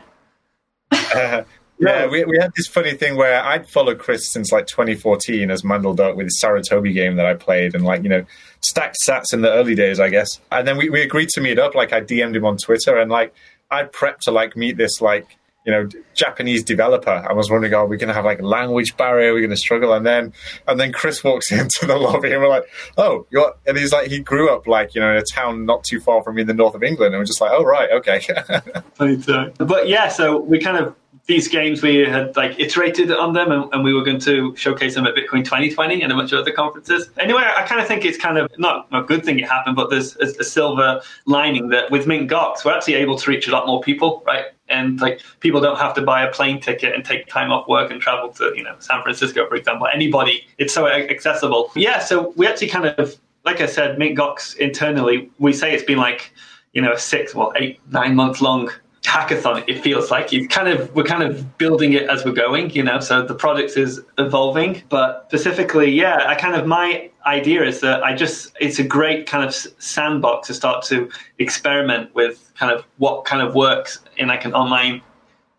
Yeah, 1.78 2.08
we, 2.08 2.24
we 2.24 2.38
had 2.40 2.54
this 2.56 2.68
funny 2.68 2.94
thing 2.94 3.18
where 3.18 3.44
I'd 3.44 3.68
followed 3.68 4.00
Chris 4.00 4.32
since 4.32 4.52
like 4.52 4.68
2014 4.68 5.52
as 5.52 5.62
Mandelduck 5.64 6.16
with 6.16 6.28
the 6.28 6.34
Saratobi 6.42 6.94
game 6.94 7.18
that 7.18 7.26
I 7.26 7.34
played 7.34 7.76
and 7.76 7.84
like, 7.84 8.04
you 8.04 8.10
know, 8.10 8.26
stacked 8.62 8.98
sats 9.06 9.34
in 9.34 9.42
the 9.42 9.52
early 9.52 9.76
days, 9.76 10.00
I 10.00 10.10
guess. 10.10 10.40
And 10.52 10.68
then 10.68 10.78
we, 10.78 10.90
we 10.90 11.02
agreed 11.02 11.30
to 11.30 11.42
meet 11.42 11.60
up. 11.60 11.76
Like 11.76 11.92
I 11.92 12.02
DM'd 12.02 12.36
him 12.36 12.46
on 12.46 12.58
Twitter 12.58 12.98
and 12.98 13.12
like 13.12 13.34
I'd 13.70 13.92
prepped 13.92 14.20
to 14.22 14.32
like 14.32 14.56
meet 14.56 14.78
this 14.78 15.02
like, 15.02 15.38
you 15.66 15.72
know, 15.72 15.90
Japanese 16.14 16.64
developer. 16.64 17.10
I 17.10 17.34
was 17.34 17.50
wondering, 17.50 17.74
oh, 17.74 17.86
we're 17.86 17.98
going 17.98 18.10
to 18.10 18.14
have 18.14 18.24
like 18.24 18.40
a 18.40 18.46
language 18.46 18.96
barrier. 18.96 19.34
We're 19.34 19.40
going 19.40 19.50
to 19.50 19.58
struggle. 19.58 19.94
And 19.94 20.06
then, 20.06 20.32
and 20.68 20.80
then 20.80 20.94
Chris 20.94 21.24
walks 21.24 21.52
into 21.52 21.88
the 21.88 21.98
lobby 21.98 22.32
and 22.32 22.42
we're 22.42 22.48
like, 22.48 22.66
oh, 22.98 23.26
you're, 23.32 23.54
and 23.66 23.76
he's 23.76 23.92
like, 23.92 24.10
he 24.10 24.20
grew 24.20 24.54
up 24.54 24.68
like, 24.68 24.96
you 24.96 25.02
know, 25.02 25.10
in 25.10 25.18
a 25.18 25.24
town 25.24 25.66
not 25.66 25.84
too 25.84 26.00
far 26.00 26.24
from 26.24 26.36
me 26.36 26.42
in 26.42 26.48
the 26.48 26.54
north 26.54 26.76
of 26.76 26.84
England. 26.84 27.16
And 27.16 27.20
we're 27.20 27.26
just 27.26 27.42
like, 27.42 27.52
oh, 27.52 27.64
right. 27.64 27.90
Okay. 27.92 28.22
Funny 28.94 29.18
But 29.58 29.90
yeah, 29.90 30.08
so 30.08 30.40
we 30.40 30.60
kind 30.60 30.78
of 30.78 30.96
these 31.28 31.48
games 31.48 31.82
we 31.82 31.98
had 31.98 32.36
like 32.36 32.60
iterated 32.60 33.12
on 33.12 33.34
them 33.34 33.52
and, 33.52 33.74
and, 33.74 33.84
we 33.84 33.94
were 33.94 34.04
going 34.04 34.20
to 34.20 34.56
showcase 34.56 34.96
them 34.96 35.06
at 35.06 35.16
bitcoin 35.16 35.44
2020 35.44 36.02
and 36.02 36.12
a 36.12 36.16
bunch 36.16 36.32
of 36.32 36.40
other 36.40 36.52
conferences. 36.52 37.10
Anyway 37.20 37.44
i 37.56 37.64
kind 37.64 37.82
of 37.82 37.88
think 37.88 38.06
it's 38.06 38.18
kind 38.18 38.38
of 38.38 38.52
not 38.58 38.88
a 38.92 39.02
good 39.02 39.24
thing 39.24 39.40
it 39.40 39.48
happened 39.48 39.76
but 39.76 39.90
there's 39.90 40.16
a, 40.18 40.26
a 40.40 40.44
silver 40.44 41.02
lining 41.26 41.70
that 41.70 41.90
with 41.92 42.08
mint 42.08 42.30
gox 42.30 42.64
we're 42.64 42.74
actually 42.74 42.96
able 42.96 43.18
to 43.18 43.30
reach 43.30 43.48
a 43.48 43.52
lot 43.52 43.68
more 43.68 43.82
people 43.82 44.24
right? 44.26 44.46
And 44.68 45.00
like 45.00 45.22
people 45.42 45.62
don't 45.62 45.78
have 45.78 45.94
to 45.94 46.02
buy 46.02 46.24
a 46.24 46.32
plane 46.32 46.60
ticket 46.60 46.96
and 46.96 47.06
take 47.06 47.28
time 47.28 47.52
off 47.52 47.68
work 47.68 47.92
and 47.92 48.02
travel 48.02 48.30
to 48.34 48.54
you 48.56 48.64
know 48.64 48.76
san 48.80 49.02
francisco 49.04 49.48
for 49.48 49.56
example. 49.56 49.88
Anybody 49.94 50.48
it's 50.58 50.74
so 50.74 50.88
accessible. 50.88 51.72
Yeah 51.76 52.00
so 52.00 52.34
we 52.36 52.48
actually 52.48 52.70
kind 52.70 52.86
of 52.86 53.16
like 53.46 53.62
i 53.62 53.66
said 53.68 54.00
mint 54.00 54.18
gox 54.18 54.56
internally 54.58 55.30
we 55.38 55.54
say 55.54 55.74
it's 55.74 55.84
been 55.84 56.00
like 56.00 56.34
you 56.74 56.82
know 56.82 56.96
six 56.96 57.36
well 57.36 57.54
eight 57.58 57.80
nine 57.92 58.16
months 58.16 58.42
long 58.42 58.72
hackathon 59.06 59.64
it 59.68 59.82
feels 59.82 60.12
like. 60.12 60.34
It's 60.34 60.54
kind 60.54 60.68
of 60.68 60.94
we're 60.96 61.04
kind 61.04 61.24
of 61.24 61.58
building 61.58 61.94
it 61.94 62.10
as 62.10 62.26
we're 62.26 62.34
going 62.34 62.70
you 62.72 62.84
know 62.84 63.00
so 63.00 63.22
the 63.26 63.36
product 63.36 63.78
is 63.78 64.02
evolving. 64.18 64.84
But 64.90 65.26
specifically 65.30 65.92
yeah 65.92 66.26
i 66.28 66.36
kind 66.36 66.56
of 66.56 66.66
my 66.68 67.10
idea 67.26 67.64
is 67.64 67.80
that 67.82 68.04
i 68.04 68.14
just 68.16 68.56
it's 68.60 68.78
a 68.78 68.84
great 68.84 69.26
kind 69.26 69.44
of 69.44 69.54
sandbox 69.80 70.48
to 70.48 70.54
start 70.54 70.86
to 70.86 71.10
experiment 71.40 72.14
with 72.14 72.52
kind 72.58 72.72
of 72.72 72.86
what 72.98 73.26
kind 73.26 73.42
of 73.42 73.56
works 73.56 74.00
in 74.18 74.28
like 74.28 74.46
an 74.46 74.54
online 74.54 75.02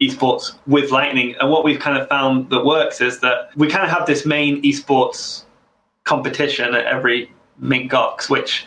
esports 0.00 0.56
with 0.66 0.90
lightning. 0.90 1.34
And 1.40 1.50
what 1.50 1.64
we've 1.64 1.80
kind 1.80 1.96
of 1.96 2.08
found 2.08 2.50
that 2.50 2.64
works 2.64 3.00
is 3.00 3.20
that 3.20 3.50
we 3.56 3.68
kind 3.68 3.84
of 3.84 3.90
have 3.90 4.06
this 4.06 4.26
main 4.26 4.62
esports 4.62 5.44
competition 6.04 6.74
at 6.74 6.84
every 6.84 7.32
mint 7.58 7.90
gox 7.90 8.28
which 8.28 8.66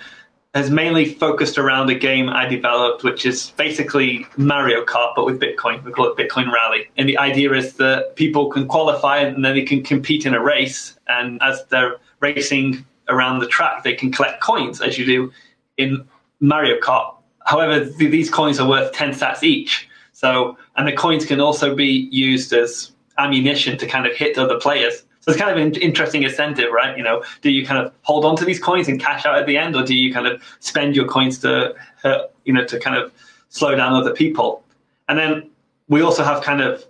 has 0.56 0.72
mainly 0.72 1.06
focused 1.06 1.60
around 1.60 1.90
a 1.90 1.96
game 1.96 2.28
I 2.28 2.48
developed, 2.48 3.04
which 3.04 3.26
is 3.26 3.52
basically 3.52 4.26
Mario 4.36 4.84
Kart, 4.84 5.14
but 5.16 5.26
with 5.26 5.40
Bitcoin. 5.40 5.84
We 5.84 5.92
call 5.92 6.08
it 6.12 6.18
Bitcoin 6.18 6.52
Rally. 6.52 6.90
And 6.98 7.08
the 7.08 7.20
idea 7.20 7.54
is 7.54 7.74
that 7.74 8.16
people 8.16 8.50
can 8.50 8.68
qualify 8.68 9.20
and 9.20 9.46
then 9.46 9.54
they 9.54 9.64
can 9.64 9.84
compete 9.84 10.26
in 10.26 10.34
a 10.34 10.42
race. 10.42 10.98
And 11.08 11.40
as 11.44 11.64
they're 11.66 11.98
racing 12.20 12.84
around 13.10 13.40
the 13.40 13.48
track, 13.48 13.84
they 13.84 13.94
can 13.94 14.12
collect 14.12 14.42
coins, 14.42 14.82
as 14.82 14.98
you 14.98 15.06
do 15.06 15.32
in 15.78 16.08
Mario 16.40 16.80
Kart. 16.80 17.14
However, 17.46 17.86
th- 17.86 18.12
these 18.12 18.30
coins 18.30 18.60
are 18.60 18.68
worth 18.68 18.92
10 18.94 19.12
sats 19.12 19.44
each. 19.44 19.88
So, 20.14 20.58
and 20.76 20.88
the 20.88 20.94
coins 20.94 21.26
can 21.26 21.40
also 21.40 21.76
be 21.76 22.10
used 22.12 22.54
as 22.54 22.92
ammunition 23.20 23.78
to 23.78 23.86
kind 23.86 24.08
of 24.08 24.16
hit 24.16 24.38
other 24.38 24.60
players. 24.60 25.04
So 25.22 25.32
it's 25.32 25.40
kind 25.40 25.52
of 25.52 25.58
an 25.58 25.74
interesting 25.82 26.24
incentive, 26.24 26.72
right? 26.72 26.98
You 26.98 27.04
know, 27.04 27.24
do 27.42 27.52
you 27.52 27.66
kind 27.66 27.86
of 27.86 27.94
hold 28.04 28.24
on 28.24 28.36
to 28.38 28.46
these 28.46 28.60
coins 28.60 28.88
and 28.88 29.00
cash 29.00 29.26
out 29.26 29.38
at 29.38 29.46
the 29.46 29.58
end, 29.58 29.76
or 29.76 29.84
do 29.84 29.94
you 29.94 30.14
kind 30.14 30.28
of 30.28 30.42
spend 30.60 30.96
your 30.96 31.06
coins 31.06 31.40
to, 31.40 31.76
uh, 32.04 32.20
you 32.46 32.54
know, 32.54 32.66
to 32.66 32.80
kind 32.80 32.96
of 32.96 33.12
slow 33.50 33.76
down 33.76 33.94
other 33.94 34.14
people? 34.14 34.64
And 35.10 35.20
then 35.20 35.50
we 35.90 36.02
also 36.02 36.24
have 36.24 36.42
kind 36.42 36.62
of 36.62 36.86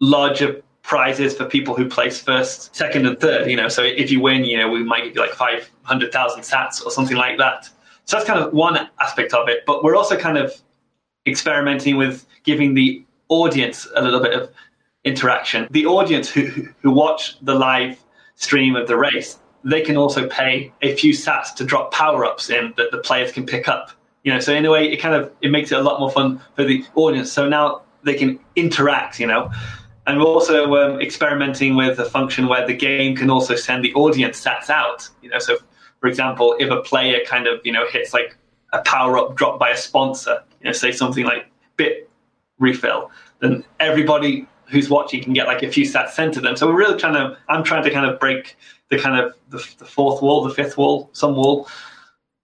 larger 0.00 0.62
prizes 0.82 1.36
for 1.36 1.44
people 1.44 1.74
who 1.74 1.88
place 1.88 2.20
first, 2.20 2.74
second, 2.74 3.06
and 3.06 3.18
third. 3.18 3.50
You 3.50 3.56
know, 3.56 3.68
so 3.68 3.82
if 3.82 4.10
you 4.10 4.20
win, 4.20 4.44
you 4.44 4.56
know, 4.56 4.68
we 4.68 4.84
might 4.84 5.04
give 5.04 5.16
you 5.16 5.20
like 5.20 5.32
five 5.32 5.68
hundred 5.82 6.12
thousand 6.12 6.42
sats 6.42 6.84
or 6.84 6.90
something 6.90 7.16
like 7.16 7.38
that. 7.38 7.68
So 8.04 8.16
that's 8.16 8.26
kind 8.26 8.40
of 8.40 8.52
one 8.52 8.88
aspect 9.00 9.34
of 9.34 9.48
it. 9.48 9.64
But 9.66 9.82
we're 9.82 9.96
also 9.96 10.16
kind 10.16 10.38
of 10.38 10.52
experimenting 11.26 11.96
with 11.96 12.26
giving 12.44 12.74
the 12.74 13.04
audience 13.28 13.88
a 13.94 14.02
little 14.02 14.20
bit 14.20 14.32
of 14.32 14.50
interaction. 15.04 15.68
The 15.70 15.86
audience 15.86 16.28
who, 16.28 16.46
who 16.80 16.90
watch 16.90 17.38
the 17.42 17.54
live 17.54 18.02
stream 18.34 18.76
of 18.76 18.88
the 18.88 18.96
race, 18.96 19.38
they 19.64 19.80
can 19.80 19.96
also 19.96 20.28
pay 20.28 20.72
a 20.82 20.94
few 20.96 21.12
sats 21.12 21.54
to 21.54 21.64
drop 21.64 21.92
power 21.92 22.24
ups 22.24 22.50
in 22.50 22.72
that 22.76 22.90
the 22.90 22.98
players 22.98 23.32
can 23.32 23.46
pick 23.46 23.68
up. 23.68 23.90
You 24.24 24.32
know, 24.32 24.40
so 24.40 24.52
in 24.54 24.64
a 24.66 24.70
way, 24.70 24.90
it 24.90 24.98
kind 24.98 25.14
of 25.14 25.32
it 25.40 25.50
makes 25.50 25.72
it 25.72 25.78
a 25.78 25.82
lot 25.82 26.00
more 26.00 26.10
fun 26.10 26.40
for 26.54 26.64
the 26.64 26.84
audience. 26.94 27.32
So 27.32 27.48
now 27.48 27.82
they 28.02 28.14
can 28.14 28.38
interact. 28.54 29.18
You 29.18 29.26
know, 29.26 29.50
and 30.06 30.18
we're 30.18 30.26
also 30.26 30.74
um, 30.74 31.00
experimenting 31.00 31.74
with 31.74 31.98
a 31.98 32.04
function 32.04 32.46
where 32.46 32.66
the 32.66 32.74
game 32.74 33.16
can 33.16 33.30
also 33.30 33.54
send 33.54 33.84
the 33.84 33.94
audience 33.94 34.42
sats 34.42 34.68
out. 34.68 35.08
You 35.22 35.30
know, 35.30 35.38
so 35.38 35.56
for 36.00 36.08
example, 36.08 36.54
if 36.58 36.70
a 36.70 36.82
player 36.82 37.24
kind 37.26 37.46
of 37.46 37.60
you 37.64 37.72
know 37.72 37.86
hits 37.88 38.12
like 38.12 38.36
a 38.72 38.82
power 38.82 39.18
up 39.18 39.36
dropped 39.36 39.58
by 39.58 39.70
a 39.70 39.76
sponsor, 39.76 40.42
you 40.60 40.66
know, 40.66 40.72
say 40.72 40.92
something 40.92 41.24
like 41.24 41.50
bit 41.76 42.10
refill, 42.58 43.10
then 43.40 43.64
everybody 43.78 44.46
who's 44.70 44.88
watching 44.88 45.22
can 45.22 45.32
get 45.32 45.46
like 45.46 45.62
a 45.62 45.70
few 45.70 45.84
sats 45.84 46.10
sent 46.10 46.34
to 46.34 46.40
them. 46.40 46.56
So 46.56 46.66
we're 46.66 46.78
really 46.78 46.98
trying 46.98 47.14
to, 47.14 47.36
I'm 47.48 47.64
trying 47.64 47.82
to 47.84 47.90
kind 47.90 48.06
of 48.06 48.20
break 48.20 48.56
the 48.88 48.98
kind 48.98 49.20
of 49.20 49.34
the, 49.48 49.58
the 49.78 49.84
fourth 49.84 50.22
wall, 50.22 50.42
the 50.42 50.54
fifth 50.54 50.78
wall, 50.78 51.10
some 51.12 51.34
wall 51.34 51.68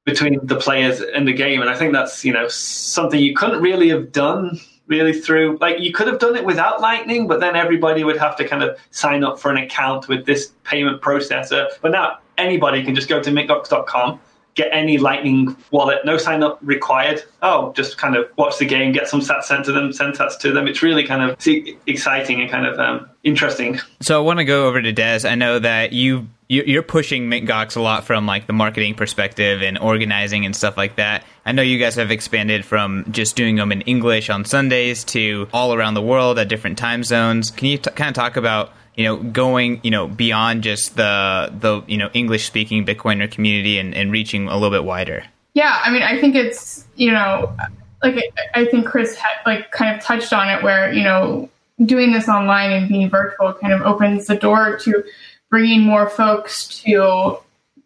between 0.04 0.38
the 0.44 0.56
players 0.56 1.00
and 1.00 1.26
the 1.26 1.32
game. 1.32 1.60
And 1.60 1.70
I 1.70 1.76
think 1.76 1.92
that's, 1.92 2.24
you 2.24 2.32
know, 2.32 2.48
something 2.48 3.20
you 3.20 3.34
couldn't 3.34 3.60
really 3.60 3.88
have 3.88 4.12
done 4.12 4.58
really 4.86 5.12
through, 5.12 5.58
like 5.60 5.80
you 5.80 5.92
could 5.92 6.06
have 6.06 6.20
done 6.20 6.36
it 6.36 6.44
without 6.44 6.80
Lightning, 6.80 7.26
but 7.26 7.40
then 7.40 7.56
everybody 7.56 8.04
would 8.04 8.16
have 8.16 8.36
to 8.36 8.46
kind 8.46 8.62
of 8.62 8.78
sign 8.90 9.24
up 9.24 9.38
for 9.38 9.50
an 9.50 9.56
account 9.56 10.08
with 10.08 10.26
this 10.26 10.52
payment 10.64 11.02
processor. 11.02 11.68
But 11.80 11.90
now 11.90 12.18
anybody 12.38 12.84
can 12.84 12.94
just 12.94 13.08
go 13.08 13.20
to 13.20 13.30
mintgox.com 13.30 14.20
get 14.56 14.70
any 14.72 14.98
Lightning 14.98 15.54
wallet, 15.70 16.04
no 16.04 16.16
sign 16.16 16.42
up 16.42 16.58
required. 16.62 17.22
Oh, 17.42 17.72
just 17.74 17.98
kind 17.98 18.16
of 18.16 18.28
watch 18.36 18.58
the 18.58 18.64
game, 18.64 18.92
get 18.92 19.06
some 19.06 19.20
sats 19.20 19.44
sent 19.44 19.64
to 19.66 19.72
them, 19.72 19.92
send 19.92 20.14
sats 20.14 20.38
to 20.40 20.52
them. 20.52 20.66
It's 20.66 20.82
really 20.82 21.06
kind 21.06 21.30
of 21.30 21.38
exciting 21.86 22.40
and 22.40 22.50
kind 22.50 22.66
of 22.66 22.78
um, 22.80 23.08
interesting. 23.22 23.78
So 24.00 24.18
I 24.18 24.24
want 24.24 24.38
to 24.40 24.44
go 24.44 24.66
over 24.66 24.82
to 24.82 24.92
Des. 24.92 25.20
I 25.24 25.36
know 25.36 25.58
that 25.60 25.92
you 25.92 26.28
you're 26.48 26.82
pushing 26.84 27.28
MintGox 27.28 27.76
a 27.76 27.80
lot 27.80 28.04
from 28.04 28.24
like 28.24 28.46
the 28.46 28.52
marketing 28.52 28.94
perspective 28.94 29.62
and 29.62 29.76
organizing 29.78 30.46
and 30.46 30.54
stuff 30.54 30.76
like 30.76 30.94
that. 30.94 31.24
I 31.44 31.50
know 31.50 31.62
you 31.62 31.76
guys 31.76 31.96
have 31.96 32.12
expanded 32.12 32.64
from 32.64 33.04
just 33.10 33.34
doing 33.34 33.56
them 33.56 33.72
in 33.72 33.80
English 33.82 34.30
on 34.30 34.44
Sundays 34.44 35.02
to 35.06 35.48
all 35.52 35.74
around 35.74 35.94
the 35.94 36.02
world 36.02 36.38
at 36.38 36.48
different 36.48 36.78
time 36.78 37.02
zones. 37.02 37.50
Can 37.50 37.66
you 37.66 37.78
t- 37.78 37.90
kind 37.90 38.10
of 38.10 38.14
talk 38.14 38.36
about 38.36 38.72
you 38.96 39.04
know, 39.04 39.16
going, 39.16 39.80
you 39.82 39.90
know, 39.90 40.08
beyond 40.08 40.62
just 40.62 40.96
the 40.96 41.52
the 41.58 41.82
you 41.86 41.98
know 41.98 42.10
English 42.14 42.46
speaking 42.46 42.84
Bitcoiner 42.84 43.30
community 43.30 43.78
and, 43.78 43.94
and 43.94 44.10
reaching 44.10 44.48
a 44.48 44.54
little 44.54 44.70
bit 44.70 44.84
wider. 44.84 45.24
Yeah, 45.54 45.80
I 45.84 45.90
mean, 45.90 46.02
I 46.02 46.18
think 46.18 46.34
it's 46.34 46.84
you 46.96 47.12
know, 47.12 47.54
like 48.02 48.16
I 48.54 48.64
think 48.64 48.86
Chris 48.86 49.14
had 49.14 49.34
like 49.44 49.70
kind 49.70 49.96
of 49.96 50.02
touched 50.02 50.32
on 50.32 50.48
it, 50.48 50.62
where 50.62 50.92
you 50.92 51.04
know, 51.04 51.48
doing 51.84 52.12
this 52.12 52.28
online 52.28 52.72
and 52.72 52.88
being 52.88 53.10
virtual 53.10 53.52
kind 53.52 53.72
of 53.72 53.82
opens 53.82 54.26
the 54.26 54.36
door 54.36 54.78
to 54.78 55.04
bringing 55.50 55.82
more 55.82 56.08
folks 56.08 56.66
to 56.82 57.38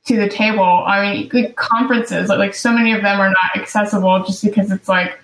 to 0.06 0.16
the 0.16 0.28
table. 0.28 0.62
I 0.62 1.02
mean, 1.02 1.30
like 1.32 1.56
conferences, 1.56 2.28
like, 2.28 2.38
like 2.38 2.54
so 2.54 2.72
many 2.72 2.92
of 2.92 3.02
them 3.02 3.20
are 3.20 3.30
not 3.30 3.56
accessible 3.56 4.24
just 4.24 4.44
because 4.44 4.70
it's 4.70 4.88
like 4.88 5.18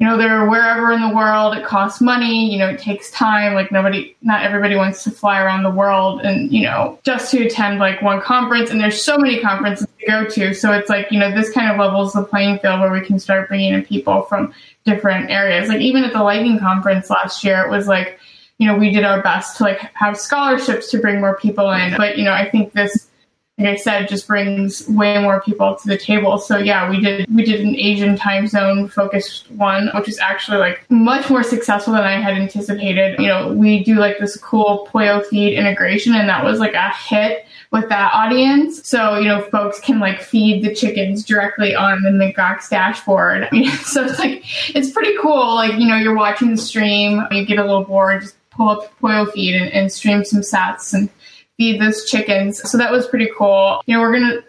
you 0.00 0.06
know, 0.08 0.18
they're 0.18 0.48
wherever 0.50 0.92
in 0.92 1.00
the 1.00 1.14
world. 1.14 1.56
It 1.56 1.64
costs 1.64 2.00
money. 2.00 2.50
You 2.52 2.58
know, 2.58 2.68
it 2.68 2.80
takes 2.80 3.10
time. 3.12 3.54
Like 3.54 3.70
nobody, 3.70 4.16
not 4.22 4.42
everybody 4.42 4.74
wants 4.74 5.04
to 5.04 5.10
fly 5.10 5.40
around 5.40 5.62
the 5.62 5.70
world 5.70 6.20
and, 6.22 6.52
you 6.52 6.62
know, 6.62 6.98
just 7.04 7.30
to 7.30 7.46
attend 7.46 7.78
like 7.78 8.02
one 8.02 8.20
conference. 8.20 8.70
And 8.70 8.80
there's 8.80 9.02
so 9.02 9.16
many 9.16 9.40
conferences 9.40 9.86
to 10.00 10.06
go 10.06 10.24
to. 10.28 10.52
So 10.52 10.72
it's 10.72 10.88
like, 10.88 11.12
you 11.12 11.18
know, 11.20 11.32
this 11.32 11.50
kind 11.50 11.70
of 11.70 11.78
levels 11.78 12.12
the 12.12 12.24
playing 12.24 12.58
field 12.58 12.80
where 12.80 12.90
we 12.90 13.02
can 13.02 13.20
start 13.20 13.48
bringing 13.48 13.72
in 13.72 13.84
people 13.84 14.22
from 14.22 14.52
different 14.84 15.30
areas. 15.30 15.68
Like 15.68 15.80
even 15.80 16.02
at 16.02 16.12
the 16.12 16.22
Lightning 16.22 16.58
conference 16.58 17.08
last 17.08 17.44
year, 17.44 17.62
it 17.64 17.70
was 17.70 17.86
like, 17.86 18.18
you 18.58 18.66
know, 18.66 18.76
we 18.76 18.90
did 18.90 19.04
our 19.04 19.22
best 19.22 19.58
to 19.58 19.62
like 19.62 19.78
have 19.94 20.18
scholarships 20.18 20.90
to 20.90 20.98
bring 20.98 21.20
more 21.20 21.36
people 21.36 21.70
in. 21.70 21.96
But, 21.96 22.18
you 22.18 22.24
know, 22.24 22.32
I 22.32 22.50
think 22.50 22.72
this, 22.72 23.10
like 23.58 23.68
I 23.68 23.76
said, 23.76 24.08
just 24.08 24.26
brings 24.26 24.88
way 24.88 25.20
more 25.22 25.40
people 25.40 25.76
to 25.76 25.88
the 25.88 25.96
table. 25.96 26.38
So 26.38 26.58
yeah, 26.58 26.90
we 26.90 27.00
did 27.00 27.32
we 27.32 27.44
did 27.44 27.60
an 27.60 27.76
Asian 27.76 28.16
time 28.16 28.48
zone 28.48 28.88
focused 28.88 29.48
one, 29.52 29.90
which 29.94 30.08
is 30.08 30.18
actually 30.18 30.58
like 30.58 30.84
much 30.90 31.30
more 31.30 31.44
successful 31.44 31.92
than 31.92 32.02
I 32.02 32.20
had 32.20 32.34
anticipated. 32.34 33.20
You 33.20 33.28
know, 33.28 33.52
we 33.52 33.84
do 33.84 33.94
like 33.94 34.18
this 34.18 34.36
cool 34.36 34.88
Poyo 34.92 35.24
feed 35.24 35.56
integration, 35.56 36.14
and 36.14 36.28
that 36.28 36.44
was 36.44 36.58
like 36.58 36.74
a 36.74 36.92
hit 36.96 37.46
with 37.70 37.88
that 37.90 38.12
audience. 38.12 38.86
So, 38.88 39.18
you 39.18 39.28
know, 39.28 39.42
folks 39.42 39.80
can 39.80 40.00
like 40.00 40.20
feed 40.20 40.64
the 40.64 40.74
chickens 40.74 41.24
directly 41.24 41.74
on 41.74 42.02
the 42.02 42.10
MintGox 42.10 42.70
dashboard. 42.70 43.48
so 43.82 44.04
it's 44.04 44.18
like, 44.18 44.42
it's 44.74 44.90
pretty 44.90 45.16
cool. 45.20 45.54
Like, 45.56 45.74
you 45.74 45.88
know, 45.88 45.96
you're 45.96 46.16
watching 46.16 46.52
the 46.52 46.56
stream, 46.56 47.22
you 47.32 47.44
get 47.44 47.58
a 47.58 47.64
little 47.64 47.84
bored, 47.84 48.22
just 48.22 48.36
pull 48.50 48.68
up 48.68 48.98
Poyo 49.00 49.30
feed 49.32 49.56
and, 49.56 49.72
and 49.72 49.92
stream 49.92 50.24
some 50.24 50.40
sats 50.40 50.94
and 50.94 51.10
feed 51.56 51.80
those 51.80 52.04
chickens. 52.04 52.60
So 52.70 52.78
that 52.78 52.90
was 52.90 53.06
pretty 53.06 53.30
cool. 53.36 53.82
You 53.86 53.94
know, 53.94 54.00
we're 54.00 54.18
going 54.18 54.30
to 54.30 54.44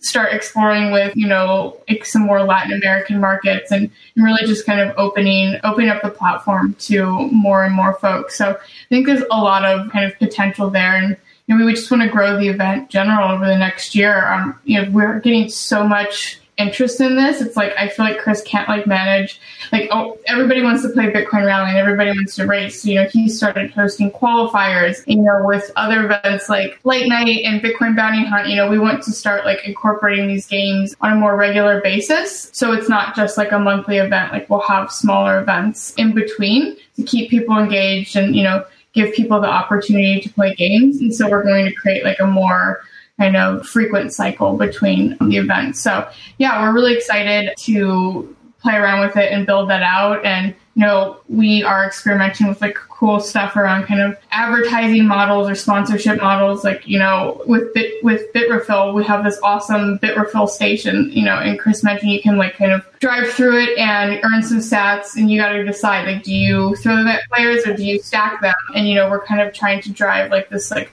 start 0.00 0.34
exploring 0.34 0.92
with, 0.92 1.16
you 1.16 1.26
know, 1.26 1.80
some 2.02 2.22
more 2.22 2.42
Latin 2.42 2.72
American 2.72 3.20
markets 3.20 3.72
and, 3.72 3.90
really 4.16 4.46
just 4.46 4.64
kind 4.64 4.80
of 4.80 4.94
opening 4.96 5.58
opening 5.64 5.90
up 5.90 6.00
the 6.00 6.08
platform 6.08 6.72
to 6.74 7.28
more 7.32 7.64
and 7.64 7.74
more 7.74 7.94
folks. 7.94 8.38
So 8.38 8.50
I 8.50 8.88
think 8.88 9.06
there's 9.06 9.24
a 9.28 9.36
lot 9.36 9.64
of 9.64 9.90
kind 9.90 10.04
of 10.04 10.16
potential 10.20 10.70
there 10.70 10.94
and 10.94 11.16
you 11.46 11.58
know, 11.58 11.66
we 11.66 11.74
just 11.74 11.90
want 11.90 12.02
to 12.02 12.08
grow 12.08 12.38
the 12.38 12.48
event 12.48 12.90
general 12.90 13.30
over 13.30 13.44
the 13.44 13.58
next 13.58 13.94
year. 13.94 14.32
Um, 14.32 14.58
you 14.64 14.80
know, 14.80 14.90
we're 14.90 15.20
getting 15.20 15.48
so 15.48 15.86
much 15.86 16.40
interest 16.56 17.00
in 17.00 17.16
this. 17.16 17.40
It's 17.40 17.56
like 17.56 17.72
I 17.76 17.88
feel 17.88 18.06
like 18.06 18.18
Chris 18.18 18.42
can't 18.42 18.68
like 18.68 18.86
manage 18.86 19.40
like 19.72 19.88
oh 19.90 20.18
everybody 20.26 20.62
wants 20.62 20.82
to 20.82 20.88
play 20.90 21.10
Bitcoin 21.10 21.46
Rally 21.46 21.70
and 21.70 21.78
everybody 21.78 22.10
wants 22.10 22.36
to 22.36 22.46
race. 22.46 22.84
You 22.84 22.96
know, 22.96 23.08
he 23.08 23.28
started 23.28 23.70
hosting 23.72 24.10
qualifiers, 24.10 25.02
you 25.06 25.22
know, 25.22 25.42
with 25.44 25.70
other 25.76 26.04
events 26.04 26.48
like 26.48 26.80
Lightnite 26.84 27.44
and 27.44 27.60
Bitcoin 27.60 27.96
Bounty 27.96 28.24
Hunt, 28.24 28.48
you 28.48 28.56
know, 28.56 28.70
we 28.70 28.78
want 28.78 29.02
to 29.04 29.12
start 29.12 29.44
like 29.44 29.66
incorporating 29.66 30.28
these 30.28 30.46
games 30.46 30.94
on 31.00 31.12
a 31.12 31.16
more 31.16 31.36
regular 31.36 31.80
basis. 31.80 32.50
So 32.52 32.72
it's 32.72 32.88
not 32.88 33.16
just 33.16 33.36
like 33.36 33.52
a 33.52 33.58
monthly 33.58 33.98
event, 33.98 34.32
like 34.32 34.48
we'll 34.48 34.60
have 34.60 34.92
smaller 34.92 35.40
events 35.40 35.92
in 35.94 36.14
between 36.14 36.76
to 36.96 37.02
keep 37.02 37.30
people 37.30 37.58
engaged 37.58 38.16
and, 38.16 38.36
you 38.36 38.44
know, 38.44 38.64
give 38.92 39.12
people 39.12 39.40
the 39.40 39.48
opportunity 39.48 40.20
to 40.20 40.28
play 40.30 40.54
games. 40.54 41.00
And 41.00 41.14
so 41.14 41.28
we're 41.28 41.42
going 41.42 41.66
to 41.66 41.72
create 41.72 42.04
like 42.04 42.20
a 42.20 42.26
more 42.26 42.82
kind 43.18 43.36
of 43.36 43.66
frequent 43.66 44.12
cycle 44.12 44.56
between 44.56 45.16
the 45.20 45.36
events. 45.36 45.80
So 45.80 46.08
yeah, 46.38 46.60
we're 46.62 46.74
really 46.74 46.94
excited 46.94 47.54
to 47.58 48.36
play 48.64 48.74
around 48.74 49.06
with 49.06 49.16
it 49.16 49.30
and 49.30 49.46
build 49.46 49.70
that 49.70 49.82
out. 49.82 50.24
And 50.24 50.54
you 50.74 50.80
know, 50.80 51.20
we 51.28 51.62
are 51.62 51.86
experimenting 51.86 52.48
with 52.48 52.60
like 52.60 52.74
cool 52.74 53.20
stuff 53.20 53.54
around 53.54 53.84
kind 53.84 54.00
of 54.00 54.16
advertising 54.32 55.06
models 55.06 55.48
or 55.48 55.54
sponsorship 55.54 56.20
models. 56.20 56.64
Like 56.64 56.88
you 56.88 56.98
know, 56.98 57.40
with 57.46 57.72
Bit 57.74 58.02
with 58.02 58.32
Bitrefill, 58.32 58.92
we 58.92 59.04
have 59.04 59.22
this 59.22 59.38
awesome 59.44 60.00
Bitrefill 60.00 60.48
station. 60.48 61.12
You 61.12 61.26
know, 61.26 61.36
and 61.36 61.60
Chris 61.60 61.84
mentioned 61.84 62.10
you 62.10 62.20
can 62.20 62.38
like 62.38 62.56
kind 62.56 62.72
of 62.72 62.84
drive 62.98 63.30
through 63.30 63.62
it 63.62 63.78
and 63.78 64.18
earn 64.24 64.42
some 64.42 64.58
sats, 64.58 65.14
and 65.14 65.30
you 65.30 65.40
got 65.40 65.50
to 65.52 65.64
decide 65.64 66.08
like, 66.08 66.24
do 66.24 66.34
you 66.34 66.74
throw 66.76 66.96
them 66.96 67.06
at 67.06 67.20
players 67.32 67.64
or 67.66 67.76
do 67.76 67.84
you 67.84 68.02
stack 68.02 68.40
them? 68.40 68.54
And 68.74 68.88
you 68.88 68.96
know, 68.96 69.08
we're 69.08 69.24
kind 69.24 69.40
of 69.40 69.54
trying 69.54 69.80
to 69.82 69.92
drive 69.92 70.32
like 70.32 70.48
this 70.48 70.72
like 70.72 70.90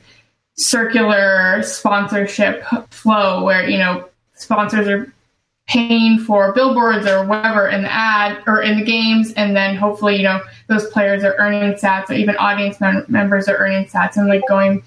circular 0.62 1.62
sponsorship 1.64 2.64
flow 2.90 3.44
where 3.44 3.70
you 3.70 3.78
know 3.78 4.08
sponsors 4.36 4.88
are 4.88 5.14
paying 5.68 6.20
for 6.20 6.54
billboards 6.54 7.08
or 7.08 7.24
whatever 7.26 7.70
in 7.70 7.84
the 7.84 7.92
ad 7.92 8.42
or 8.48 8.62
in 8.62 8.80
the 8.80 8.84
games 8.84 9.32
and 9.34 9.56
then 9.56 9.76
hopefully 9.76 10.18
you 10.18 10.24
know 10.24 10.42
those 10.68 10.88
players 10.88 11.24
are 11.24 11.36
earning 11.38 11.74
sats 11.74 12.10
or 12.10 12.14
even 12.14 12.36
audience 12.38 12.80
mem- 12.82 13.06
members 13.08 13.48
are 13.48 13.58
earning 13.58 13.86
sats 13.86 14.18
and 14.18 14.28
like 14.28 14.42
going 14.48 14.84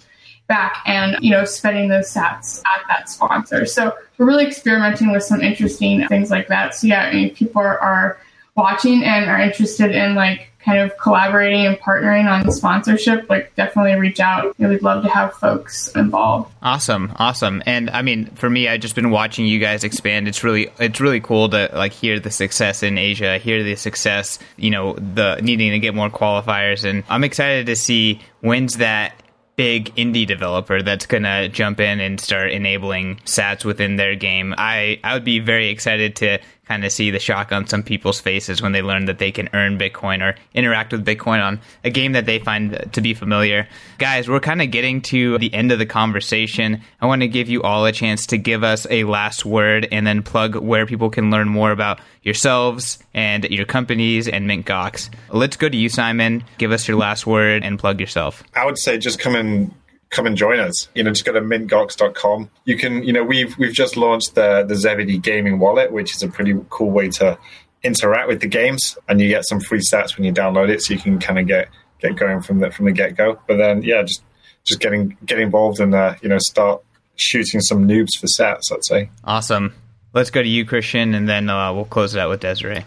back 0.46 0.82
and, 0.86 1.16
you 1.20 1.30
know, 1.30 1.44
spending 1.44 1.88
those 1.88 2.12
sats 2.12 2.60
at 2.66 2.82
that 2.88 3.08
sponsor. 3.08 3.64
So 3.66 3.94
we're 4.18 4.26
really 4.26 4.46
experimenting 4.46 5.10
with 5.10 5.22
some 5.22 5.40
interesting 5.40 6.06
things 6.08 6.30
like 6.30 6.48
that. 6.48 6.74
So 6.74 6.86
yeah, 6.86 7.04
I 7.04 7.14
mean, 7.14 7.34
people 7.34 7.62
are, 7.62 7.78
are 7.78 8.18
watching 8.56 9.02
and 9.04 9.30
are 9.30 9.40
interested 9.40 9.92
in 9.92 10.14
like 10.14 10.50
kind 10.64 10.78
of 10.78 10.96
collaborating 10.98 11.66
and 11.66 11.76
partnering 11.78 12.26
on 12.26 12.50
sponsorship, 12.50 13.28
like 13.28 13.54
definitely 13.54 13.94
reach 13.94 14.20
out. 14.20 14.58
We'd 14.58 14.82
love 14.82 15.02
to 15.04 15.10
have 15.10 15.34
folks 15.34 15.88
involved. 15.94 16.52
Awesome, 16.62 17.12
awesome. 17.16 17.62
And 17.66 17.90
I 17.90 18.02
mean, 18.02 18.26
for 18.34 18.48
me, 18.48 18.68
I've 18.68 18.80
just 18.80 18.94
been 18.94 19.10
watching 19.10 19.46
you 19.46 19.58
guys 19.58 19.84
expand. 19.84 20.28
It's 20.28 20.42
really, 20.42 20.70
it's 20.78 21.00
really 21.00 21.20
cool 21.20 21.48
to 21.50 21.70
like 21.74 21.92
hear 21.92 22.18
the 22.18 22.30
success 22.30 22.82
in 22.82 22.98
Asia, 22.98 23.38
hear 23.38 23.62
the 23.62 23.76
success, 23.76 24.38
you 24.56 24.70
know, 24.70 24.94
the 24.94 25.40
needing 25.42 25.72
to 25.72 25.78
get 25.78 25.94
more 25.94 26.10
qualifiers, 26.10 26.88
and 26.88 27.04
I'm 27.08 27.24
excited 27.24 27.66
to 27.66 27.76
see 27.76 28.20
when's 28.40 28.78
that 28.78 29.14
big 29.56 29.94
indie 29.94 30.26
developer 30.26 30.82
that's 30.82 31.06
going 31.06 31.22
to 31.22 31.48
jump 31.48 31.78
in 31.78 32.00
and 32.00 32.20
start 32.20 32.50
enabling 32.50 33.16
sats 33.24 33.64
within 33.64 33.96
their 33.96 34.16
game. 34.16 34.54
I, 34.58 34.98
I 35.04 35.14
would 35.14 35.24
be 35.24 35.38
very 35.38 35.68
excited 35.68 36.16
to 36.16 36.38
kind 36.66 36.84
of 36.84 36.92
see 36.92 37.10
the 37.10 37.18
shock 37.18 37.52
on 37.52 37.66
some 37.66 37.82
people's 37.82 38.20
faces 38.20 38.62
when 38.62 38.72
they 38.72 38.82
learn 38.82 39.06
that 39.06 39.18
they 39.18 39.30
can 39.30 39.48
earn 39.52 39.78
Bitcoin 39.78 40.22
or 40.22 40.34
interact 40.54 40.92
with 40.92 41.04
Bitcoin 41.04 41.42
on 41.42 41.60
a 41.82 41.90
game 41.90 42.12
that 42.12 42.26
they 42.26 42.38
find 42.38 42.88
to 42.92 43.00
be 43.00 43.14
familiar. 43.14 43.68
Guys, 43.98 44.28
we're 44.28 44.40
kind 44.40 44.62
of 44.62 44.70
getting 44.70 45.02
to 45.02 45.38
the 45.38 45.52
end 45.52 45.72
of 45.72 45.78
the 45.78 45.86
conversation. 45.86 46.80
I 47.00 47.06
want 47.06 47.22
to 47.22 47.28
give 47.28 47.48
you 47.48 47.62
all 47.62 47.84
a 47.84 47.92
chance 47.92 48.26
to 48.28 48.38
give 48.38 48.64
us 48.64 48.86
a 48.90 49.04
last 49.04 49.44
word 49.44 49.88
and 49.92 50.06
then 50.06 50.22
plug 50.22 50.56
where 50.56 50.86
people 50.86 51.10
can 51.10 51.30
learn 51.30 51.48
more 51.48 51.70
about 51.70 52.00
yourselves 52.22 52.98
and 53.12 53.44
your 53.44 53.66
companies 53.66 54.28
and 54.28 54.46
Mint 54.46 54.66
Gox. 54.66 55.10
Let's 55.30 55.56
go 55.56 55.68
to 55.68 55.76
you, 55.76 55.88
Simon. 55.88 56.44
Give 56.58 56.72
us 56.72 56.88
your 56.88 56.96
last 56.96 57.26
word 57.26 57.62
and 57.62 57.78
plug 57.78 58.00
yourself. 58.00 58.42
I 58.54 58.64
would 58.64 58.78
say 58.78 58.98
just 58.98 59.18
come 59.18 59.36
and 59.36 59.74
come 60.14 60.26
and 60.26 60.36
join 60.36 60.60
us. 60.60 60.88
You 60.94 61.02
know, 61.02 61.10
just 61.10 61.24
go 61.24 61.32
to 61.32 61.40
mintgox.com. 61.40 62.50
You 62.64 62.78
can, 62.78 63.02
you 63.02 63.12
know, 63.12 63.24
we've 63.24 63.56
we've 63.58 63.72
just 63.72 63.96
launched 63.96 64.34
the 64.34 64.64
the 64.66 64.76
Zebedee 64.76 65.18
gaming 65.18 65.58
wallet, 65.58 65.92
which 65.92 66.14
is 66.14 66.22
a 66.22 66.28
pretty 66.28 66.54
cool 66.70 66.90
way 66.90 67.08
to 67.10 67.36
interact 67.82 68.28
with 68.28 68.40
the 68.40 68.46
games, 68.46 68.96
and 69.08 69.20
you 69.20 69.28
get 69.28 69.46
some 69.46 69.60
free 69.60 69.80
sats 69.80 70.16
when 70.16 70.24
you 70.24 70.32
download 70.32 70.70
it, 70.70 70.80
so 70.82 70.94
you 70.94 71.00
can 71.00 71.18
kind 71.18 71.38
of 71.38 71.46
get 71.46 71.68
get 72.00 72.16
going 72.16 72.40
from 72.40 72.60
the 72.60 72.70
from 72.70 72.86
the 72.86 72.92
get 72.92 73.16
go. 73.16 73.38
But 73.46 73.56
then, 73.56 73.82
yeah, 73.82 74.02
just 74.02 74.22
just 74.64 74.80
getting 74.80 75.16
get 75.26 75.40
involved 75.40 75.80
and 75.80 75.94
uh, 75.94 76.14
you 76.22 76.28
know 76.28 76.38
start 76.38 76.82
shooting 77.16 77.60
some 77.60 77.86
noobs 77.86 78.16
for 78.16 78.26
sats. 78.26 78.72
I'd 78.72 78.84
say. 78.84 79.10
Awesome. 79.24 79.74
Let's 80.12 80.30
go 80.30 80.42
to 80.42 80.48
you, 80.48 80.64
Christian, 80.64 81.12
and 81.14 81.28
then 81.28 81.50
uh, 81.50 81.72
we'll 81.72 81.86
close 81.86 82.14
it 82.14 82.20
out 82.20 82.30
with 82.30 82.40
Desiree. 82.40 82.84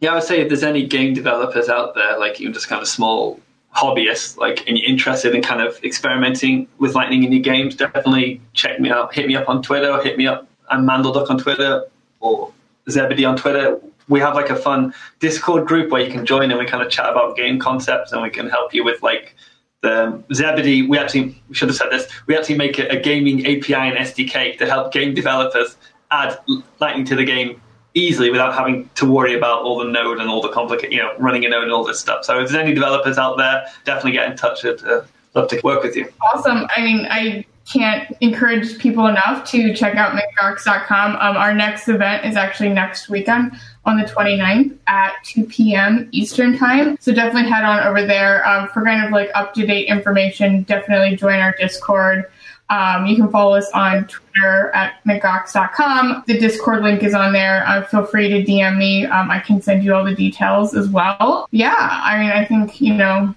Yeah, 0.00 0.12
I 0.12 0.14
would 0.14 0.24
say 0.24 0.40
if 0.40 0.48
there's 0.48 0.64
any 0.64 0.86
game 0.86 1.14
developers 1.14 1.68
out 1.68 1.94
there, 1.94 2.18
like 2.18 2.40
even 2.40 2.52
just 2.52 2.68
kind 2.68 2.82
of 2.82 2.88
small 2.88 3.40
hobbyist, 3.76 4.36
like, 4.36 4.66
and 4.66 4.76
you're 4.78 4.88
interested 4.88 5.34
in 5.34 5.42
kind 5.42 5.60
of 5.60 5.82
experimenting 5.84 6.68
with 6.78 6.94
Lightning 6.94 7.22
in 7.22 7.32
your 7.32 7.42
games, 7.42 7.76
definitely 7.76 8.40
check 8.52 8.80
me 8.80 8.90
out. 8.90 9.14
Hit 9.14 9.26
me 9.26 9.36
up 9.36 9.48
on 9.48 9.62
Twitter, 9.62 9.90
or 9.90 10.02
hit 10.02 10.18
me 10.18 10.26
up. 10.26 10.48
I'm 10.70 10.86
Mandelduck 10.86 11.30
on 11.30 11.38
Twitter 11.38 11.84
or 12.20 12.52
Zebedee 12.90 13.24
on 13.24 13.36
Twitter. 13.36 13.80
We 14.08 14.20
have 14.20 14.34
like 14.34 14.50
a 14.50 14.56
fun 14.56 14.94
Discord 15.20 15.66
group 15.66 15.90
where 15.90 16.02
you 16.02 16.10
can 16.10 16.24
join 16.24 16.50
and 16.50 16.58
we 16.58 16.66
kind 16.66 16.82
of 16.82 16.90
chat 16.90 17.10
about 17.10 17.36
game 17.36 17.58
concepts 17.58 18.12
and 18.12 18.22
we 18.22 18.30
can 18.30 18.48
help 18.48 18.72
you 18.72 18.84
with 18.84 19.02
like 19.02 19.34
the 19.82 20.22
Zebedee. 20.32 20.86
We 20.86 20.98
actually 20.98 21.42
we 21.48 21.54
should 21.54 21.68
have 21.68 21.76
said 21.76 21.90
this. 21.90 22.10
We 22.26 22.36
actually 22.36 22.56
make 22.56 22.78
a 22.78 22.98
gaming 22.98 23.40
API 23.40 23.74
and 23.74 23.98
SDK 23.98 24.58
to 24.58 24.66
help 24.66 24.92
game 24.92 25.14
developers 25.14 25.76
add 26.10 26.38
Lightning 26.80 27.04
to 27.06 27.16
the 27.16 27.24
game 27.24 27.60
easily 27.98 28.30
without 28.30 28.54
having 28.54 28.88
to 28.94 29.06
worry 29.06 29.36
about 29.36 29.62
all 29.62 29.78
the 29.78 29.90
node 29.90 30.18
and 30.20 30.28
all 30.28 30.40
the 30.40 30.48
complicated, 30.48 30.92
you 30.92 30.98
know, 30.98 31.14
running 31.18 31.44
a 31.44 31.48
node 31.48 31.64
and 31.64 31.72
all 31.72 31.84
this 31.84 32.00
stuff. 32.00 32.24
So 32.24 32.40
if 32.40 32.48
there's 32.48 32.60
any 32.60 32.74
developers 32.74 33.18
out 33.18 33.36
there, 33.36 33.66
definitely 33.84 34.12
get 34.12 34.30
in 34.30 34.36
touch. 34.36 34.64
I'd 34.64 34.82
uh, 34.84 35.02
love 35.34 35.48
to 35.48 35.60
work 35.62 35.82
with 35.82 35.96
you. 35.96 36.12
Awesome. 36.22 36.66
I 36.76 36.80
mean, 36.82 37.06
I 37.10 37.44
can't 37.70 38.16
encourage 38.20 38.78
people 38.78 39.06
enough 39.06 39.48
to 39.50 39.74
check 39.74 39.94
out 39.94 40.18
mintgox.com. 40.18 41.16
Um, 41.16 41.36
our 41.36 41.54
next 41.54 41.88
event 41.88 42.24
is 42.24 42.36
actually 42.36 42.70
next 42.70 43.08
weekend 43.08 43.52
on 43.84 43.98
the 43.98 44.04
29th 44.04 44.76
at 44.86 45.12
2 45.24 45.44
p.m. 45.44 46.08
Eastern 46.12 46.56
time. 46.56 46.96
So 47.00 47.12
definitely 47.12 47.50
head 47.50 47.64
on 47.64 47.86
over 47.86 48.06
there 48.06 48.46
um, 48.48 48.68
for 48.68 48.82
kind 48.84 49.04
of 49.04 49.12
like 49.12 49.30
up 49.34 49.54
to 49.54 49.66
date 49.66 49.88
information. 49.88 50.62
Definitely 50.62 51.16
join 51.16 51.40
our 51.40 51.54
Discord. 51.58 52.24
Um, 52.70 53.06
you 53.06 53.16
can 53.16 53.30
follow 53.30 53.56
us 53.56 53.70
on 53.72 54.06
Twitter 54.06 54.70
at 54.74 55.02
mintgox.com. 55.06 56.24
The 56.26 56.38
Discord 56.38 56.82
link 56.82 57.02
is 57.02 57.14
on 57.14 57.32
there. 57.32 57.66
Uh, 57.66 57.84
feel 57.84 58.04
free 58.04 58.28
to 58.28 58.44
DM 58.44 58.76
me. 58.76 59.06
Um, 59.06 59.30
I 59.30 59.40
can 59.40 59.62
send 59.62 59.82
you 59.84 59.94
all 59.94 60.04
the 60.04 60.14
details 60.14 60.74
as 60.74 60.88
well. 60.88 61.48
Yeah, 61.50 61.74
I 61.78 62.18
mean, 62.18 62.30
I 62.30 62.44
think, 62.44 62.80
you 62.80 62.94
know, 62.94 63.34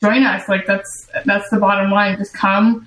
join 0.00 0.22
us. 0.22 0.48
Like, 0.48 0.66
that's, 0.66 1.08
that's 1.24 1.50
the 1.50 1.58
bottom 1.58 1.90
line. 1.90 2.16
Just 2.16 2.32
come, 2.32 2.86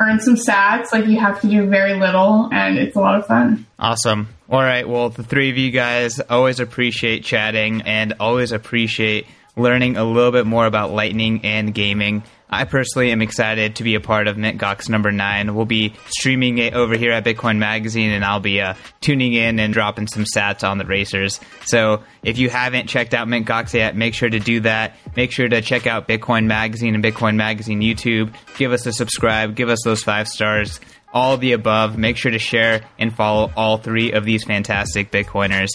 earn 0.00 0.18
some 0.18 0.34
sats. 0.34 0.92
Like, 0.92 1.06
you 1.06 1.20
have 1.20 1.40
to 1.42 1.48
do 1.48 1.68
very 1.68 1.94
little, 1.94 2.48
and 2.52 2.76
it's 2.76 2.96
a 2.96 3.00
lot 3.00 3.16
of 3.16 3.26
fun. 3.26 3.64
Awesome. 3.78 4.28
All 4.48 4.60
right. 4.60 4.88
Well, 4.88 5.10
the 5.10 5.22
three 5.22 5.50
of 5.50 5.56
you 5.56 5.70
guys 5.70 6.18
always 6.18 6.58
appreciate 6.58 7.22
chatting 7.22 7.82
and 7.82 8.14
always 8.18 8.50
appreciate 8.50 9.26
learning 9.56 9.96
a 9.96 10.04
little 10.04 10.32
bit 10.32 10.46
more 10.46 10.66
about 10.66 10.90
Lightning 10.90 11.40
and 11.44 11.72
gaming. 11.72 12.22
I 12.48 12.64
personally 12.64 13.10
am 13.10 13.22
excited 13.22 13.76
to 13.76 13.82
be 13.82 13.96
a 13.96 14.00
part 14.00 14.28
of 14.28 14.36
MintGox 14.36 14.88
number 14.88 15.10
nine. 15.10 15.54
We'll 15.54 15.64
be 15.64 15.94
streaming 16.08 16.58
it 16.58 16.74
over 16.74 16.96
here 16.96 17.10
at 17.10 17.24
Bitcoin 17.24 17.58
Magazine, 17.58 18.10
and 18.10 18.24
I'll 18.24 18.40
be 18.40 18.60
uh, 18.60 18.74
tuning 19.00 19.32
in 19.32 19.58
and 19.58 19.74
dropping 19.74 20.06
some 20.06 20.24
sats 20.24 20.66
on 20.66 20.78
the 20.78 20.84
racers. 20.84 21.40
So 21.64 22.04
if 22.22 22.38
you 22.38 22.48
haven't 22.48 22.86
checked 22.88 23.14
out 23.14 23.26
MintGox 23.26 23.74
yet, 23.74 23.96
make 23.96 24.14
sure 24.14 24.30
to 24.30 24.38
do 24.38 24.60
that. 24.60 24.96
Make 25.16 25.32
sure 25.32 25.48
to 25.48 25.60
check 25.60 25.86
out 25.88 26.06
Bitcoin 26.06 26.46
Magazine 26.46 26.94
and 26.94 27.02
Bitcoin 27.02 27.34
Magazine 27.34 27.80
YouTube. 27.80 28.32
Give 28.56 28.72
us 28.72 28.86
a 28.86 28.92
subscribe. 28.92 29.56
Give 29.56 29.68
us 29.68 29.82
those 29.84 30.04
five 30.04 30.28
stars. 30.28 30.80
All 31.12 31.38
the 31.38 31.52
above. 31.52 31.98
Make 31.98 32.16
sure 32.16 32.30
to 32.30 32.38
share 32.38 32.82
and 32.98 33.12
follow 33.12 33.50
all 33.56 33.78
three 33.78 34.12
of 34.12 34.24
these 34.24 34.44
fantastic 34.44 35.10
Bitcoiners. 35.10 35.70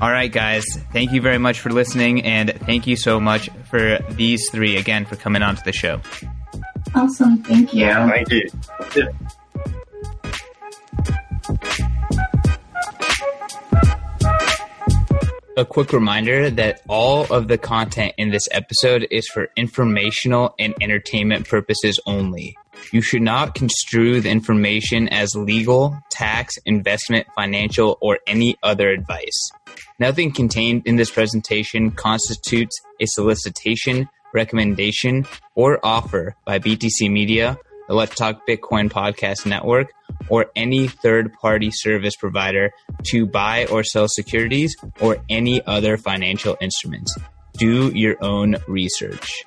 All 0.00 0.10
right, 0.10 0.30
guys. 0.30 0.64
Thank 0.92 1.12
you 1.12 1.20
very 1.20 1.38
much 1.38 1.60
for 1.60 1.70
listening, 1.70 2.22
and 2.22 2.52
thank 2.66 2.86
you 2.86 2.96
so 2.96 3.18
much 3.18 3.48
for 3.70 3.98
these 4.10 4.50
three 4.50 4.76
again 4.76 5.06
for 5.06 5.16
coming 5.16 5.42
onto 5.42 5.62
the 5.64 5.72
show. 5.72 6.00
Awesome. 6.94 7.42
Thank 7.42 7.72
you. 7.72 7.86
Yeah, 7.86 8.08
Thank 8.08 8.30
you. 8.30 8.48
A 15.58 15.64
quick 15.64 15.94
reminder 15.94 16.50
that 16.50 16.82
all 16.86 17.24
of 17.32 17.48
the 17.48 17.56
content 17.56 18.12
in 18.18 18.30
this 18.30 18.46
episode 18.50 19.06
is 19.10 19.26
for 19.32 19.48
informational 19.56 20.54
and 20.58 20.74
entertainment 20.82 21.48
purposes 21.48 21.98
only. 22.04 22.58
You 22.92 23.00
should 23.00 23.22
not 23.22 23.54
construe 23.54 24.20
the 24.20 24.28
information 24.28 25.08
as 25.08 25.34
legal, 25.34 25.98
tax, 26.10 26.54
investment, 26.66 27.26
financial, 27.34 27.96
or 28.02 28.18
any 28.26 28.58
other 28.62 28.90
advice. 28.90 29.50
Nothing 29.98 30.30
contained 30.30 30.82
in 30.84 30.96
this 30.96 31.10
presentation 31.10 31.90
constitutes 31.90 32.78
a 33.00 33.06
solicitation, 33.06 34.08
recommendation, 34.34 35.26
or 35.54 35.80
offer 35.82 36.36
by 36.44 36.58
BTC 36.58 37.10
Media, 37.10 37.56
the 37.88 37.94
Let's 37.94 38.14
Talk 38.14 38.46
Bitcoin 38.46 38.90
podcast 38.90 39.46
network, 39.46 39.90
or 40.28 40.46
any 40.54 40.86
third 40.86 41.32
party 41.32 41.70
service 41.70 42.14
provider 42.14 42.72
to 43.04 43.24
buy 43.26 43.64
or 43.66 43.82
sell 43.82 44.06
securities 44.06 44.76
or 45.00 45.16
any 45.30 45.64
other 45.64 45.96
financial 45.96 46.58
instruments. 46.60 47.16
Do 47.56 47.90
your 47.94 48.22
own 48.22 48.56
research. 48.68 49.44